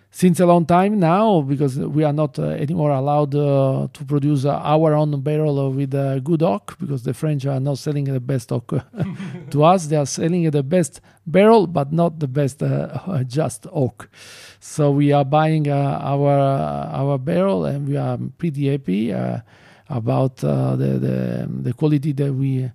since 0.10 0.40
a 0.40 0.46
long 0.46 0.66
time 0.66 1.00
now 1.00 1.42
because 1.42 1.78
we 1.78 2.04
are 2.04 2.14
not 2.14 2.40
uh, 2.40 2.46
anymore 2.46 2.90
allowed 2.92 3.36
uh, 3.36 3.88
to 3.94 4.06
produce 4.06 4.46
uh, 4.46 4.56
our 4.64 4.94
own 4.94 5.22
barrel 5.22 5.72
with 5.72 5.92
good 6.24 6.42
oak 6.42 6.76
because 6.80 7.04
the 7.04 7.14
French 7.14 7.46
are 7.46 7.60
not 7.60 7.78
selling 7.78 8.06
the 8.06 8.20
best 8.20 8.52
oak 8.52 8.74
to 9.52 9.64
us. 9.64 9.88
They 9.88 9.96
are 9.96 10.06
selling 10.06 10.50
the 10.50 10.64
best 10.64 11.02
barrel, 11.26 11.68
but 11.68 11.94
not 11.94 12.20
the 12.20 12.28
best 12.28 12.64
just 13.28 13.68
oak. 13.72 14.10
So 14.60 14.92
we 14.92 15.12
are 15.12 15.26
buying 15.26 15.70
our 15.70 16.40
our 16.40 17.18
barrel 17.18 17.66
and 17.66 17.88
we 17.88 17.96
are 17.96 18.18
pretty 18.38 18.70
happy 18.72 19.14
about 19.90 20.44
uh, 20.44 20.76
the, 20.76 21.00
the 21.00 21.48
the 21.64 21.74
quality 21.74 22.12
that 22.14 22.34
we 22.34 22.70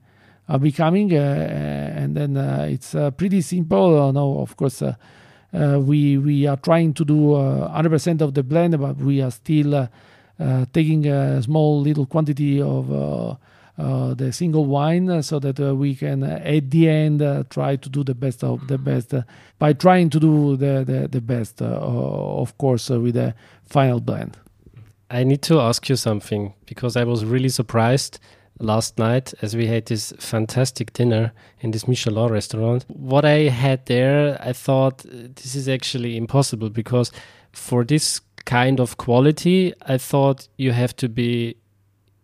are 0.49 0.59
becoming. 0.59 1.13
Uh, 1.13 1.97
and 1.97 2.17
then 2.17 2.37
uh, 2.37 2.67
it's 2.69 2.95
pretty 3.17 3.41
simple. 3.41 4.13
no, 4.13 4.41
of 4.41 4.57
course 4.57 4.83
uh, 4.83 4.95
we 5.81 6.19
we 6.19 6.47
are 6.47 6.57
trying 6.57 6.95
to 6.95 7.05
do 7.05 7.33
100% 7.35 8.21
uh, 8.21 8.25
of 8.25 8.35
the 8.35 8.43
blend, 8.43 8.79
but 8.79 8.97
we 8.97 9.21
are 9.21 9.31
still 9.31 9.75
uh, 9.75 9.87
taking 10.73 11.07
a 11.07 11.43
small 11.43 11.81
little 11.81 12.07
quantity 12.07 12.61
of 12.61 13.39
uh, 13.79 14.13
the 14.15 14.33
single 14.33 14.67
wine 14.67 15.23
so 15.23 15.39
that 15.39 15.59
uh, 15.59 15.75
we 15.75 15.95
can 15.95 16.23
uh, 16.23 16.41
at 16.45 16.71
the 16.71 16.89
end 16.89 17.47
try 17.49 17.75
to 17.75 17.89
do 17.89 18.05
the 18.05 18.15
best 18.15 18.45
of 18.45 18.67
the 18.69 18.77
mm-hmm. 18.77 18.85
best 18.85 19.15
by 19.59 19.73
trying 19.73 20.11
to 20.11 20.21
do 20.21 20.57
the, 20.57 20.85
the, 20.85 21.09
the 21.09 21.21
best 21.21 21.63
of 21.63 22.57
course 22.59 22.91
with 22.91 23.15
the 23.15 23.35
final 23.65 23.99
blend 23.99 24.37
i 25.13 25.23
need 25.23 25.43
to 25.43 25.61
ask 25.61 25.89
you 25.89 25.97
something 25.97 26.53
because 26.67 26.97
i 26.97 27.05
was 27.05 27.25
really 27.25 27.49
surprised 27.49 28.19
last 28.59 28.99
night 28.99 29.35
as 29.43 29.57
we 29.57 29.67
had 29.67 29.87
this 29.87 30.13
fantastic 30.19 30.93
dinner 30.93 31.33
in 31.61 31.73
this 31.73 31.89
Michelin 31.89 32.31
restaurant. 32.31 32.85
What 32.89 33.25
I 33.25 33.49
had 33.49 33.87
there, 33.87 34.39
I 34.41 34.53
thought 34.53 35.05
uh, 35.07 35.29
this 35.35 35.55
is 35.55 35.69
actually 35.69 36.17
impossible 36.17 36.71
because 36.71 37.11
for 37.53 37.85
this 37.85 38.21
kind 38.45 38.81
of 38.81 38.97
quality, 38.97 39.73
I 39.87 39.99
thought 39.99 40.49
you 40.57 40.73
have 40.73 40.95
to 40.97 41.09
be 41.09 41.57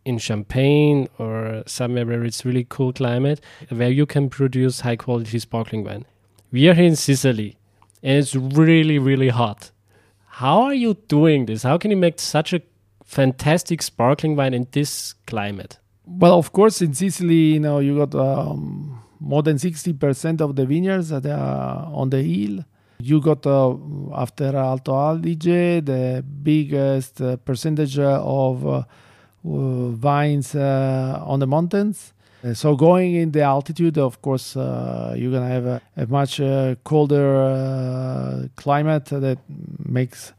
in 0.04 0.18
Champagne 0.18 1.08
or 1.18 1.62
somewhere 1.66 2.06
where 2.06 2.24
it's 2.24 2.44
really 2.44 2.66
cool 2.68 2.92
climate 2.92 3.40
where 3.68 3.90
you 3.90 4.06
can 4.06 4.30
produce 4.30 4.80
high 4.80 4.96
quality 4.96 5.38
sparkling 5.38 5.84
wine. 5.84 6.06
We 6.50 6.68
are 6.68 6.74
here 6.74 6.86
in 6.86 6.96
Sicily 6.96 7.58
and 8.02 8.18
it's 8.18 8.34
really, 8.34 8.98
really 8.98 9.28
hot. 9.28 9.70
How 10.26 10.62
are 10.62 10.74
you 10.74 10.94
doing 11.08 11.46
this? 11.46 11.62
How 11.64 11.76
can 11.78 11.90
you 11.90 11.96
make 11.96 12.20
such 12.20 12.52
a 12.52 12.62
fantastic 13.08 13.82
sparkling 13.82 14.36
wine 14.36 14.54
in 14.54 14.66
this 14.70 15.14
climate? 15.26 15.78
well, 16.08 16.38
of 16.38 16.52
course, 16.52 16.80
in 16.80 16.94
Sicily, 16.94 17.54
you 17.54 17.60
know, 17.60 17.80
you 17.80 17.98
got 17.98 18.14
um, 18.14 19.02
more 19.20 19.42
than 19.42 19.56
60% 19.56 20.40
of 20.40 20.56
the 20.56 20.64
vineyards 20.64 21.10
that 21.10 21.26
are 21.26 21.90
on 21.92 22.10
the 22.10 22.22
hill. 22.22 22.64
You 23.00 23.20
got, 23.20 23.46
uh, 23.46 23.76
after 24.14 24.56
Alto 24.56 24.92
Adige, 24.92 25.84
the 25.84 26.24
biggest 26.42 27.20
uh, 27.20 27.36
percentage 27.36 27.98
of 27.98 28.66
uh, 28.66 28.82
vines 29.44 30.54
uh, 30.54 31.22
on 31.24 31.40
the 31.40 31.46
mountains. 31.46 32.14
Uh, 32.42 32.54
so 32.54 32.74
going 32.74 33.14
in 33.16 33.30
the 33.32 33.42
altitude, 33.42 33.98
of 33.98 34.22
course, 34.22 34.56
uh, 34.56 35.14
you're 35.16 35.32
gonna 35.32 35.48
have 35.48 35.66
a, 35.66 35.82
a 35.96 36.06
much 36.06 36.40
colder 36.84 38.48
climate 38.56 39.06
that 39.06 39.38
makes 39.84 40.32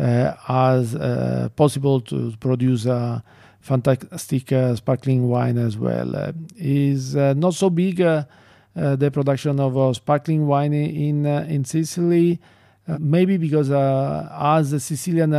Uh, 0.00 0.34
us 0.48 0.94
uh, 0.94 1.50
possible 1.56 2.00
to 2.00 2.32
produce 2.40 2.86
a 2.86 3.22
fantastic 3.60 4.50
uh, 4.50 4.74
sparkling 4.74 5.28
wine 5.28 5.58
as 5.58 5.76
well. 5.76 6.16
Uh, 6.16 6.32
is 6.56 7.14
uh, 7.16 7.34
not 7.34 7.52
so 7.52 7.68
big 7.68 8.00
uh, 8.00 8.24
the 8.74 9.10
production 9.10 9.60
of 9.60 9.94
sparkling 9.94 10.46
wine 10.46 10.72
in 10.72 11.26
in 11.26 11.66
Sicily, 11.66 12.40
maybe 12.98 13.36
because 13.36 13.70
as 13.70 14.72
a 14.72 14.80
Sicilian 14.80 15.32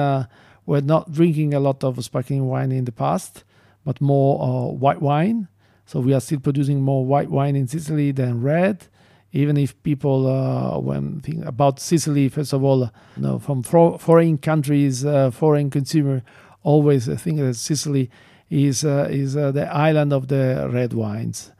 we're 0.67 0.81
not 0.81 1.11
drinking 1.11 1.55
a 1.55 1.59
lot 1.59 1.83
of 1.83 2.03
sparkling 2.03 2.45
wine 2.45 2.71
in 2.71 2.85
the 2.85 2.91
past, 2.91 3.43
but 3.83 3.99
more 3.99 4.77
white 4.77 5.01
wine. 5.01 5.47
So 5.87 6.01
we 6.01 6.13
are 6.13 6.21
still 6.21 6.39
producing 6.39 6.81
more 6.81 7.03
white 7.03 7.31
wine 7.31 7.55
in 7.55 7.67
Sicily 7.67 8.11
than 8.11 8.43
red 8.43 8.85
even 9.33 9.57
if 9.57 9.81
people 9.83 10.27
uh, 10.27 10.77
when 10.79 11.21
think 11.21 11.45
about 11.45 11.79
Sicily, 11.79 12.29
first 12.29 12.53
of 12.53 12.63
all, 12.63 12.91
you 13.15 13.23
know, 13.23 13.39
from 13.39 13.63
foreign 13.63 14.37
countries, 14.37 15.05
uh, 15.05 15.31
foreign 15.31 15.69
consumer 15.69 16.21
always 16.63 17.07
think 17.21 17.39
that 17.39 17.55
Sicily 17.55 18.09
is 18.49 18.83
uh, 18.83 19.07
is 19.09 19.37
uh, 19.37 19.51
the 19.51 19.73
island 19.73 20.11
of 20.13 20.27
the 20.27 20.69
red 20.71 20.93
wines. 20.93 21.51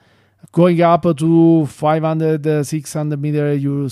Going 0.52 0.82
up 0.82 1.04
to 1.18 1.66
500, 1.66 2.46
uh, 2.46 2.64
600 2.64 3.22
meter, 3.22 3.54
you 3.54 3.90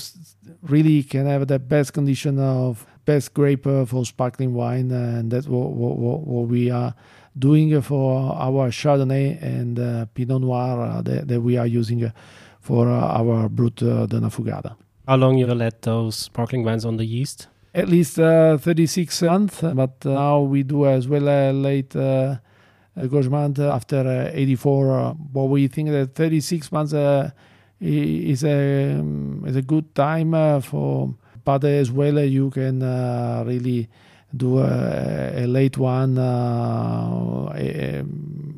really 0.63 1.03
can 1.03 1.25
have 1.25 1.47
the 1.47 1.59
best 1.59 1.93
condition 1.93 2.37
of 2.37 2.85
best 3.05 3.33
grape 3.33 3.65
uh, 3.65 3.85
for 3.85 4.05
sparkling 4.05 4.53
wine, 4.53 4.91
and 4.91 5.31
that's 5.31 5.47
what, 5.47 5.71
what, 5.71 5.97
what, 5.97 6.47
we 6.47 6.69
are 6.69 6.93
doing 7.37 7.81
for 7.81 8.33
our 8.33 8.69
Chardonnay 8.69 9.41
and 9.41 9.79
uh, 9.79 10.05
Pinot 10.13 10.41
Noir 10.41 10.81
uh, 10.81 11.01
that, 11.01 11.27
that, 11.27 11.41
we 11.41 11.57
are 11.57 11.65
using 11.65 12.11
for 12.69 12.87
our 12.87 13.49
Brut 13.49 13.81
uh, 13.81 14.05
Donnafugata. 14.05 14.75
How 15.07 15.17
long 15.17 15.39
you 15.39 15.47
let 15.47 15.81
those 15.81 16.15
sparkling 16.15 16.63
wines 16.63 16.85
on 16.85 16.97
the 16.97 17.05
yeast? 17.05 17.47
at 17.73 17.87
least 17.87 18.19
uh, 18.19 18.57
36 18.57 19.21
months, 19.23 19.61
but 19.61 20.05
uh, 20.05 20.09
now 20.09 20.41
we 20.41 20.63
do 20.63 20.85
as 20.85 21.07
well 21.07 21.27
a 21.29 21.51
late 21.51 21.95
uh, 21.95 22.35
engagement 22.97 23.59
after 23.59 23.99
uh, 23.99 24.31
84. 24.33 25.15
but 25.31 25.45
we 25.45 25.67
think 25.67 25.89
that 25.89 26.15
36 26.15 26.71
months 26.71 26.93
is 27.79 28.43
a 28.43 28.99
um, 28.99 29.43
is 29.47 29.55
a 29.55 29.61
good 29.61 29.93
time 29.95 30.61
for. 30.61 31.13
But 31.45 31.63
as 31.63 31.91
well, 31.91 32.19
you 32.19 32.49
can 32.51 32.81
really 33.45 33.89
do 34.35 34.59
a, 34.59 35.43
a 35.43 35.47
late 35.47 35.77
one, 35.77 36.17
uh, 36.17 37.53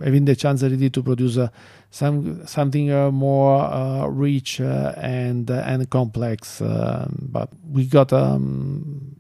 having 0.04 0.26
the 0.26 0.36
chance 0.36 0.64
really 0.64 0.90
to 0.90 1.02
produce 1.02 1.38
uh, 1.38 1.48
some 1.92 2.46
something 2.48 2.90
uh, 2.90 3.12
more 3.12 4.10
rich 4.10 4.60
and 4.60 5.50
and 5.50 5.90
complex. 5.90 6.60
but 6.60 7.50
we 7.70 7.86
got 7.86 8.12
um, 8.14 9.16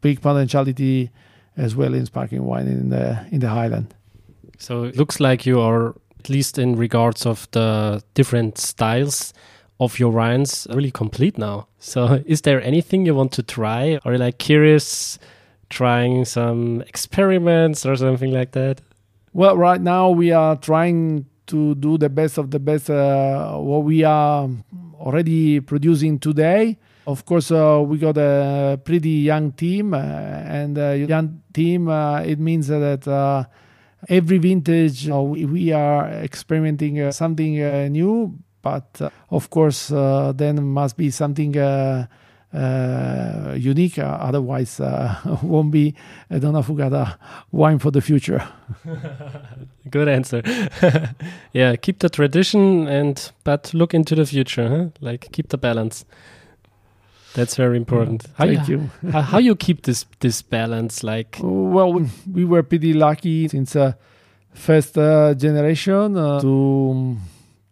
big 0.00 0.20
potentiality 0.20 1.10
as 1.56 1.76
well 1.76 1.94
in 1.94 2.06
sparkling 2.06 2.44
wine 2.44 2.66
in 2.66 2.88
the 2.88 3.26
in 3.30 3.40
the 3.40 3.48
Highland. 3.48 3.94
So 4.58 4.84
it 4.84 4.96
looks 4.96 5.20
like 5.20 5.46
you 5.46 5.60
are 5.60 5.94
at 6.18 6.28
least 6.28 6.58
in 6.58 6.76
regards 6.76 7.26
of 7.26 7.48
the 7.52 8.02
different 8.14 8.58
styles 8.58 9.32
of 9.80 9.98
your 9.98 10.10
wines 10.10 10.66
really 10.70 10.90
complete 10.90 11.38
now. 11.38 11.68
So 11.78 12.22
is 12.26 12.42
there 12.42 12.62
anything 12.62 13.06
you 13.06 13.14
want 13.14 13.32
to 13.32 13.42
try 13.42 14.00
or 14.04 14.18
like 14.18 14.38
curious 14.38 15.18
trying 15.70 16.24
some 16.24 16.82
experiments 16.82 17.86
or 17.86 17.96
something 17.96 18.32
like 18.32 18.52
that? 18.52 18.80
Well, 19.32 19.56
right 19.56 19.80
now 19.80 20.10
we 20.10 20.32
are 20.32 20.56
trying 20.56 21.26
to 21.48 21.74
do 21.74 21.98
the 21.98 22.08
best 22.08 22.38
of 22.38 22.50
the 22.50 22.58
best 22.58 22.90
uh, 22.90 23.56
what 23.56 23.84
we 23.84 24.04
are 24.04 24.48
already 25.00 25.60
producing 25.60 26.18
today. 26.18 26.78
Of 27.06 27.24
course, 27.24 27.50
uh, 27.50 27.82
we 27.86 27.98
got 27.98 28.18
a 28.18 28.78
pretty 28.84 29.24
young 29.24 29.52
team, 29.52 29.94
uh, 29.94 29.98
and 29.98 30.76
young 31.08 31.40
team 31.54 31.88
uh, 31.88 32.20
it 32.20 32.38
means 32.38 32.68
that 32.68 33.08
uh, 33.08 33.44
every 34.08 34.38
vintage 34.38 35.08
we 35.08 35.72
are 35.72 36.08
experimenting 36.10 37.10
something 37.12 37.54
new. 37.90 38.38
But 38.60 39.00
of 39.30 39.48
course, 39.48 39.88
then 39.88 40.62
must 40.64 40.96
be 40.98 41.10
something 41.10 41.52
uh, 42.52 43.54
unique. 43.56 43.98
Uh, 43.98 44.18
otherwise, 44.20 44.80
uh, 44.80 45.38
won't 45.42 45.70
be 45.70 45.94
a 46.30 46.38
Donnafugata 46.38 47.16
wine 47.52 47.78
for 47.78 47.90
the 47.90 48.00
future. 48.00 48.46
Good 49.90 50.08
answer. 50.08 50.42
yeah, 51.52 51.76
keep 51.76 51.98
the 52.00 52.08
tradition 52.08 52.88
and 52.88 53.30
but 53.44 53.72
look 53.74 53.94
into 53.94 54.14
the 54.14 54.26
future. 54.26 54.68
Huh? 54.68 54.86
Like 55.00 55.30
keep 55.32 55.48
the 55.48 55.58
balance. 55.58 56.04
That's 57.34 57.56
very 57.56 57.76
important. 57.76 58.26
How 58.36 58.46
Thank 58.46 58.68
you. 58.68 58.90
you 59.02 59.10
how, 59.10 59.20
how, 59.20 59.38
you 59.38 59.54
keep 59.54 59.82
this 59.82 60.06
this 60.20 60.42
balance? 60.42 61.04
Like, 61.04 61.38
well, 61.40 62.04
we 62.32 62.44
were 62.44 62.62
pretty 62.62 62.94
lucky 62.94 63.48
since 63.48 63.76
uh, 63.76 63.92
first 64.54 64.96
uh, 64.96 65.34
generation 65.34 66.16
uh, 66.16 66.40
to 66.40 67.16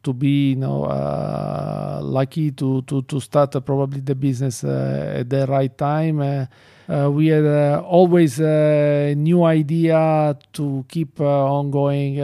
to 0.07 0.13
be 0.13 0.51
you 0.51 0.57
know 0.57 0.85
uh, 0.85 1.99
lucky 2.01 2.53
to 2.53 2.83
to 2.83 3.03
to 3.03 3.19
start 3.19 3.57
uh, 3.57 3.61
probably 3.61 4.01
the 4.01 4.15
business 4.15 4.63
uh, 4.63 5.17
at 5.19 5.29
the 5.29 5.45
right 5.49 5.77
time. 5.77 6.21
Uh, 6.21 6.47
uh, 6.89 7.11
we 7.11 7.27
had 7.27 7.45
uh, 7.45 7.83
always 7.85 8.39
a 8.41 9.13
new 9.17 9.43
idea 9.43 10.39
to 10.53 10.85
keep 10.89 11.21
ongoing 11.21 12.15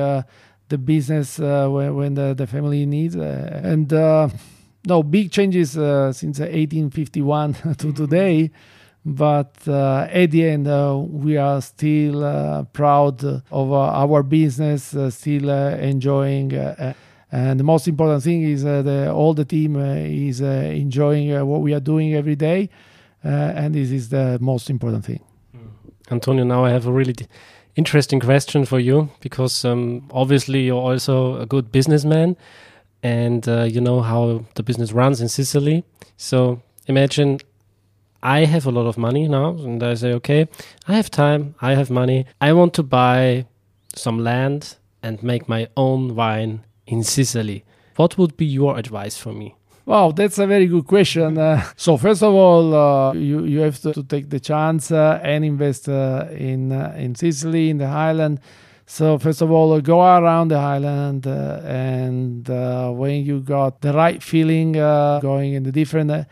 the 0.68 0.78
business 0.78 1.38
when, 1.38 1.96
when 1.96 2.14
the, 2.14 2.32
the 2.32 2.46
family 2.46 2.86
needs 2.86 3.16
and 3.16 3.92
no 4.86 5.02
big 5.02 5.32
changes 5.32 5.76
uh, 5.76 6.12
since 6.12 6.38
1851 6.38 7.54
to 7.78 7.92
today 7.92 8.52
but 9.04 9.56
uh, 9.66 10.06
at 10.08 10.30
the 10.30 10.46
end 10.46 10.68
uh, 10.68 10.96
we 10.96 11.36
are 11.36 11.60
still 11.60 12.24
uh, 12.24 12.62
proud 12.72 13.22
of 13.50 13.72
our 13.72 14.22
business 14.22 14.94
still 15.10 15.50
enjoying 15.50 16.50
and 17.32 17.58
the 17.58 17.64
most 17.64 17.88
important 17.88 18.22
thing 18.22 18.42
is 18.42 18.64
uh, 18.64 18.82
that 18.82 19.10
all 19.10 19.34
the 19.34 19.44
team 19.44 19.76
uh, 19.76 19.94
is 19.94 20.40
uh, 20.40 20.46
enjoying 20.46 21.30
what 21.46 21.60
we 21.60 21.74
are 21.74 21.80
doing 21.80 22.14
every 22.14 22.36
day 22.36 22.68
and 23.22 23.74
this 23.74 23.90
is 23.90 24.08
the 24.10 24.38
most 24.40 24.68
important 24.70 25.04
thing 25.04 25.20
hmm. 25.52 25.68
antonio 26.10 26.44
now 26.44 26.64
i 26.64 26.70
have 26.70 26.86
a 26.86 26.92
really 26.92 27.14
interesting 27.74 28.20
question 28.20 28.64
for 28.64 28.78
you 28.78 29.08
because 29.20 29.64
um, 29.64 30.08
obviously 30.12 30.60
you're 30.60 30.80
also 30.80 31.40
a 31.40 31.46
good 31.46 31.72
businessman 31.72 32.36
and 33.02 33.48
uh, 33.48 33.62
you 33.62 33.80
know 33.80 34.00
how 34.00 34.44
the 34.54 34.62
business 34.62 34.92
runs 34.92 35.20
in 35.20 35.28
Sicily. 35.28 35.84
So 36.16 36.62
imagine 36.86 37.38
I 38.22 38.44
have 38.44 38.66
a 38.66 38.70
lot 38.70 38.86
of 38.86 38.96
money 38.96 39.26
now, 39.26 39.50
and 39.50 39.82
I 39.82 39.94
say, 39.94 40.12
okay, 40.14 40.48
I 40.86 40.94
have 40.94 41.10
time, 41.10 41.56
I 41.60 41.74
have 41.74 41.90
money, 41.90 42.26
I 42.40 42.52
want 42.52 42.74
to 42.74 42.82
buy 42.84 43.46
some 43.96 44.20
land 44.20 44.76
and 45.02 45.22
make 45.22 45.48
my 45.48 45.68
own 45.76 46.14
wine 46.14 46.64
in 46.86 47.02
Sicily. 47.02 47.64
What 47.96 48.18
would 48.18 48.36
be 48.36 48.46
your 48.46 48.78
advice 48.78 49.16
for 49.16 49.32
me? 49.32 49.54
Wow, 49.84 50.12
that's 50.12 50.38
a 50.38 50.46
very 50.46 50.66
good 50.66 50.86
question. 50.86 51.38
Uh, 51.38 51.64
so 51.76 51.96
first 51.96 52.22
of 52.22 52.32
all, 52.32 52.74
uh, 52.74 53.12
you 53.14 53.44
you 53.44 53.60
have 53.60 53.80
to, 53.80 53.92
to 53.92 54.04
take 54.04 54.30
the 54.30 54.38
chance 54.38 54.92
uh, 54.92 55.20
and 55.22 55.44
invest 55.44 55.88
uh, 55.88 56.26
in 56.30 56.70
uh, 56.70 56.94
in 56.96 57.16
Sicily 57.16 57.68
in 57.68 57.78
the 57.78 57.86
island. 57.86 58.38
So 58.86 59.18
first 59.18 59.42
of 59.42 59.50
all, 59.50 59.80
go 59.80 60.00
around 60.02 60.48
the 60.48 60.56
island, 60.56 61.26
uh, 61.26 61.60
and 61.64 62.46
when 62.96 63.24
you 63.24 63.40
got 63.40 63.80
the 63.80 63.92
right 63.92 64.22
feeling, 64.22 64.72
going 64.72 65.54
in 65.54 65.62
the 65.62 65.72
different 65.72 66.26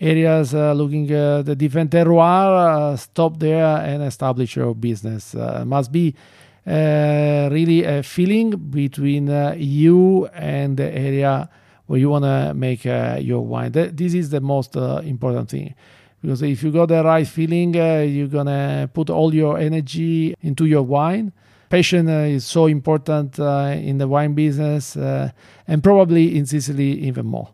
areas, 0.00 0.54
looking 0.54 1.06
the 1.08 1.54
different 1.56 1.90
terroir, 1.90 2.98
stop 2.98 3.38
there 3.38 3.76
and 3.84 4.02
establish 4.02 4.56
your 4.56 4.74
business. 4.74 5.34
must 5.64 5.92
be 5.92 6.14
really 6.66 7.84
a 7.84 8.02
feeling 8.02 8.50
between 8.50 9.28
you 9.56 10.26
and 10.34 10.76
the 10.76 10.92
area 10.92 11.48
where 11.86 11.98
you 11.98 12.10
want 12.10 12.24
to 12.24 12.52
make 12.54 12.84
uh, 12.84 13.18
your 13.20 13.44
wine. 13.44 13.72
This 13.72 14.14
is 14.14 14.30
the 14.30 14.40
most 14.40 14.76
uh, 14.76 15.00
important 15.04 15.48
thing. 15.50 15.74
Because 16.20 16.42
if 16.42 16.62
you 16.62 16.72
got 16.72 16.86
the 16.86 17.04
right 17.04 17.26
feeling, 17.26 17.76
uh, 17.76 17.98
you're 17.98 18.26
going 18.26 18.46
to 18.46 18.90
put 18.92 19.10
all 19.10 19.34
your 19.34 19.58
energy 19.58 20.34
into 20.40 20.66
your 20.66 20.82
wine. 20.82 21.32
Passion 21.68 22.08
uh, 22.08 22.20
is 22.20 22.44
so 22.44 22.66
important 22.66 23.38
uh, 23.38 23.74
in 23.76 23.98
the 23.98 24.08
wine 24.08 24.34
business 24.34 24.96
uh, 24.96 25.30
and 25.66 25.82
probably 25.82 26.36
in 26.36 26.46
Sicily 26.46 26.92
even 27.00 27.26
more. 27.26 27.50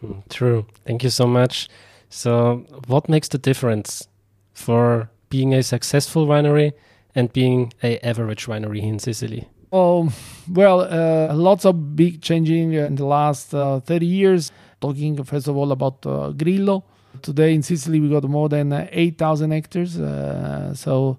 Hmm, 0.00 0.20
true. 0.28 0.66
Thank 0.86 1.02
you 1.02 1.10
so 1.10 1.26
much. 1.26 1.68
So, 2.10 2.64
what 2.86 3.08
makes 3.08 3.28
the 3.28 3.38
difference 3.38 4.08
for 4.54 5.10
being 5.28 5.54
a 5.54 5.62
successful 5.62 6.26
winery 6.26 6.72
and 7.18 7.32
being 7.32 7.72
a 7.82 7.98
average 8.06 8.46
winery 8.46 8.80
in 8.80 8.98
Sicily? 9.00 9.48
Oh, 9.72 10.10
well, 10.48 10.80
uh, 10.82 11.34
lots 11.34 11.64
of 11.66 11.96
big 11.96 12.22
changing 12.22 12.74
in 12.74 12.94
the 12.94 13.04
last 13.04 13.52
uh, 13.52 13.80
30 13.80 14.06
years. 14.06 14.52
Talking 14.80 15.22
first 15.24 15.48
of 15.48 15.56
all 15.56 15.72
about 15.72 16.06
uh, 16.06 16.30
Grillo. 16.30 16.84
Today 17.20 17.54
in 17.54 17.62
Sicily, 17.62 17.98
we 17.98 18.08
got 18.08 18.22
more 18.22 18.48
than 18.48 18.72
uh, 18.72 18.86
8,000 18.92 19.50
hectares. 19.50 19.98
Uh, 19.98 20.72
so 20.74 21.18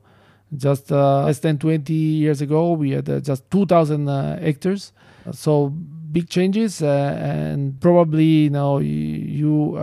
just 0.55 0.89
uh, 0.91 1.25
less 1.25 1.39
than 1.39 1.57
20 1.59 1.93
years 1.93 2.41
ago, 2.41 2.71
we 2.71 2.91
had 2.91 3.23
just 3.23 3.51
2,000 3.51 4.07
hectares. 4.41 4.93
So 5.33 5.67
big 5.67 6.29
changes, 6.29 6.81
and 6.81 7.79
probably 7.81 8.45
you 8.45 8.49
know 8.49 8.79
you, 8.79 8.87
you 8.87 9.77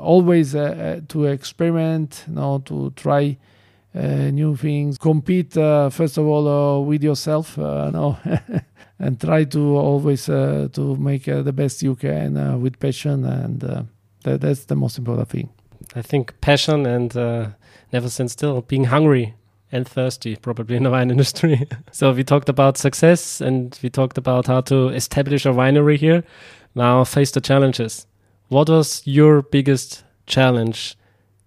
always 0.00 0.52
to 0.52 1.24
experiment, 1.24 2.24
you 2.28 2.34
know, 2.34 2.62
to 2.66 2.92
try 2.96 3.36
uh, 3.38 3.55
Uh, 3.96 4.30
new 4.30 4.54
things. 4.54 4.98
Compete 4.98 5.56
uh, 5.56 5.88
first 5.88 6.18
of 6.18 6.26
all 6.26 6.46
uh, 6.46 6.80
with 6.80 7.02
yourself, 7.02 7.58
uh, 7.58 7.90
no, 7.94 8.18
and 8.98 9.18
try 9.18 9.42
to 9.42 9.76
always 9.78 10.28
uh, 10.28 10.68
to 10.72 10.96
make 10.96 11.24
the 11.24 11.52
best 11.52 11.82
you 11.82 11.94
can 11.94 12.60
with 12.60 12.78
passion, 12.78 13.24
and 13.24 13.60
that, 14.22 14.40
that's 14.42 14.66
the 14.66 14.76
most 14.76 14.98
important 14.98 15.30
thing. 15.30 15.48
I 15.94 16.02
think 16.02 16.38
passion 16.42 16.84
and 16.84 17.14
never 17.90 18.10
stand 18.10 18.30
still, 18.30 18.60
being 18.60 18.84
hungry 18.84 19.34
and 19.72 19.88
thirsty, 19.88 20.36
probably 20.36 20.76
in 20.76 20.82
the 20.82 20.90
wine 20.90 21.10
industry. 21.16 21.66
so 21.90 22.12
we 22.12 22.22
talked 22.22 22.50
about 22.50 22.76
success 22.76 23.40
and 23.40 23.78
we 23.82 23.88
talked 23.88 24.18
about 24.18 24.46
how 24.46 24.60
to 24.62 24.88
establish 24.88 25.46
a 25.46 25.50
winery 25.50 25.96
here. 25.96 26.22
Now 26.74 27.02
face 27.04 27.30
the 27.30 27.40
challenges. 27.40 28.06
What 28.48 28.68
was 28.68 29.00
your 29.06 29.40
biggest 29.40 30.04
challenge 30.26 30.98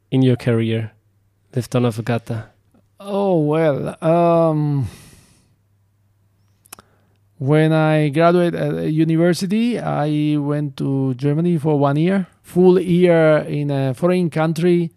in 0.09 0.23
your 0.23 0.35
career? 0.35 0.93
Donnafugata? 1.53 2.49
Oh, 2.99 3.39
well, 3.39 3.95
um, 4.03 4.88
when 7.38 7.71
I 7.71 8.09
graduated 8.09 8.55
at 8.55 8.91
university, 8.91 9.79
I 9.79 10.38
went 10.38 10.77
to 10.77 11.13
Germany 11.15 11.57
for 11.57 11.79
one 11.79 11.95
year, 11.95 12.27
full 12.43 12.79
year 12.79 13.38
in 13.47 13.71
a 13.71 13.93
foreign 13.93 14.29
country. 14.29 14.91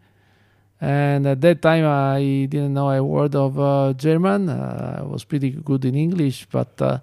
And 0.80 1.26
at 1.28 1.40
that 1.42 1.62
time, 1.62 1.86
I 1.86 2.46
didn't 2.50 2.74
know 2.74 2.90
a 2.90 3.02
word 3.02 3.36
of 3.36 3.58
uh, 3.58 3.92
German. 3.96 4.48
Uh, 4.48 4.98
I 4.98 5.02
was 5.04 5.22
pretty 5.22 5.50
good 5.50 5.84
in 5.84 5.94
English, 5.94 6.46
but 6.50 6.82
uh, 6.82 6.98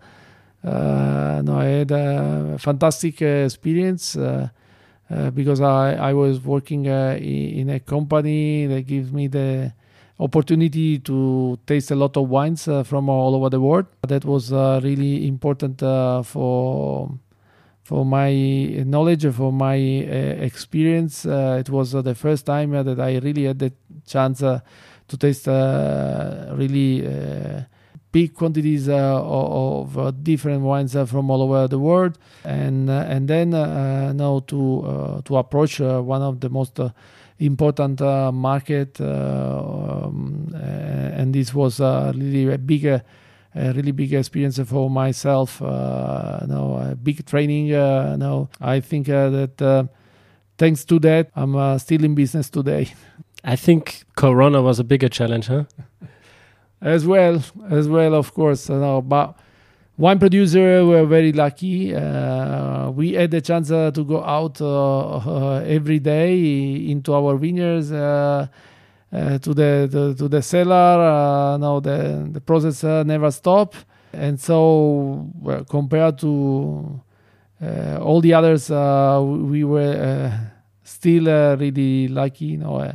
uh 0.61 1.41
no, 1.45 1.59
I 1.59 1.65
had 1.65 1.91
a 1.91 2.57
fantastic 2.59 3.21
experience. 3.21 4.17
Uh, 5.11 5.31
because 5.31 5.59
I, 5.59 5.93
I 5.93 6.13
was 6.13 6.39
working 6.41 6.87
uh, 6.87 7.17
in 7.19 7.69
a 7.71 7.79
company 7.79 8.67
that 8.67 8.83
gives 8.83 9.11
me 9.11 9.27
the 9.27 9.73
opportunity 10.19 10.99
to 10.99 11.57
taste 11.65 11.89
a 11.89 11.95
lot 11.95 12.15
of 12.15 12.29
wines 12.29 12.67
uh, 12.67 12.83
from 12.83 13.09
all 13.09 13.33
over 13.33 13.49
the 13.49 13.59
world. 13.59 13.87
That 14.07 14.23
was 14.23 14.53
uh, 14.53 14.79
really 14.83 15.27
important 15.27 15.81
uh, 15.81 16.21
for 16.21 17.11
for 17.81 18.05
my 18.05 18.31
knowledge, 18.85 19.25
for 19.33 19.51
my 19.51 19.73
experience. 19.73 21.25
it 21.25 21.71
was 21.71 21.93
the 21.93 22.13
first 22.13 22.45
time 22.45 22.69
that 22.69 22.99
I 22.99 23.17
really 23.17 23.45
had 23.45 23.57
the 23.57 23.73
chance 24.05 24.41
to 24.41 25.17
taste 25.17 25.47
really 25.47 27.01
big 28.11 28.33
quantities 28.33 28.89
uh, 28.89 29.21
of, 29.21 29.97
of 29.97 29.97
uh, 29.97 30.11
different 30.11 30.61
wines 30.63 30.95
uh, 30.95 31.05
from 31.05 31.29
all 31.29 31.41
over 31.41 31.67
the 31.67 31.79
world, 31.79 32.17
and 32.43 32.89
and 32.89 33.27
then 33.27 33.51
now 33.51 34.43
to 34.47 35.21
to 35.25 35.37
approach 35.37 35.79
one 35.79 36.21
of 36.21 36.39
the 36.39 36.49
most 36.49 36.79
important 37.39 38.01
market, 38.33 38.99
um, 39.01 40.53
and 40.55 41.33
this 41.33 41.53
was 41.53 41.79
really 41.79 42.51
a 42.53 42.57
big. 42.57 42.85
a 42.85 43.03
really 43.55 43.91
big 43.91 44.13
experience 44.13 44.59
for 44.59 44.89
myself. 44.91 45.59
Uh, 45.59 46.45
no, 46.47 46.95
big 47.01 47.25
training. 47.25 47.73
Uh, 47.73 48.15
no, 48.15 48.47
I 48.61 48.79
think 48.79 49.09
uh, 49.09 49.29
that 49.31 49.61
uh, 49.61 49.83
thanks 50.57 50.85
to 50.85 50.99
that, 50.99 51.31
I'm 51.35 51.79
still 51.79 52.03
in 52.03 52.13
business 52.13 52.49
today. 52.49 52.93
I 53.43 53.55
think 53.55 54.03
Corona 54.15 54.61
was 54.61 54.79
a 54.79 54.83
bigger 54.83 55.09
challenge, 55.09 55.47
huh? 55.47 55.63
as 56.81 57.05
well, 57.05 57.43
as 57.69 57.87
well, 57.87 58.13
of 58.13 58.33
course. 58.33 58.69
Uh, 58.69 59.01
but 59.01 59.37
wine 59.97 60.19
producer 60.19 60.83
we 60.83 60.89
were 60.91 61.05
very 61.05 61.31
lucky. 61.31 61.93
Uh, 61.93 62.89
we 62.91 63.13
had 63.13 63.31
the 63.31 63.41
chance 63.41 63.71
uh, 63.71 63.91
to 63.91 64.03
go 64.03 64.23
out 64.23 64.61
uh, 64.61 65.17
uh 65.17 65.63
every 65.65 65.99
day 65.99 66.89
into 66.89 67.13
our 67.13 67.35
vineyards. 67.37 67.91
Uh, 67.91 68.47
to 69.11 69.55
the, 69.55 69.89
the, 69.89 70.13
to 70.15 70.27
the 70.27 70.39
cellar, 70.39 71.57
now 71.57 71.79
the 71.79 72.29
the 72.31 72.39
process 72.39 72.83
never 72.83 73.31
stopped, 73.31 73.83
and 74.13 74.39
so 74.39 75.27
well, 75.41 75.65
compared 75.65 76.15
to 76.19 77.01
all 77.99 78.21
the 78.21 78.31
others, 78.35 78.69
we 79.49 79.63
were 79.63 80.51
still 80.83 81.25
really 81.57 82.07
lucky. 82.07 82.45
You 82.45 82.57
know, 82.57 82.75
uh, 82.75 82.93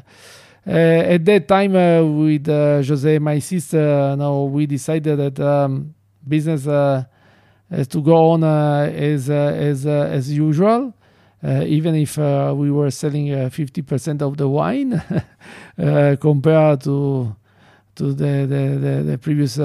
at 0.66 1.24
that 1.24 1.48
time, 1.48 1.76
uh, 1.76 2.02
with 2.04 2.48
uh, 2.48 2.82
Jose, 2.82 3.18
my 3.18 3.38
sister, 3.38 4.16
now 4.16 4.44
we 4.44 4.66
decided 4.66 5.18
that 5.18 5.40
um, 5.40 5.94
business 6.26 6.64
has 6.64 7.88
to 7.88 8.00
go 8.00 8.30
on 8.30 8.44
as 8.44 9.28
as 9.30 9.86
as 9.86 10.32
usual. 10.32 10.94
Uh, 11.44 11.62
even 11.66 11.94
if 11.94 12.18
uh, 12.18 12.54
we 12.56 12.70
were 12.70 12.90
selling 12.90 13.30
uh, 13.30 13.50
50% 13.52 14.22
of 14.22 14.38
the 14.38 14.48
wine 14.48 15.02
compared 16.20 16.80
to 16.80 17.36
to 17.96 18.14
the 18.14 18.46
the, 18.46 18.78
the, 18.80 19.02
the 19.10 19.18
previous 19.18 19.58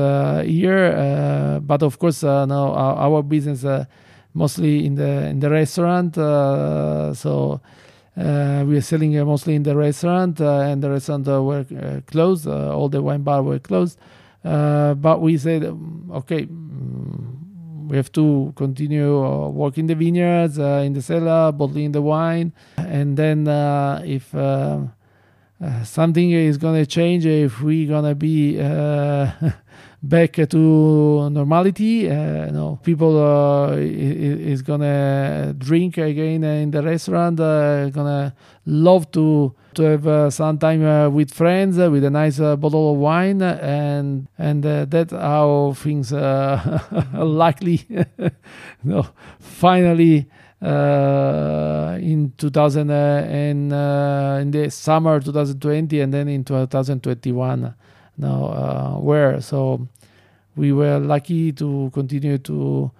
year. 0.45 1.61
but 1.63 1.81
of 1.81 1.97
course, 1.97 2.21
now 2.23 2.73
our, 2.73 2.95
our 2.97 3.23
business 3.23 3.63
mostly 4.33 4.85
in 4.85 4.95
the 4.95 5.27
in 5.27 5.39
the 5.39 5.49
restaurant. 5.49 6.15
so 6.15 7.53
uh, 7.53 7.57
we 8.67 8.77
are 8.77 8.81
selling 8.81 9.17
uh, 9.17 9.25
mostly 9.25 9.55
in 9.55 9.63
the 9.63 9.75
restaurant, 9.75 10.41
uh, 10.41 10.61
and 10.61 10.83
the 10.83 10.89
restaurant 10.89 11.27
were 11.27 11.65
closed. 12.07 12.47
all 12.47 12.89
the 12.89 13.01
wine 13.01 13.23
bar 13.23 13.41
were 13.43 13.59
closed. 13.59 13.97
but 14.43 15.21
we 15.21 15.37
said, 15.37 15.63
okay, 16.11 16.45
mm, 16.45 17.39
we 17.89 17.97
have 17.97 18.11
to 18.11 18.53
continue 18.55 19.25
uh, 19.25 19.49
working 19.49 19.87
the 19.87 19.95
vineyards 19.95 20.59
uh, 20.59 20.83
in 20.85 20.93
the 20.93 21.01
cellar, 21.01 21.51
bottling 21.51 21.91
the 21.91 22.01
wine, 22.01 22.53
and 22.77 23.17
then 23.17 23.47
uh, 23.47 24.01
if 24.05 24.33
uh, 24.35 24.81
uh, 25.61 25.83
something 25.83 26.29
is 26.29 26.57
gonna 26.57 26.85
change, 26.85 27.25
if 27.25 27.61
we're 27.61 27.87
gonna 27.87 28.13
be 28.13 28.61
uh, 28.61 29.31
back 30.01 30.33
to 30.33 31.29
normality, 31.29 32.09
uh, 32.09 32.51
know, 32.51 32.79
people 32.83 33.17
uh, 33.17 33.75
is 33.77 34.61
gonna 34.61 35.53
drink 35.57 35.97
again 35.97 36.43
in 36.43 36.71
the 36.71 36.81
restaurant, 36.81 37.39
uh, 37.39 37.89
gonna 37.89 38.33
love 38.65 39.11
to 39.11 39.53
to 39.75 39.83
have 39.83 40.07
uh, 40.07 40.29
some 40.29 40.57
time 40.57 40.83
uh, 40.83 41.09
with 41.09 41.31
friends 41.31 41.77
uh, 41.77 41.89
with 41.91 42.03
a 42.03 42.09
nice 42.09 42.39
bottle 42.39 42.93
of 42.93 42.97
wine 42.97 43.41
and 43.41 44.27
and 44.37 44.63
that's 44.63 45.13
how 45.13 45.73
things 45.77 46.11
likely 47.13 47.85
no 48.83 49.05
finally 49.39 50.27
uh, 50.61 51.97
in 52.01 52.33
2000 52.37 52.89
uh, 52.89 52.93
and 53.29 53.71
uh, 53.71 54.39
in 54.41 54.51
the 54.51 54.69
summer 54.69 55.19
2020 55.21 56.01
and 56.01 56.13
then 56.13 56.27
in 56.27 56.43
2021 56.43 57.73
now 58.19 58.45
uh, 58.45 58.99
where 58.99 59.41
so 59.41 59.87
we 60.55 60.71
were 60.71 60.99
lucky 60.99 61.51
to 61.51 61.89
continue 61.93 62.37
to 62.37 62.91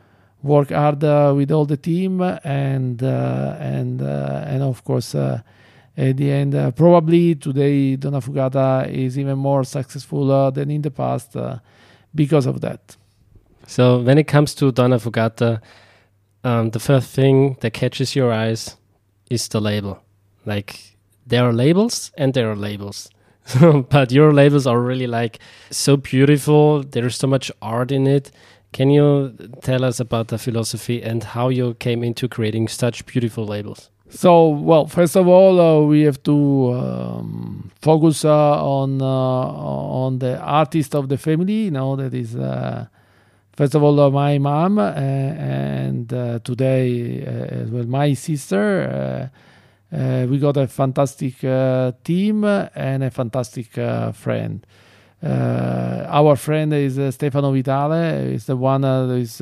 work 0.41 0.69
hard 0.69 1.03
uh, 1.03 1.33
with 1.35 1.51
all 1.51 1.65
the 1.65 1.77
team 1.77 2.21
and 2.43 3.03
uh, 3.03 3.55
and 3.59 4.01
and 4.01 4.63
of 4.63 4.83
course 4.83 5.13
at 5.15 6.15
the 6.17 6.31
end 6.31 6.55
uh, 6.55 6.71
probably 6.71 7.35
today 7.35 7.97
Donnafugata 7.97 8.89
is 8.89 9.19
even 9.19 9.37
more 9.37 9.63
successful 9.63 10.31
uh, 10.31 10.49
than 10.49 10.71
in 10.71 10.81
the 10.81 10.91
past 10.91 11.35
uh, 11.35 11.59
because 12.15 12.45
of 12.45 12.61
that 12.61 12.95
So 13.69 13.99
when 13.99 14.17
it 14.17 14.27
comes 14.27 14.55
to 14.55 14.71
Donnafugata, 14.71 15.61
um, 16.43 16.71
the 16.71 16.79
first 16.79 17.11
thing 17.11 17.55
that 17.61 17.73
catches 17.73 18.15
your 18.15 18.33
eyes 18.33 18.75
is 19.29 19.47
the 19.47 19.61
label. 19.61 19.99
Like 20.43 20.97
there 21.27 21.43
are 21.43 21.53
labels 21.53 22.11
and 22.17 22.33
there 22.33 22.49
are 22.49 22.55
labels. 22.55 23.11
but 23.89 24.11
your 24.11 24.33
labels 24.33 24.67
are 24.67 24.79
really 24.79 25.07
like 25.07 25.39
so 25.71 25.97
beautiful. 25.97 26.83
There's 26.83 27.15
so 27.15 27.27
much 27.27 27.51
art 27.61 27.91
in 27.91 28.07
it. 28.07 28.31
Can 28.71 28.89
you 28.91 29.35
tell 29.61 29.83
us 29.83 29.99
about 29.99 30.27
the 30.27 30.37
philosophy 30.37 31.01
and 31.01 31.23
how 31.23 31.49
you 31.49 31.73
came 31.75 32.03
into 32.03 32.27
creating 32.27 32.67
such 32.67 33.05
beautiful 33.05 33.45
labels? 33.45 33.89
So, 34.09 34.49
well, 34.49 34.87
first 34.87 35.15
of 35.15 35.27
all, 35.27 35.59
uh, 35.59 35.85
we 35.85 36.01
have 36.01 36.21
to 36.23 36.73
um, 36.73 37.71
focus 37.81 38.25
uh, 38.25 38.63
on 38.63 39.01
uh, 39.01 39.05
on 39.05 40.19
the 40.19 40.39
artist 40.39 40.95
of 40.95 41.09
the 41.09 41.17
family. 41.17 41.65
You 41.65 41.71
know, 41.71 41.95
that 41.95 42.13
is 42.13 42.35
uh, 42.35 42.87
first 43.55 43.75
of 43.75 43.83
all 43.83 43.99
uh, 43.99 44.09
my 44.09 44.39
mom, 44.39 44.79
uh, 44.79 44.91
and 44.93 46.09
today 46.43 47.21
as 47.21 47.69
well 47.69 47.85
my 47.85 48.13
sister. 48.13 49.31
Uh, 49.91 50.27
we 50.29 50.37
got 50.37 50.55
a 50.57 50.67
fantastic 50.67 51.43
uh, 51.43 51.91
team 52.03 52.43
and 52.43 53.03
a 53.03 53.09
fantastic 53.09 53.77
uh, 53.77 54.11
friend. 54.11 54.65
Our 55.21 56.35
friend 56.35 56.73
is 56.73 57.15
Stefano 57.15 57.51
Vitale. 57.51 58.33
Is 58.33 58.45
the 58.45 58.55
one 58.55 58.81
that 58.81 59.09
is. 59.11 59.41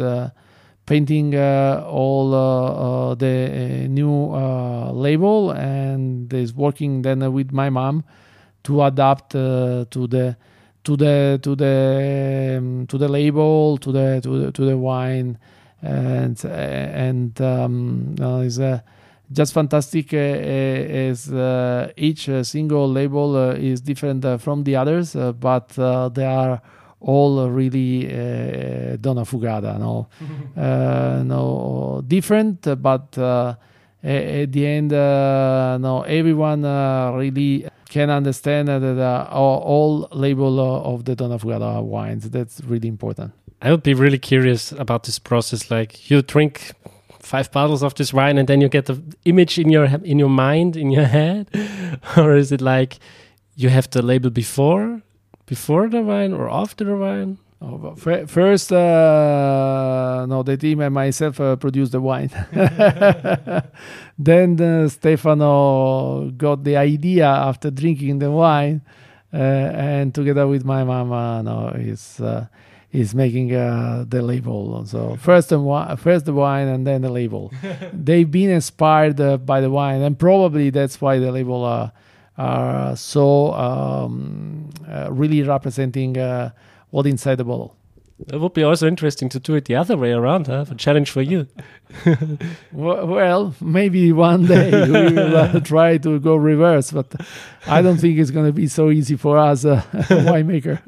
Painting 0.88 1.36
uh, 1.36 1.84
all 1.86 2.34
uh, 2.34 3.10
uh, 3.10 3.16
the 3.16 3.90
new 3.90 4.28
label 4.94 5.52
and 5.52 6.34
is 6.34 6.54
working 6.54 7.02
then 7.02 7.34
with 7.34 7.52
my 7.52 7.70
mom 7.70 8.06
to 8.64 8.82
adapt 8.84 9.32
to 9.32 9.86
the 9.92 10.38
to 10.86 10.96
the 10.96 11.40
to 11.44 11.56
the 11.58 12.56
um, 12.58 12.88
to 12.88 12.98
the 12.98 13.10
label 13.10 13.78
to 13.80 13.92
the 13.92 14.22
to 14.24 14.40
the, 14.40 14.52
to 14.54 14.64
the 14.64 14.78
wine 14.78 15.38
and 15.82 16.46
and 16.46 17.42
um, 17.42 18.16
is 18.46 18.58
uh, 18.58 18.80
just 19.32 19.54
fantastic 19.54 20.14
uh, 20.14 20.18
uh, 20.18 20.20
as 20.20 21.32
uh, 21.32 21.92
each 21.98 22.30
uh, 22.30 22.44
single 22.44 22.90
label 22.90 23.36
uh, 23.36 23.52
is 23.54 23.82
different 23.82 24.24
uh, 24.26 24.38
from 24.38 24.64
the 24.64 24.76
others 24.76 25.16
uh, 25.16 25.32
but 25.34 25.78
uh, 25.80 26.10
they 26.10 26.26
are 26.26 26.62
all 27.00 27.50
really 27.50 28.08
uh, 28.08 28.98
Donnafugata 28.98 29.78
no? 29.80 30.08
Uh, 30.56 31.24
no 31.26 32.04
different 32.08 32.62
but 32.82 33.18
uh, 33.18 33.54
at 34.04 34.52
the 34.52 34.66
end 34.66 34.94
uh, 34.94 35.78
no 35.78 36.02
everyone 36.02 36.64
uh, 36.66 37.12
really 37.16 37.68
can 37.90 38.10
understand 38.10 38.68
that 38.68 38.84
uh, 38.84 39.28
all, 39.32 39.60
all 39.60 40.08
label 40.12 40.60
uh, 40.60 40.82
of 40.94 41.06
the 41.06 41.16
Donnafugata 41.16 41.82
wines. 41.84 42.30
That's 42.30 42.62
really 42.66 42.88
important. 42.88 43.34
I 43.62 43.72
would 43.72 43.84
be 43.84 43.94
really 43.94 44.20
curious 44.20 44.72
about 44.72 45.04
this 45.04 45.18
process. 45.18 45.72
Like 45.72 46.10
you 46.10 46.22
drink 46.22 46.74
five 47.28 47.52
bottles 47.52 47.84
of 47.84 47.94
this 47.96 48.14
wine 48.14 48.38
and 48.38 48.48
then 48.48 48.62
you 48.62 48.70
get 48.70 48.86
the 48.86 49.02
image 49.26 49.60
in 49.60 49.70
your 49.70 49.86
in 50.04 50.18
your 50.18 50.30
mind 50.30 50.76
in 50.76 50.90
your 50.92 51.06
head, 51.06 51.50
or 52.18 52.36
is 52.36 52.52
it 52.52 52.62
like 52.62 53.00
you 53.56 53.70
have 53.70 53.90
the 53.90 54.02
label 54.02 54.30
before 54.30 55.02
before 55.46 55.90
the 55.90 56.02
wine 56.02 56.34
or 56.34 56.50
after 56.50 56.86
the 56.86 56.96
wine? 56.96 57.38
Oh, 57.60 57.96
first, 58.28 58.72
uh, 58.72 60.28
no, 60.30 60.44
the 60.44 60.58
team 60.58 60.80
and 60.80 60.94
myself 60.94 61.40
uh, 61.40 61.56
produced 61.56 61.92
the 61.92 62.00
wine. 62.00 62.30
then 64.20 64.62
uh, 64.62 64.88
Stefano 64.88 66.30
got 66.38 66.64
the 66.64 66.78
idea 66.78 67.26
after 67.26 67.72
drinking 67.72 68.20
the 68.20 68.30
wine, 68.30 68.82
uh, 69.34 69.38
and 69.38 70.14
together 70.14 70.46
with 70.46 70.66
my 70.66 70.84
mama, 70.84 71.42
no, 71.42 71.70
is 71.70 72.20
uh, 72.20 72.46
is 72.98 73.14
making 73.14 73.54
uh, 73.54 74.06
the 74.08 74.22
label. 74.22 74.84
So 74.86 75.16
first 75.18 75.50
the 75.50 75.58
wi- 75.58 75.96
first 75.96 76.26
the 76.26 76.34
wine 76.34 76.68
and 76.68 76.86
then 76.88 77.02
the 77.02 77.10
label. 77.10 77.52
They've 77.94 78.30
been 78.30 78.50
inspired 78.50 79.20
uh, 79.22 79.38
by 79.38 79.62
the 79.62 79.70
wine, 79.70 80.02
and 80.02 80.18
probably 80.18 80.70
that's 80.72 81.00
why 81.00 81.20
the 81.20 81.32
label 81.32 81.64
uh, 81.64 81.92
are 82.38 82.96
so 82.96 83.54
um, 83.54 84.70
uh, 84.90 85.10
really 85.12 85.44
representing 85.44 86.18
uh, 86.18 86.50
what 86.90 87.06
inside 87.06 87.36
the 87.36 87.44
bottle. 87.44 87.76
It 88.34 88.42
would 88.42 88.54
be 88.56 88.64
also 88.64 88.88
interesting 88.88 89.30
to 89.30 89.40
do 89.40 89.54
it 89.54 89.66
the 89.66 89.76
other 89.76 89.96
way 89.96 90.12
around. 90.12 90.48
Huh? 90.48 90.66
A 90.72 90.76
challenge 90.76 91.12
for 91.12 91.22
you. 91.22 91.48
Well, 92.74 93.08
well, 93.08 93.56
maybe 93.62 94.12
one 94.12 94.46
day 94.46 94.70
we 94.72 95.14
will 95.14 95.36
uh, 95.38 95.60
try 95.74 95.98
to 96.00 96.20
go 96.20 96.36
reverse, 96.36 96.92
but 96.92 97.08
I 97.66 97.82
don't 97.82 97.98
think 97.98 98.20
it's 98.20 98.32
going 98.32 98.46
to 98.46 98.52
be 98.52 98.68
so 98.68 98.90
easy 98.90 99.16
for 99.16 99.38
us, 99.38 99.66
uh, 99.66 99.82
winemaker. 100.30 100.82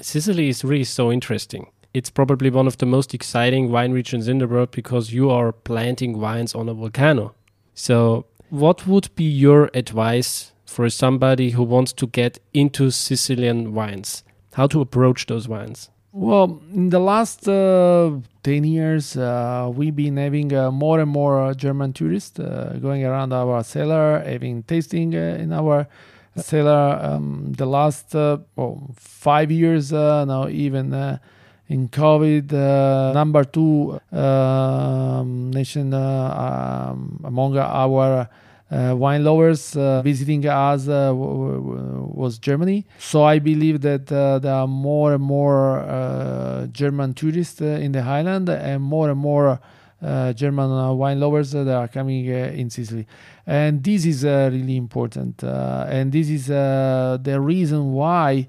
Sicily 0.00 0.48
is 0.48 0.64
really 0.64 0.84
so 0.84 1.10
interesting. 1.10 1.68
It's 1.94 2.10
probably 2.10 2.50
one 2.50 2.66
of 2.66 2.76
the 2.76 2.86
most 2.86 3.14
exciting 3.14 3.70
wine 3.70 3.92
regions 3.92 4.28
in 4.28 4.38
the 4.38 4.46
world 4.46 4.70
because 4.70 5.12
you 5.12 5.30
are 5.30 5.52
planting 5.52 6.20
wines 6.20 6.54
on 6.54 6.68
a 6.68 6.74
volcano. 6.74 7.34
So, 7.74 8.26
what 8.50 8.86
would 8.86 9.08
be 9.16 9.24
your 9.24 9.70
advice 9.72 10.52
for 10.66 10.90
somebody 10.90 11.50
who 11.50 11.62
wants 11.62 11.92
to 11.94 12.06
get 12.06 12.38
into 12.52 12.90
Sicilian 12.90 13.72
wines? 13.72 14.24
How 14.52 14.66
to 14.68 14.80
approach 14.80 15.26
those 15.26 15.48
wines? 15.48 15.90
Well, 16.12 16.62
in 16.72 16.90
the 16.90 16.98
last 16.98 17.46
uh, 17.46 18.10
10 18.42 18.64
years, 18.64 19.16
uh, 19.16 19.70
we've 19.74 19.94
been 19.94 20.16
having 20.16 20.52
uh, 20.54 20.70
more 20.70 21.00
and 21.00 21.10
more 21.10 21.40
uh, 21.40 21.54
German 21.54 21.92
tourists 21.92 22.38
uh, 22.38 22.78
going 22.80 23.04
around 23.04 23.32
our 23.32 23.62
cellar, 23.62 24.22
having 24.24 24.62
tasting 24.62 25.14
uh, 25.14 25.36
in 25.38 25.52
our 25.52 25.86
cellar. 26.36 26.98
Um, 27.02 27.52
the 27.52 27.66
last 27.66 28.14
uh, 28.14 28.38
oh, 28.56 28.88
five 28.96 29.50
years 29.50 29.92
uh, 29.92 30.24
now, 30.24 30.48
even 30.48 30.92
uh, 30.92 31.18
in 31.68 31.88
COVID, 31.88 32.52
uh, 32.52 33.12
number 33.12 33.44
two 33.44 34.00
um, 34.12 35.50
nation 35.50 35.92
uh, 35.92 36.90
um, 36.92 37.20
among 37.24 37.56
our 37.58 38.28
uh, 38.70 38.94
wine 38.96 39.24
lovers 39.24 39.74
visiting 40.02 40.46
us 40.46 40.86
was 40.86 42.38
Germany. 42.38 42.84
So 42.98 43.24
I 43.24 43.38
believe 43.38 43.80
that 43.82 44.06
there 44.06 44.52
are 44.52 44.66
more 44.66 45.14
and 45.14 45.22
more 45.22 46.68
German 46.72 47.14
tourists 47.14 47.60
in 47.60 47.92
the 47.92 48.00
island 48.00 48.48
and 48.48 48.82
more 48.82 49.10
and 49.10 49.18
more 49.18 49.60
German 50.32 50.70
uh, 50.70 50.92
wine 50.92 51.18
lovers 51.18 51.52
that 51.52 51.68
are 51.68 51.88
coming 51.88 52.30
uh, 52.30 52.52
in 52.54 52.70
Sicily. 52.70 53.06
And 53.46 53.82
this 53.82 54.04
is 54.04 54.24
uh, 54.24 54.50
really 54.52 54.76
important. 54.76 55.42
Uh, 55.42 55.86
and 55.88 56.12
this 56.12 56.28
is 56.28 56.50
uh, 56.50 57.18
the 57.22 57.40
reason 57.40 57.92
why. 57.92 58.48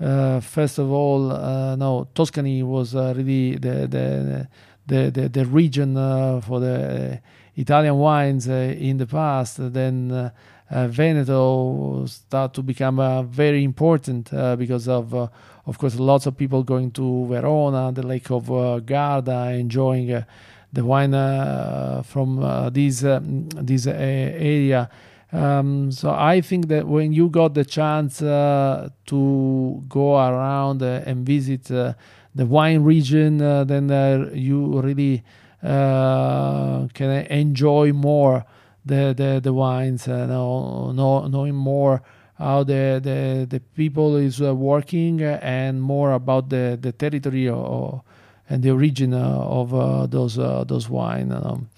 Uh, 0.00 0.38
first 0.38 0.78
of 0.78 0.92
all, 0.92 1.32
uh, 1.32 1.74
no, 1.74 2.06
Tuscany 2.14 2.62
was 2.62 2.94
uh, 2.94 3.12
really 3.16 3.56
the 3.56 3.88
the 3.88 4.48
the, 4.86 5.10
the, 5.10 5.28
the 5.28 5.44
region 5.44 5.96
uh, 5.96 6.40
for 6.40 6.60
the 6.60 7.14
uh, 7.14 7.16
Italian 7.56 7.96
wines 7.98 8.48
uh, 8.48 8.74
in 8.78 8.96
the 8.96 9.06
past. 9.06 9.56
Then 9.72 10.10
uh, 10.10 10.30
uh, 10.70 10.86
Veneto 10.88 12.06
start 12.06 12.54
to 12.54 12.62
become 12.62 13.00
uh, 13.00 13.22
very 13.22 13.64
important 13.64 14.32
uh, 14.32 14.56
because 14.56 14.88
of, 14.88 15.14
uh, 15.14 15.28
of 15.66 15.78
course, 15.78 15.96
lots 15.96 16.26
of 16.26 16.36
people 16.36 16.62
going 16.62 16.90
to 16.92 17.26
Verona, 17.26 17.92
the 17.92 18.06
Lake 18.06 18.30
of 18.30 18.50
uh, 18.50 18.78
Garda, 18.80 19.50
enjoying 19.52 20.12
uh, 20.12 20.24
the 20.72 20.84
wine 20.84 21.14
uh, 21.14 22.02
from 22.04 22.40
this 22.72 23.04
uh, 23.04 23.20
this 23.22 23.86
uh, 23.86 23.90
area. 23.90 24.90
Um, 25.30 25.92
so 25.92 26.10
I 26.10 26.40
think 26.40 26.68
that 26.68 26.86
when 26.86 27.12
you 27.12 27.28
got 27.28 27.54
the 27.54 27.64
chance 27.64 28.22
uh, 28.22 28.88
to 29.06 29.84
go 29.88 30.16
around 30.16 30.82
uh, 30.82 31.02
and 31.04 31.26
visit 31.26 31.70
uh, 31.70 31.92
the 32.34 32.46
wine 32.46 32.82
region, 32.82 33.38
then 33.38 34.30
you 34.34 34.80
really 34.80 35.22
can 35.60 37.26
enjoy 37.30 37.92
more 37.92 38.44
the 38.86 39.12
the, 39.14 39.40
the 39.42 39.52
wines, 39.52 40.06
know, 40.06 40.92
know, 40.92 41.26
knowing 41.26 41.54
more 41.54 42.02
how 42.38 42.62
the, 42.62 43.00
the, 43.02 43.46
the 43.50 43.60
people 43.74 44.14
is 44.14 44.40
working 44.40 45.20
and 45.20 45.82
more 45.82 46.12
about 46.12 46.48
the, 46.48 46.78
the 46.80 46.92
territory 46.92 47.48
or, 47.48 48.02
and 48.48 48.62
the 48.62 48.70
origin 48.70 49.14
uh, 49.14 49.38
of 49.38 49.74
uh, 49.74 50.06
those 50.06 50.38
uh, 50.38 50.64
those 50.64 50.88
wine. 50.88 51.32
Um, 51.32 51.68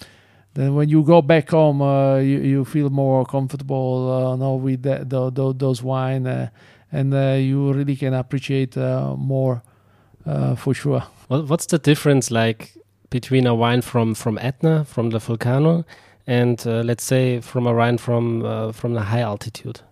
then 0.55 0.75
when 0.75 0.89
you 0.89 1.03
go 1.03 1.23
back 1.23 1.51
home, 1.51 1.81
you, 2.25 2.41
you 2.41 2.65
feel 2.65 2.91
more 2.91 3.25
comfortable 3.25 4.37
know, 4.37 4.57
with 4.57 4.83
the, 4.83 5.05
the, 5.07 5.31
the, 5.31 5.55
those 5.55 5.81
wine, 5.81 6.27
and 6.91 7.13
you 7.47 7.73
really 7.73 7.95
can 7.95 8.15
appreciate 8.15 8.77
more 8.77 9.63
for 10.57 10.75
sure. 10.75 11.05
what's 11.29 11.67
the 11.67 11.79
difference 11.79 12.33
like 12.33 12.75
between 13.11 13.47
a 13.47 13.55
wine 13.55 13.81
from 13.81 14.15
from 14.15 14.39
Etna, 14.39 14.85
from 14.85 15.11
the 15.11 15.21
volcano, 15.21 15.85
and 16.27 16.67
let's 16.67 17.05
say 17.05 17.41
from 17.41 17.69
a 17.69 17.73
wine 17.73 17.99
from 17.99 18.73
from 18.73 18.95
the 18.95 19.03
high 19.03 19.21
altitude? 19.21 19.83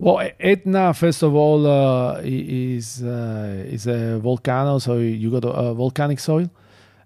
Well, 0.00 0.30
Etna, 0.38 0.94
first 0.94 1.24
of 1.24 1.34
all, 1.34 1.66
uh, 1.66 2.20
is 2.22 3.02
uh, 3.02 3.64
is 3.66 3.88
a 3.88 4.20
volcano, 4.20 4.78
so 4.78 4.98
you 4.98 5.28
got 5.28 5.44
a, 5.44 5.74
volcanic 5.74 6.20
soil. 6.20 6.48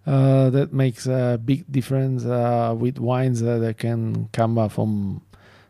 Uh, 0.06 0.50
that 0.50 0.74
makes 0.74 1.06
a 1.06 1.40
big 1.42 1.64
difference 1.70 2.26
uh, 2.26 2.74
with 2.76 2.98
wines 2.98 3.40
that 3.40 3.76
can 3.78 4.28
come 4.32 4.68
from 4.68 5.22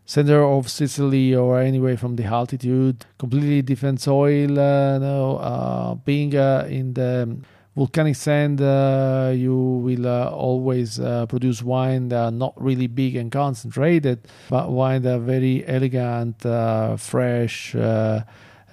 center 0.04 0.42
of 0.42 0.68
Sicily 0.68 1.34
or 1.34 1.60
anywhere 1.60 1.96
from 1.96 2.16
the 2.16 2.24
altitude. 2.24 3.04
Completely 3.18 3.62
different 3.62 4.00
soil. 4.00 4.58
Uh, 4.58 4.98
no, 4.98 5.36
uh, 5.36 5.94
being 5.94 6.32
in 6.32 6.94
the 6.94 7.36
volcanic 7.76 8.16
sand, 8.16 8.60
uh, 8.60 9.32
you 9.34 9.56
will 9.56 10.06
uh, 10.06 10.28
always 10.28 11.00
uh, 11.00 11.26
produce 11.26 11.62
wine 11.62 12.08
that 12.08 12.24
are 12.24 12.30
not 12.30 12.54
really 12.60 12.86
big 12.86 13.16
and 13.16 13.32
concentrated, 13.32 14.28
but 14.50 14.70
wine 14.70 15.02
that 15.02 15.16
are 15.16 15.20
very 15.20 15.66
elegant, 15.66 16.44
uh, 16.44 16.96
fresh. 16.96 17.74
Uh, 17.74 18.22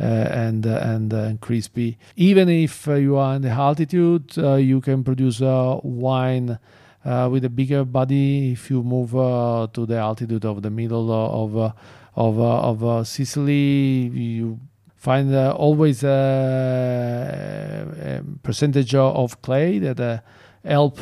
uh, 0.02 0.06
and 0.32 0.66
and 0.66 1.42
crispy. 1.42 1.98
Even 2.16 2.48
if 2.48 2.88
you 2.88 3.18
are 3.18 3.36
in 3.36 3.42
the 3.42 3.50
altitude, 3.50 4.34
you 4.38 4.80
can 4.80 5.04
produce 5.04 5.42
wine 5.42 6.58
with 7.04 7.44
a 7.44 7.50
bigger 7.50 7.84
body. 7.84 8.54
If 8.54 8.70
you 8.70 8.82
move 8.82 9.12
to 9.12 9.86
the 9.86 9.98
altitude 9.98 10.46
of 10.46 10.62
the 10.62 10.70
middle 10.70 11.12
of 11.12 11.74
of 12.16 12.40
of 12.40 13.08
Sicily, 13.10 14.10
you 14.14 14.62
find 15.00 15.34
uh, 15.34 15.54
always 15.58 16.04
a, 16.04 16.12
a, 18.02 18.22
percentage 18.44 18.94
of 18.94 19.42
clay 19.42 19.80
that 19.80 20.00
uh, 20.00 20.20
help 20.64 21.00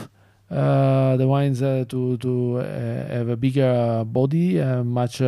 uh, 0.50 1.18
the 1.18 1.28
wines 1.28 1.62
uh, 1.62 1.84
to 1.90 2.16
to 2.18 2.60
uh, 2.60 2.64
have 3.08 3.30
a 3.30 3.36
bigger 3.36 4.04
body, 4.06 4.62
much 4.84 5.22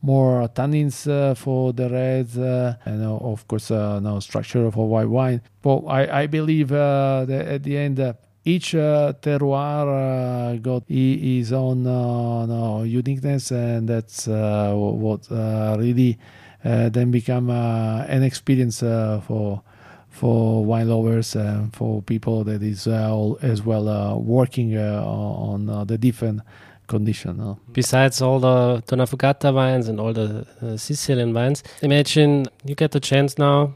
more 0.00 0.48
tannins 0.48 1.04
for 1.36 1.72
the 1.72 1.90
reds, 1.90 2.36
and 2.36 3.04
of 3.04 3.46
course, 3.48 3.70
no 3.70 4.20
structure 4.20 4.70
for 4.70 4.88
white 4.88 5.08
wine. 5.08 5.42
But 5.60 5.78
I, 5.86 6.22
I 6.22 6.26
believe 6.26 6.68
that 6.68 7.28
at 7.30 7.62
the 7.64 7.76
end 7.76 8.14
each 8.44 8.74
uh, 8.74 9.14
terroir 9.22 9.88
uh, 9.88 10.56
got 10.58 10.84
his 10.86 11.52
own 11.52 11.86
uh, 11.86 12.44
no, 12.44 12.82
uniqueness, 12.82 13.50
and 13.50 13.88
that's 13.88 14.26
what 14.26 15.26
really 15.30 16.18
uh, 16.20 16.43
then 16.64 17.10
become 17.10 17.50
uh, 17.50 18.04
an 18.08 18.22
experience 18.22 18.82
uh, 18.82 19.20
for 19.26 19.62
for 20.08 20.64
wine 20.64 20.88
lovers 20.88 21.34
and 21.34 21.74
for 21.74 22.00
people 22.02 22.44
that 22.44 22.62
is 22.62 22.86
as 22.86 23.62
well 23.62 24.20
working 24.20 24.78
on 24.78 25.86
the 25.86 25.98
different 25.98 26.40
condition. 26.86 27.40
Uh. 27.40 27.54
Besides 27.72 28.22
all 28.22 28.40
the 28.40 28.82
Donnafugata 28.86 29.52
wines 29.52 29.88
and 29.88 30.00
all 30.00 30.12
the 30.12 30.46
uh, 30.62 30.76
Sicilian 30.76 31.32
wines, 31.34 31.62
imagine 31.82 32.46
you 32.64 32.74
get 32.74 32.92
the 32.92 33.00
chance 33.00 33.38
now. 33.38 33.74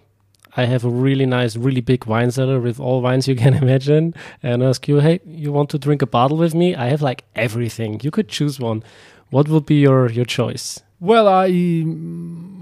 I 0.57 0.65
have 0.65 0.85
a 0.85 0.89
really 0.89 1.27
nice, 1.27 1.57
really 1.57 1.81
big 1.81 2.07
wine 2.07 2.31
cellar 2.31 2.59
with 2.59 2.81
all 2.81 3.01
wines 3.01 3.29
you 3.29 3.37
can 3.37 3.55
imagine, 3.63 4.15
and 4.43 4.63
ask 4.63 4.89
you, 4.89 5.01
hey, 5.01 5.21
you 5.27 5.53
want 5.53 5.71
to 5.71 5.79
drink 5.79 6.03
a 6.03 6.07
bottle 6.07 6.37
with 6.37 6.55
me? 6.55 6.75
I 6.75 6.87
have 6.87 7.03
like 7.03 7.25
everything. 7.37 8.01
You 8.03 8.11
could 8.11 8.29
choose 8.29 8.59
one. 8.59 8.83
What 9.31 9.49
would 9.49 9.67
be 9.67 9.81
your 9.81 10.11
your 10.11 10.25
choice? 10.25 10.81
Well, 11.01 11.29
I 11.29 11.47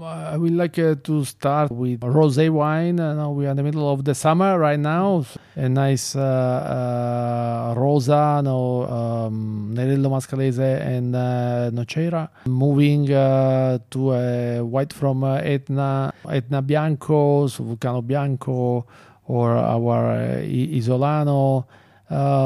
I 0.03 0.37
would 0.37 0.53
like 0.53 0.77
uh, 0.77 0.93
to 1.05 1.25
start 1.25 1.71
with 1.71 2.01
rosé 2.01 2.51
wine. 2.51 2.99
Uh, 2.99 3.29
we 3.29 3.47
are 3.47 3.49
in 3.49 3.57
the 3.57 3.63
middle 3.63 3.91
of 3.91 4.05
the 4.05 4.13
summer 4.13 4.59
right 4.59 4.77
now. 4.77 5.25
A 5.55 5.67
nice 5.67 6.15
uh, 6.15 6.21
uh, 6.21 7.73
rosa, 7.75 8.41
no, 8.43 8.83
um, 8.83 9.73
Nerello 9.73 10.11
Mascalese 10.11 10.79
and 10.79 11.15
uh, 11.15 11.71
Nocera. 11.73 12.29
Moving 12.45 13.11
uh, 13.11 13.79
to 13.89 14.13
a 14.13 14.61
white 14.63 14.93
from 14.93 15.23
Etna, 15.23 16.13
Etna 16.29 16.61
Bianco, 16.61 17.47
so 17.47 17.63
Vulcano 17.63 18.05
Bianco, 18.05 18.85
or 19.25 19.57
our 19.57 20.43
Isolano. 20.43 21.65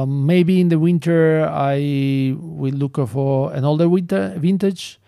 maybe 0.07 0.61
in 0.61 0.69
the 0.69 0.79
winter, 0.79 1.45
I 1.51 2.33
will 2.39 2.75
look 2.75 2.95
for 3.09 3.51
an 3.51 3.65
older 3.65 3.89
winter 3.89 4.33
vintage 4.37 5.00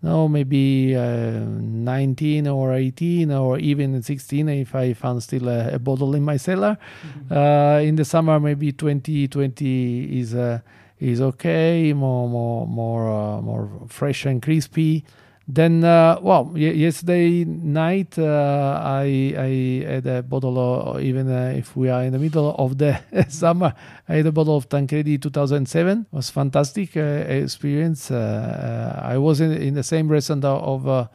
no, 0.00 0.28
maybe 0.28 0.94
uh, 0.94 1.40
19 1.40 2.46
or 2.46 2.74
18 2.74 3.32
or 3.32 3.58
even 3.58 4.00
16 4.00 4.48
if 4.48 4.74
I 4.74 4.94
found 4.94 5.22
still 5.22 5.48
a, 5.48 5.74
a 5.74 5.78
bottle 5.78 6.14
in 6.14 6.22
my 6.22 6.36
cellar. 6.36 6.78
Mm-hmm. 7.02 7.32
Uh, 7.36 7.80
in 7.80 7.96
the 7.96 8.04
summer, 8.04 8.38
maybe 8.38 8.72
20, 8.72 9.26
20 9.26 10.20
is 10.20 10.34
uh, 10.34 10.60
is 11.00 11.20
okay, 11.20 11.92
more 11.92 12.28
more 12.28 12.66
more 12.66 13.08
uh, 13.08 13.40
more 13.40 13.70
fresh 13.88 14.26
and 14.26 14.42
crispy. 14.42 15.04
Then, 15.50 15.82
uh, 15.82 16.18
well, 16.20 16.52
yesterday 16.54 17.42
night 17.46 18.18
uh, 18.18 18.78
I 18.84 19.32
I 19.34 19.92
had 19.94 20.06
a 20.06 20.22
bottle, 20.22 20.58
of, 20.58 21.00
even 21.00 21.26
uh, 21.26 21.54
if 21.56 21.74
we 21.74 21.88
are 21.88 22.02
in 22.02 22.12
the 22.12 22.18
middle 22.18 22.54
of 22.58 22.76
the 22.76 23.00
summer, 23.30 23.72
I 24.06 24.16
had 24.16 24.26
a 24.26 24.32
bottle 24.32 24.58
of 24.58 24.68
Tancredi 24.68 25.16
2007. 25.16 26.00
It 26.00 26.14
was 26.14 26.28
fantastic 26.28 26.98
uh, 26.98 27.00
experience. 27.00 28.10
Uh, 28.10 29.00
uh, 29.00 29.06
I 29.06 29.16
was 29.16 29.40
in, 29.40 29.52
in, 29.52 29.72
the 29.72 29.82
same 29.82 30.08
restaurant 30.08 30.44
of 30.44 31.08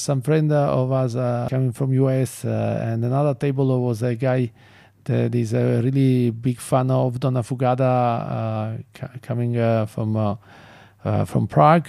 some 0.00 0.22
friend 0.22 0.50
of 0.50 0.90
us 0.90 1.12
coming 1.50 1.72
from 1.72 1.92
US, 1.92 2.42
and 2.46 3.04
another 3.04 3.34
table 3.34 3.82
was 3.82 4.02
a 4.02 4.14
guy 4.14 4.50
that 5.04 5.34
is 5.34 5.52
a 5.52 5.82
really 5.82 6.30
big 6.30 6.58
fan 6.58 6.90
of 6.90 7.20
Donnafugata, 7.20 8.82
coming 9.20 9.86
from 9.88 10.38
from 11.26 11.46
Prague 11.46 11.88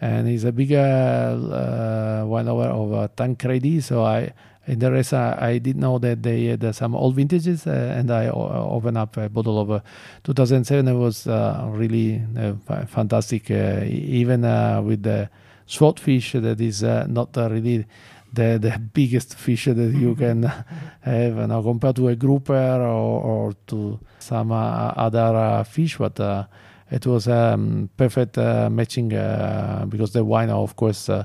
and 0.00 0.28
he's 0.28 0.44
a 0.44 0.52
bigger 0.52 0.78
uh, 0.78 2.24
lover 2.26 2.68
of 2.68 2.92
uh, 2.92 3.08
Tancredi. 3.16 3.80
So 3.80 4.04
I, 4.04 4.32
in 4.66 4.78
the 4.78 4.92
rest, 4.92 5.14
I, 5.14 5.38
I 5.40 5.58
did 5.58 5.76
know 5.76 5.98
that 5.98 6.22
they 6.22 6.46
had 6.46 6.64
uh, 6.64 6.72
some 6.72 6.94
old 6.94 7.14
vintages, 7.14 7.66
uh, 7.66 7.94
and 7.96 8.10
I 8.10 8.28
opened 8.28 8.98
up 8.98 9.16
a 9.16 9.28
bottle 9.28 9.58
of 9.58 9.82
2007. 10.24 10.88
It 10.88 10.92
was 10.92 11.26
uh, 11.26 11.66
really 11.70 12.22
uh, 12.38 12.54
fantastic, 12.86 13.50
even 13.50 14.42
with 14.84 15.02
the 15.02 15.30
swordfish 15.66 16.32
that 16.32 16.60
is 16.60 16.82
not 16.82 17.34
really 17.36 17.86
the, 18.32 18.58
the 18.60 18.78
biggest 18.92 19.34
fish 19.36 19.64
that 19.64 19.76
you 19.94 20.14
can 20.14 20.42
have 20.42 21.36
you 21.36 21.46
know, 21.46 21.62
compared 21.62 21.96
to 21.96 22.08
a 22.08 22.16
grouper 22.16 22.52
or, 22.54 23.22
or 23.22 23.52
to 23.68 23.98
some 24.18 24.52
other 24.52 25.64
fish, 25.64 25.96
but 25.96 26.48
it 26.90 27.06
was 27.06 27.26
um, 27.28 27.90
perfect 27.96 28.38
uh, 28.38 28.70
matching 28.70 29.12
uh, 29.12 29.86
because 29.88 30.12
the 30.12 30.24
wine, 30.24 30.50
of 30.50 30.76
course, 30.76 31.08
uh, 31.08 31.24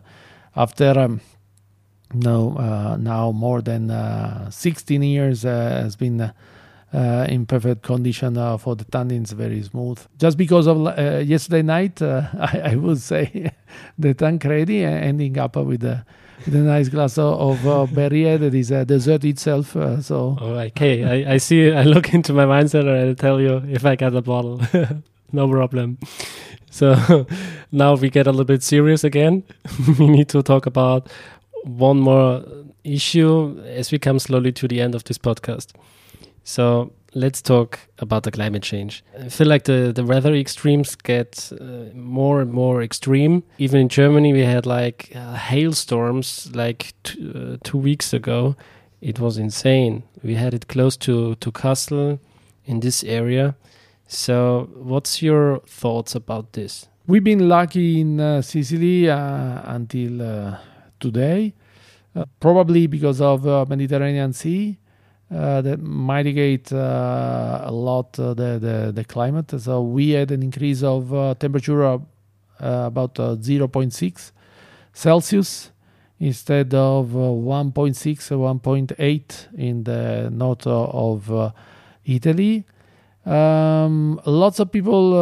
after 0.55 0.97
um, 0.99 1.21
no 2.13 2.57
uh, 2.57 2.97
now 2.97 3.31
more 3.31 3.61
than 3.61 3.89
uh, 3.89 4.49
16 4.49 5.03
years 5.03 5.43
has 5.43 5.95
been 5.95 6.31
in 6.93 7.45
perfect 7.45 7.83
condition 7.83 8.35
for 8.57 8.75
the 8.75 8.85
tannins, 8.85 9.31
very 9.31 9.63
smooth. 9.63 9.99
Just 10.17 10.37
because 10.37 10.67
of 10.67 10.77
yesterday 11.25 11.61
night, 11.61 12.01
I, 12.01 12.61
I, 12.65 12.75
would 12.75 12.99
say 12.99 13.51
the 13.97 14.13
tank 14.13 14.41
Tancredi 14.41 14.83
ending 14.83 15.37
up 15.37 15.55
with 15.55 15.83
a 15.85 16.05
a 16.47 16.49
nice 16.49 16.89
glass 16.89 17.17
of, 17.17 17.67
uh, 17.67 17.85
that 17.85 18.13
is 18.13 18.71
a 18.71 18.85
dessert 18.85 19.23
itself. 19.23 19.75
Uh, 19.75 20.01
so 20.01 20.37
okay, 20.39 21.25
I, 21.25 21.33
I 21.33 21.37
see. 21.37 21.71
I 21.71 21.83
look 21.83 22.13
into 22.13 22.33
my 22.33 22.65
cellar 22.65 22.95
and 22.95 23.09
I'll 23.09 23.15
tell 23.15 23.39
you 23.39 23.63
if 23.69 23.85
I 23.85 23.95
get 23.95 24.15
a 24.15 24.21
bottle. 24.21 24.61
No 25.33 25.47
problem. 25.47 25.97
So 26.69 27.25
now 27.71 27.95
we 27.95 28.09
get 28.09 28.27
a 28.27 28.31
little 28.31 28.45
bit 28.45 28.63
serious 28.63 29.03
again. 29.03 29.43
we 29.99 30.07
need 30.07 30.29
to 30.29 30.41
talk 30.41 30.65
about 30.65 31.09
one 31.63 31.99
more 31.99 32.43
issue 32.83 33.59
as 33.65 33.91
we 33.91 33.99
come 33.99 34.19
slowly 34.19 34.51
to 34.53 34.67
the 34.67 34.81
end 34.81 34.95
of 34.95 35.03
this 35.03 35.17
podcast. 35.17 35.73
So 36.43 36.91
let's 37.13 37.41
talk 37.41 37.79
about 37.99 38.23
the 38.23 38.31
climate 38.31 38.63
change. 38.63 39.03
I 39.19 39.29
feel 39.29 39.47
like 39.47 39.65
the, 39.65 39.91
the 39.93 40.03
weather 40.03 40.33
extremes 40.33 40.95
get 40.95 41.51
uh, 41.59 41.93
more 41.93 42.41
and 42.41 42.51
more 42.51 42.81
extreme. 42.81 43.43
Even 43.57 43.81
in 43.81 43.89
Germany, 43.89 44.33
we 44.33 44.43
had 44.43 44.65
like 44.65 45.11
uh, 45.15 45.35
hailstorms 45.35 46.49
like 46.55 46.93
uh, 47.19 47.57
two 47.63 47.77
weeks 47.77 48.13
ago 48.13 48.55
It 49.01 49.19
was 49.19 49.37
insane. 49.37 50.03
We 50.23 50.35
had 50.35 50.53
it 50.53 50.67
close 50.67 50.95
to 50.97 51.35
to 51.35 51.51
Kassel 51.51 52.19
in 52.65 52.79
this 52.81 53.03
area. 53.03 53.55
So, 54.13 54.67
what's 54.75 55.21
your 55.21 55.59
thoughts 55.59 56.15
about 56.15 56.51
this? 56.51 56.89
We've 57.07 57.23
been 57.23 57.47
lucky 57.47 58.01
in 58.01 58.19
uh, 58.19 58.41
Sicily 58.41 59.09
uh, 59.09 59.61
until 59.63 60.21
uh, 60.21 60.57
today, 60.99 61.53
uh, 62.13 62.25
probably 62.41 62.87
because 62.87 63.21
of 63.21 63.47
uh, 63.47 63.65
Mediterranean 63.69 64.33
Sea 64.33 64.77
uh, 65.33 65.61
that 65.61 65.79
mitigate 65.79 66.73
a 66.73 67.69
lot 67.71 68.11
the, 68.11 68.33
the 68.35 68.91
the 68.93 69.05
climate. 69.05 69.53
So 69.57 69.81
we 69.81 70.09
had 70.09 70.31
an 70.31 70.43
increase 70.43 70.83
of 70.83 71.39
temperature 71.39 71.81
about 72.59 73.17
uh, 73.17 73.37
0.6 73.37 74.31
Celsius 74.91 75.71
instead 76.19 76.73
of 76.73 77.15
uh, 77.15 77.19
1.6 77.19 78.31
or 78.33 78.59
1.8 78.59 79.57
in 79.57 79.85
the 79.85 80.29
north 80.29 80.67
of 80.67 81.53
Italy. 82.03 82.65
Um, 83.25 84.19
lots 84.25 84.59
of 84.59 84.71
people 84.71 85.13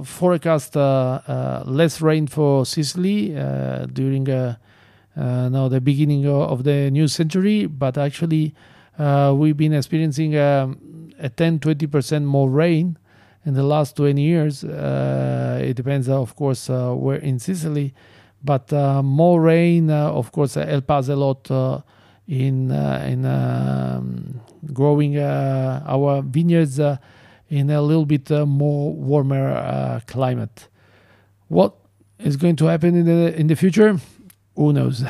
uh, 0.00 0.04
forecast 0.04 0.76
uh, 0.76 1.20
uh, 1.26 1.62
less 1.64 2.00
rain 2.00 2.26
for 2.26 2.66
Sicily 2.66 3.36
uh, 3.36 3.86
during 3.86 4.24
now 4.24 5.68
the 5.68 5.80
beginning 5.80 6.26
of 6.26 6.64
the 6.64 6.90
new 6.90 7.06
century, 7.06 7.66
but 7.66 7.96
actually 7.96 8.54
we've 8.98 9.56
been 9.56 9.74
experiencing 9.74 10.36
um, 10.36 11.12
a 11.20 11.28
10 11.28 11.60
20% 11.60 12.24
more 12.24 12.50
rain 12.50 12.98
in 13.46 13.54
the 13.54 13.62
last 13.62 13.96
20 13.96 14.20
years. 14.20 14.64
Uh, 14.64 15.60
it 15.62 15.74
depends, 15.74 16.08
of 16.08 16.34
course, 16.34 16.68
uh, 16.68 16.92
where 16.92 17.18
in 17.18 17.38
Sicily, 17.38 17.94
but 18.42 18.72
uh, 18.72 19.04
more 19.04 19.40
rain, 19.40 19.88
of 19.88 20.32
course, 20.32 20.54
help 20.54 20.90
us 20.90 21.08
a 21.08 21.16
lot 21.16 21.48
in 22.26 22.72
in 22.72 23.24
um, 23.24 24.40
growing 24.72 25.16
uh, 25.18 25.82
our 25.86 26.22
vineyards 26.22 26.80
uh, 26.80 26.96
in 27.48 27.70
a 27.70 27.82
little 27.82 28.06
bit 28.06 28.30
uh, 28.30 28.46
more 28.46 28.92
warmer 28.92 30.00
climate. 30.06 30.68
What 31.48 31.74
is 32.18 32.36
going 32.36 32.56
to 32.56 32.66
happen 32.66 32.94
in 32.96 33.06
the 33.06 33.38
in 33.38 33.46
the 33.46 33.56
future? 33.56 33.98
Who 34.56 34.72
knows? 34.72 35.04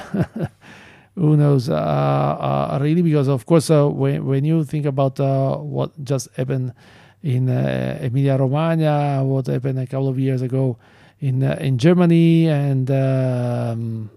Who 1.15 1.37
knows? 1.37 1.69
Really, 1.69 3.03
because 3.03 3.29
of 3.29 3.47
course, 3.47 3.69
when 3.69 4.25
when 4.27 4.45
you 4.45 4.65
think 4.65 4.87
about 4.87 5.19
what 5.63 5.93
just 6.03 6.29
happened 6.37 6.75
in 7.23 7.49
Emilia 7.49 8.37
Romagna, 8.37 9.23
what 9.25 9.47
happened 9.47 9.79
a 9.79 9.87
couple 9.87 10.09
of 10.09 10.19
years 10.19 10.43
ago 10.43 10.77
in 11.21 11.43
in 11.43 11.79
Germany, 11.79 12.49
and 12.49 12.91
um, 12.91 14.11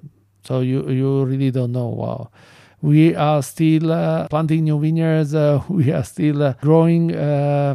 so 0.43 0.61
you 0.61 0.89
you 0.89 1.23
really 1.23 1.51
don't 1.51 1.71
know. 1.71 1.87
Wow. 1.87 2.31
We 2.81 3.15
are 3.15 3.41
still 3.41 3.91
uh, 3.91 4.27
planting 4.27 4.65
new 4.65 4.79
vineyards. 4.79 5.33
Uh, 5.33 5.63
we 5.69 5.91
are 5.91 6.03
still 6.03 6.43
uh, 6.43 6.53
growing 6.61 7.11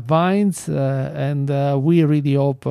vines, 0.06 0.68
and 0.68 1.48
we 1.82 2.04
really 2.04 2.34
hope 2.34 2.64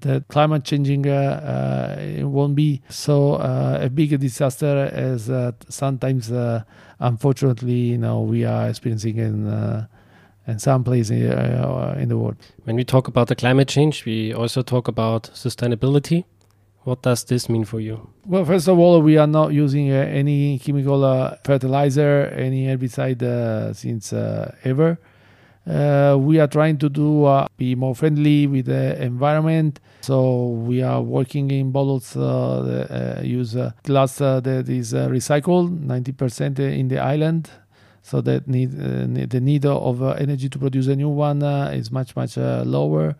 that 0.00 0.26
climate 0.28 0.64
changing 0.64 1.06
uh, 1.06 2.18
uh, 2.22 2.26
won't 2.26 2.54
be 2.54 2.80
so 2.88 3.34
uh, 3.34 3.78
a 3.82 3.90
big 3.90 4.18
disaster 4.18 4.90
as 4.92 5.30
sometimes, 5.68 6.32
unfortunately, 6.98 7.72
you 7.72 7.98
know, 7.98 8.22
we 8.22 8.44
are 8.44 8.68
experiencing 8.68 9.18
in 9.18 9.86
in 10.46 10.58
some 10.58 10.82
places 10.82 11.30
uh, 11.30 11.94
in 11.98 12.08
the 12.08 12.16
world. 12.18 12.36
When 12.64 12.74
we 12.74 12.84
talk 12.84 13.08
about 13.08 13.28
the 13.28 13.36
climate 13.36 13.68
change, 13.68 14.04
we 14.04 14.32
also 14.32 14.62
talk 14.62 14.88
about 14.88 15.24
sustainability. 15.34 16.24
What 16.84 17.02
does 17.02 17.24
this 17.24 17.48
mean 17.48 17.64
for 17.64 17.78
you? 17.78 18.08
Well, 18.24 18.44
first 18.44 18.66
of 18.68 18.78
all, 18.78 19.02
we 19.02 19.18
are 19.18 19.26
not 19.26 19.52
using 19.52 19.90
uh, 19.90 19.96
any 19.96 20.58
chemical 20.58 21.04
uh, 21.04 21.36
fertilizer, 21.44 22.26
any 22.34 22.66
herbicide 22.66 23.22
uh, 23.22 23.74
since 23.74 24.12
uh, 24.12 24.54
ever. 24.64 24.98
Uh, 25.66 26.16
we 26.18 26.40
are 26.40 26.46
trying 26.46 26.78
to 26.78 26.88
do 26.88 27.26
uh, 27.26 27.46
be 27.58 27.74
more 27.74 27.94
friendly 27.94 28.46
with 28.46 28.66
the 28.66 29.00
environment. 29.02 29.78
So 30.00 30.46
we 30.48 30.82
are 30.82 31.02
working 31.02 31.50
in 31.50 31.70
bottles 31.70 32.14
that 32.14 33.20
use 33.24 33.54
glass 33.82 34.16
that 34.16 34.46
is 34.46 34.94
recycled, 34.94 35.84
90% 35.84 36.58
in 36.58 36.88
the 36.88 36.98
island. 36.98 37.50
So 38.02 38.22
that 38.22 38.48
need, 38.48 38.70
the 38.72 39.40
need 39.40 39.66
of 39.66 40.02
energy 40.18 40.48
to 40.48 40.58
produce 40.58 40.86
a 40.86 40.96
new 40.96 41.10
one 41.10 41.42
is 41.42 41.92
much 41.92 42.16
much 42.16 42.38
lower 42.38 43.14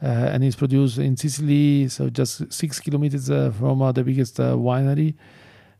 and 0.00 0.44
it's 0.44 0.56
produced 0.56 0.98
in 0.98 1.16
Sicily, 1.16 1.88
so 1.88 2.10
just 2.10 2.52
six 2.52 2.80
kilometers 2.80 3.30
uh, 3.30 3.50
from 3.58 3.82
uh, 3.82 3.92
the 3.92 4.04
biggest 4.04 4.38
uh, 4.40 4.54
winery. 4.54 5.14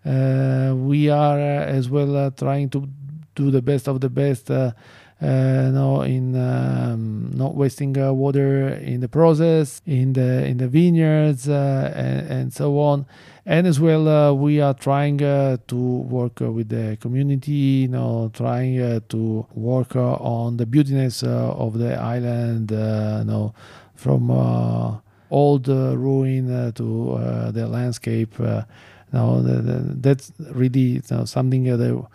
Uh, 0.05 0.75
we 0.77 1.09
are 1.11 1.39
uh, 1.39 1.65
as 1.65 1.91
well 1.91 2.17
uh, 2.17 2.31
trying 2.31 2.71
to 2.71 2.89
do 3.35 3.51
the 3.51 3.61
best 3.61 3.89
of 3.89 4.01
the 4.01 4.09
best, 4.09 4.51
uh, 4.51 4.73
uh, 5.21 5.27
no, 5.27 6.03
in 6.03 6.37
um, 6.37 7.31
not 7.35 7.55
wasting 7.55 7.97
uh, 7.99 8.13
water 8.13 8.69
in 8.69 9.01
the 9.01 9.09
process, 9.09 9.83
in 9.87 10.13
the 10.13 10.47
in 10.47 10.59
the 10.59 10.69
vineyards, 10.69 11.49
uh, 11.49 11.93
and, 11.95 12.31
and 12.31 12.53
so 12.53 12.79
on. 12.79 13.05
And 13.45 13.67
as 13.67 13.79
well, 13.79 14.09
uh, 14.09 14.33
we 14.33 14.61
are 14.61 14.75
trying 14.75 15.23
uh, 15.23 15.59
to 15.69 15.77
work 15.77 16.43
uh, 16.43 16.51
with 16.51 16.69
the 16.69 16.97
community, 17.01 17.53
you 17.53 17.89
know, 17.89 18.31
trying 18.35 18.81
uh, 18.81 19.01
to 19.09 19.47
work 19.55 19.95
uh, 19.97 20.15
on 20.15 20.57
the 20.57 20.67
beautiness 20.67 21.23
uh, 21.27 21.53
of 21.55 21.79
the 21.79 21.95
island, 21.95 22.73
uh, 22.73 23.19
you 23.21 23.25
know, 23.25 23.55
from 23.97 24.31
uh, 24.31 24.97
old 25.31 25.69
uh, 25.69 25.97
ruin 25.97 26.51
uh, 26.53 26.71
to 26.73 27.51
the 27.53 27.67
landscape. 27.67 28.39
Now 28.39 29.41
the, 29.41 29.63
the, 29.63 29.79
that's 30.01 30.33
really 30.53 30.81
you 30.81 31.03
know, 31.11 31.25
something 31.25 31.65
that 31.65 32.07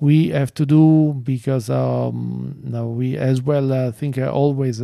we 0.00 0.28
have 0.30 0.52
to 0.54 0.66
do 0.66 1.14
because 1.22 1.70
um, 1.70 2.56
we 2.96 3.16
as 3.16 3.40
well 3.42 3.92
think 3.92 4.18
always 4.18 4.82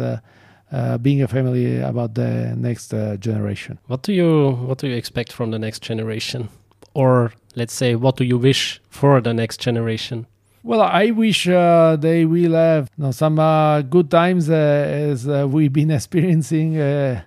uh, 0.70 0.99
being 0.99 1.22
a 1.22 1.28
family 1.28 1.80
about 1.80 2.14
the 2.14 2.55
next 2.57 2.92
uh, 2.92 3.16
generation. 3.16 3.78
What 3.86 4.03
do 4.03 4.12
you 4.12 4.51
what 4.51 4.78
do 4.78 4.88
you 4.88 4.96
expect 4.96 5.32
from 5.32 5.51
the 5.51 5.59
next 5.59 5.82
generation? 5.82 6.49
Or 6.94 7.32
let's 7.55 7.74
say 7.74 7.94
what 7.94 8.16
do 8.16 8.24
you 8.24 8.38
wish 8.38 8.80
for 8.88 9.20
the 9.20 9.32
next 9.32 9.61
generation? 9.61 10.26
Well, 10.69 10.83
I 10.83 11.12
wish 11.12 11.49
uh, 11.49 11.97
they 11.99 12.27
will 12.27 12.53
have 12.53 12.91
you 12.99 13.05
know, 13.05 13.11
some 13.11 13.39
uh, 13.39 13.81
good 13.81 14.11
times 14.11 14.51
uh, 14.51 14.53
as 14.53 15.27
uh, 15.27 15.47
we've 15.49 15.73
been 15.73 15.91
experiencing 16.01 16.79
uh, 16.79 17.23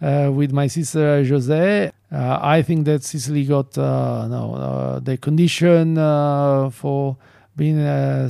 uh, 0.00 0.30
with 0.32 0.52
my 0.52 0.68
sister 0.68 1.24
Jose. 1.24 1.90
I 2.12 2.62
think 2.62 2.84
that 2.84 3.02
Sicily 3.02 3.44
got 3.46 3.76
no, 3.76 5.00
the 5.02 5.16
condition 5.16 5.96
for 6.70 7.16
being 7.56 7.80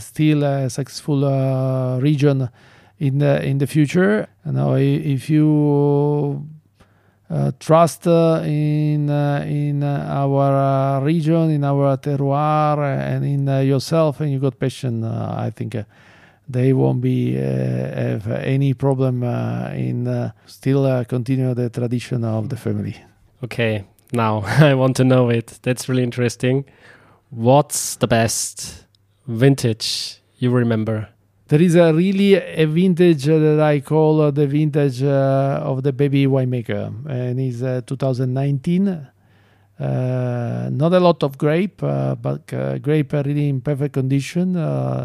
still 0.00 0.42
a 0.44 0.70
successful 0.70 1.20
region 2.00 2.48
in 2.98 3.18
the 3.18 3.44
in 3.44 3.58
the 3.58 3.66
future. 3.66 4.26
Now, 4.46 4.72
i- 4.76 4.78
if 5.14 5.28
you 5.28 6.48
trust 7.58 8.06
uh, 8.06 8.42
in 8.44 9.10
uh, 9.10 9.44
in 9.46 9.82
uh, 9.82 10.06
our 10.08 10.98
uh, 10.98 11.00
region, 11.00 11.50
in 11.50 11.64
our 11.64 11.96
terroir, 11.96 12.78
uh, 12.78 12.82
and 12.82 13.24
in 13.24 13.48
uh, 13.48 13.60
yourself, 13.60 14.20
and 14.20 14.30
you 14.32 14.38
got 14.38 14.58
passion. 14.58 15.04
Uh, 15.04 15.34
I 15.38 15.50
think 15.50 15.74
uh, 15.74 15.84
they 16.48 16.72
won't 16.72 17.00
be 17.00 17.36
uh, 17.36 17.40
have 17.40 18.28
any 18.30 18.74
problem 18.74 19.22
uh, 19.22 19.70
in 19.70 20.06
uh, 20.06 20.32
still 20.46 20.84
uh, 20.84 21.04
continue 21.04 21.54
the 21.54 21.70
tradition 21.70 22.24
of 22.24 22.48
the 22.48 22.56
family. 22.56 22.96
Okay, 23.42 23.84
now 24.12 24.42
I 24.60 24.74
want 24.74 24.96
to 24.96 25.04
know 25.04 25.30
it. 25.30 25.58
That's 25.62 25.88
really 25.88 26.02
interesting. 26.02 26.64
What's 27.30 27.96
the 27.96 28.06
best 28.06 28.84
vintage 29.26 30.20
you 30.38 30.50
remember? 30.50 31.08
There 31.46 31.60
is 31.60 31.74
a 31.74 31.92
really 31.92 32.36
a 32.36 32.64
vintage 32.64 33.28
uh, 33.28 33.38
that 33.38 33.60
I 33.60 33.80
call 33.80 34.22
uh, 34.22 34.30
the 34.30 34.46
vintage 34.46 35.02
uh, 35.02 35.60
of 35.62 35.82
the 35.82 35.92
baby 35.92 36.26
winemaker, 36.26 36.86
and 37.06 37.38
it's 37.38 37.60
uh, 37.60 37.82
2019. 37.84 38.88
Uh, 39.78 40.70
not 40.72 40.94
a 40.94 41.00
lot 41.00 41.22
of 41.22 41.36
grape, 41.36 41.82
uh, 41.82 42.14
but 42.14 42.50
uh, 42.54 42.78
grape 42.78 43.12
are 43.12 43.22
really 43.24 43.50
in 43.50 43.60
perfect 43.60 43.92
condition. 43.92 44.54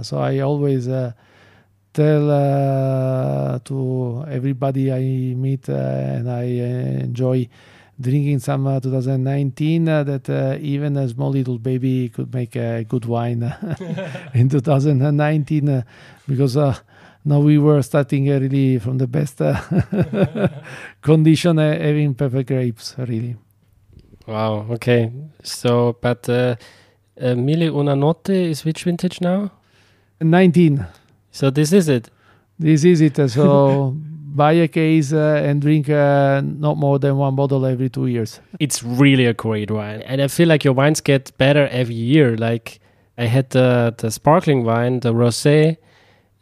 So 0.01 0.19
I 0.19 0.39
always 0.39 0.87
tell 1.91 3.59
to 3.59 4.25
everybody 4.29 4.93
I 4.93 5.33
meet 5.35 5.67
and 5.67 6.31
I 6.31 6.43
enjoy 6.43 7.49
drinking 8.00 8.39
some 8.39 8.66
uh, 8.68 8.80
2019 8.80 9.89
uh, 9.89 10.04
that 10.04 10.30
uh, 10.30 10.58
even 10.62 10.95
a 10.97 11.08
small 11.10 11.32
little 11.32 11.58
baby 11.58 12.10
could 12.10 12.34
make 12.34 12.56
a 12.56 12.84
good 12.84 13.06
wine 13.06 13.43
in 14.34 14.50
2019 14.50 15.70
uh, 15.70 15.82
because 16.28 16.56
uh, 16.56 16.76
now 17.26 17.39
we 17.39 17.58
were 17.58 17.82
starting 17.82 18.32
uh, 18.32 18.39
really 18.39 18.80
from 18.80 18.97
the 18.97 19.08
best 19.08 19.41
uh, 19.41 19.60
condition, 21.02 21.60
uh, 21.60 21.78
having 21.78 22.16
perfect 22.16 22.47
grapes, 22.47 22.95
really. 22.97 23.36
Wow, 24.26 24.68
okay. 24.72 25.12
So, 25.43 25.97
but 26.02 26.30
uh, 26.30 26.56
uh, 27.20 27.36
Mille 27.36 27.76
Una 27.76 27.95
Notte 27.95 28.30
is 28.30 28.64
which 28.64 28.84
vintage 28.84 29.22
now? 29.22 29.52
19. 30.22 30.86
So 31.32 31.50
this 31.50 31.74
is 31.74 31.89
it. 31.89 32.10
This 32.58 32.84
is 32.84 33.02
it. 33.02 33.30
So 33.30 33.97
buy 34.36 34.53
a 34.53 34.67
case 34.67 35.13
uh, 35.13 35.41
and 35.43 35.61
drink 35.61 35.89
uh, 35.89 36.41
not 36.43 36.77
more 36.77 36.99
than 36.99 37.17
one 37.17 37.36
bottle 37.36 37.65
every 37.65 37.89
two 37.89 38.07
years. 38.07 38.39
It's 38.59 38.84
really 38.84 39.25
a 39.25 39.34
great 39.34 39.71
wine. 39.71 40.01
And 40.01 40.21
I 40.21 40.27
feel 40.27 40.47
like 40.47 40.63
your 40.63 40.73
wines 40.73 41.01
get 41.01 41.38
better 41.38 41.67
every 41.67 41.95
year. 41.95 42.38
Like 42.38 42.80
I 43.17 43.25
had 43.25 43.49
the, 43.49 43.93
the 43.97 44.11
sparkling 44.11 44.63
wine, 44.63 45.01
the 45.01 45.13
rosé, 45.13 45.77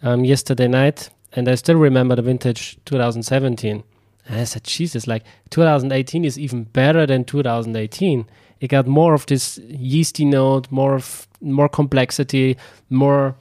um, 0.04 0.24
yesterday 0.24 0.68
night, 0.68 1.10
and 1.34 1.48
I 1.48 1.56
still 1.56 1.76
remember 1.76 2.16
the 2.16 2.22
vintage 2.22 2.78
2017. 2.86 3.84
And 4.28 4.40
I 4.40 4.44
said, 4.44 4.64
Jesus, 4.64 5.08
like 5.08 5.24
2018 5.50 6.26
is 6.26 6.38
even 6.38 6.64
better 6.66 7.06
than 7.06 7.24
2018. 7.24 8.26
It 8.60 8.68
got 8.68 8.88
more 8.88 9.14
of 9.14 9.26
this 9.28 9.58
yeasty 9.60 10.26
note, 10.26 10.72
more 10.72 10.96
of, 10.96 11.28
more 11.42 11.70
complexity, 11.70 12.58
more 12.90 13.36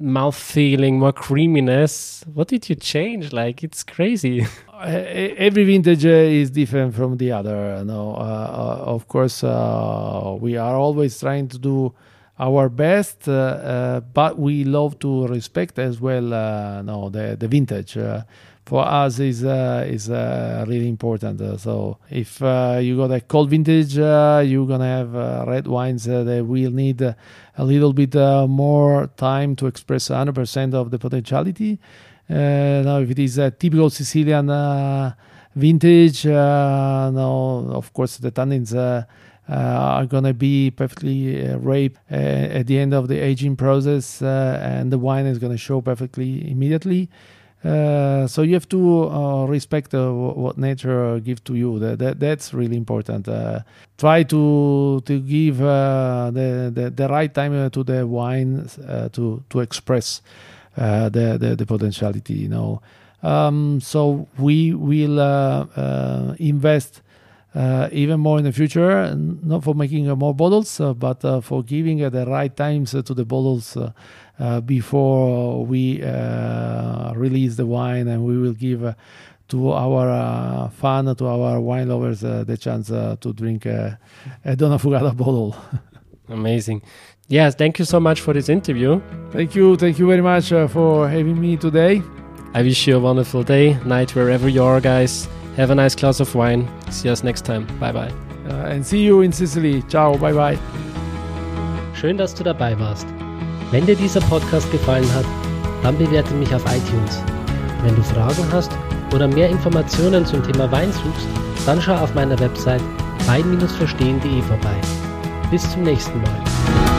mouth 0.00 0.36
feeling, 0.36 0.98
more 0.98 1.12
creaminess. 1.12 2.24
What 2.32 2.48
did 2.48 2.68
you 2.68 2.74
change? 2.76 3.32
Like 3.32 3.62
it's 3.62 3.82
crazy. 3.82 4.46
Every 4.82 5.64
vintage 5.64 6.04
is 6.04 6.50
different 6.50 6.94
from 6.94 7.18
the 7.18 7.32
other. 7.32 7.84
No, 7.84 8.14
uh, 8.14 8.18
uh, 8.18 8.84
of 8.86 9.06
course, 9.08 9.44
uh, 9.44 10.36
we 10.40 10.56
are 10.56 10.74
always 10.74 11.20
trying 11.20 11.48
to 11.48 11.58
do 11.58 11.94
our 12.38 12.70
best, 12.70 13.28
uh, 13.28 13.32
uh, 13.32 14.00
but 14.00 14.38
we 14.38 14.64
love 14.64 14.98
to 15.00 15.26
respect 15.26 15.78
as 15.78 16.00
well. 16.00 16.32
Uh, 16.32 16.80
no, 16.82 17.10
the 17.10 17.36
the 17.38 17.46
vintage 17.46 17.96
for 18.66 18.86
us 18.86 19.18
is 19.18 19.44
uh, 19.44 19.84
is 19.88 20.10
uh, 20.10 20.64
really 20.68 20.88
important. 20.88 21.40
Uh, 21.40 21.56
so 21.56 21.98
if 22.10 22.40
you 22.40 22.96
got 22.96 23.10
a 23.10 23.20
cold 23.20 23.50
vintage, 23.50 23.96
you're 23.96 24.66
gonna 24.66 24.84
have 24.84 25.46
red 25.48 25.66
wines 25.66 26.04
that 26.04 26.44
will 26.46 26.70
need 26.70 27.02
a 27.02 27.16
little 27.58 27.92
bit 27.92 28.14
more 28.48 29.08
time 29.16 29.56
to 29.56 29.66
express 29.66 30.08
100% 30.08 30.74
of 30.74 30.90
the 30.90 30.98
potentiality. 30.98 31.78
now, 32.28 32.98
if 33.00 33.10
it 33.10 33.18
is 33.18 33.38
a 33.38 33.50
typical 33.50 33.90
Sicilian 33.90 34.46
vintage, 35.54 36.24
no, 36.26 37.66
of 37.70 37.92
course 37.92 38.18
the 38.18 38.30
tannins. 38.30 38.74
Uh, 39.50 39.52
are 39.52 40.06
to 40.22 40.32
be 40.32 40.70
perfectly 40.70 41.44
uh, 41.44 41.56
uh, 42.08 42.14
at 42.14 42.68
the 42.68 42.78
end 42.78 42.94
of 42.94 43.08
the 43.08 43.18
aging 43.18 43.56
process, 43.56 44.22
and 44.22 44.92
the 44.92 44.98
wine 44.98 45.26
is 45.26 45.40
to 45.50 45.58
show 45.58 45.80
perfectly 45.80 46.48
immediately. 46.48 47.10
Uh, 47.62 48.26
so 48.26 48.40
you 48.40 48.54
have 48.54 48.68
to 48.68 49.10
uh, 49.10 49.44
respect 49.44 49.94
uh, 49.94 50.10
what 50.10 50.56
nature 50.56 51.20
gives 51.20 51.42
to 51.42 51.54
you. 51.54 51.78
That, 51.78 51.98
that 51.98 52.20
that's 52.20 52.54
really 52.54 52.76
important. 52.76 53.28
try 53.98 54.22
to 54.22 55.02
to 55.04 55.20
give 55.20 55.58
the, 55.58 56.72
the, 56.74 56.90
the 56.90 57.08
right 57.08 57.32
time 57.32 57.70
to 57.70 57.84
the 57.84 58.06
wine 58.06 58.68
to 59.12 59.42
to 59.50 59.60
express 59.60 60.22
the, 60.74 61.36
the, 61.38 61.56
the 61.56 61.66
potentiality. 61.66 62.34
You 62.34 62.48
know. 62.48 62.82
Um, 63.22 63.80
so 63.82 64.26
we 64.38 64.72
will 64.72 65.18
invest 66.38 67.02
uh, 67.04 67.09
even 67.54 68.20
more 68.20 68.38
in 68.38 68.44
the 68.44 68.52
future, 68.52 69.14
not 69.16 69.64
for 69.64 69.74
making 69.74 70.08
uh, 70.08 70.16
more 70.16 70.34
bottles, 70.34 70.80
uh, 70.80 70.94
but 70.94 71.24
uh, 71.24 71.40
for 71.40 71.62
giving 71.62 72.02
uh, 72.02 72.10
the 72.10 72.26
right 72.26 72.56
times 72.56 72.92
to 72.92 73.02
the 73.14 73.24
bottles 73.24 73.76
uh, 73.76 74.60
before 74.60 75.64
we 75.64 76.02
release 77.14 77.56
the 77.56 77.66
wine, 77.66 78.08
and 78.08 78.24
we 78.24 78.38
will 78.38 78.52
give 78.52 78.94
to 79.48 79.72
our 79.72 80.70
fan, 80.70 81.14
to 81.16 81.26
our 81.26 81.60
wine 81.60 81.88
lovers, 81.88 82.20
the 82.20 82.56
chance 82.60 82.88
to 82.88 83.32
drink 83.34 83.66
a 83.66 83.98
Donnafugata 84.44 85.16
bottle. 85.16 85.56
Amazing. 86.28 86.82
Yes, 87.26 87.54
thank 87.54 87.78
you 87.78 87.84
so 87.84 88.00
much 88.00 88.20
for 88.20 88.32
this 88.32 88.48
interview. 88.48 89.00
Thank 89.30 89.54
you. 89.54 89.76
Thank 89.76 89.98
you 89.98 90.06
very 90.06 90.22
much 90.22 90.48
for 90.48 91.08
having 91.08 91.40
me 91.40 91.56
today. 91.56 92.02
I 92.54 92.62
wish 92.62 92.86
you 92.88 92.96
a 92.96 93.00
wonderful 93.00 93.44
day, 93.44 93.74
night, 93.84 94.14
wherever 94.16 94.48
you 94.48 94.62
are, 94.64 94.80
guys. 94.80 95.28
Have 95.56 95.70
a 95.70 95.74
nice 95.74 95.94
glass 95.94 96.20
of 96.20 96.34
wine. 96.34 96.68
See 96.90 97.10
us 97.10 97.22
next 97.22 97.44
time. 97.44 97.66
Bye 97.78 97.92
bye. 97.92 98.12
Uh, 98.48 98.72
and 98.72 98.84
see 98.84 99.04
you 99.04 99.22
in 99.22 99.32
Sicily. 99.32 99.82
Ciao. 99.88 100.16
Bye 100.16 100.32
bye. 100.32 100.58
Schön, 101.94 102.16
dass 102.16 102.34
du 102.34 102.42
dabei 102.44 102.78
warst. 102.78 103.06
Wenn 103.70 103.86
dir 103.86 103.96
dieser 103.96 104.20
Podcast 104.22 104.70
gefallen 104.72 105.06
hat, 105.14 105.26
dann 105.82 105.96
bewerte 105.98 106.34
mich 106.34 106.54
auf 106.54 106.64
iTunes. 106.64 107.22
Wenn 107.82 107.94
du 107.94 108.02
Fragen 108.02 108.44
hast 108.52 108.70
oder 109.14 109.28
mehr 109.28 109.48
Informationen 109.48 110.24
zum 110.24 110.42
Thema 110.42 110.70
Wein 110.72 110.92
suchst, 110.92 111.28
dann 111.66 111.80
schau 111.80 111.94
auf 111.94 112.14
meiner 112.14 112.38
Website 112.38 112.82
wein-verstehen.de 113.26 114.42
vorbei. 114.42 114.76
Bis 115.50 115.70
zum 115.70 115.82
nächsten 115.82 116.20
Mal. 116.22 116.89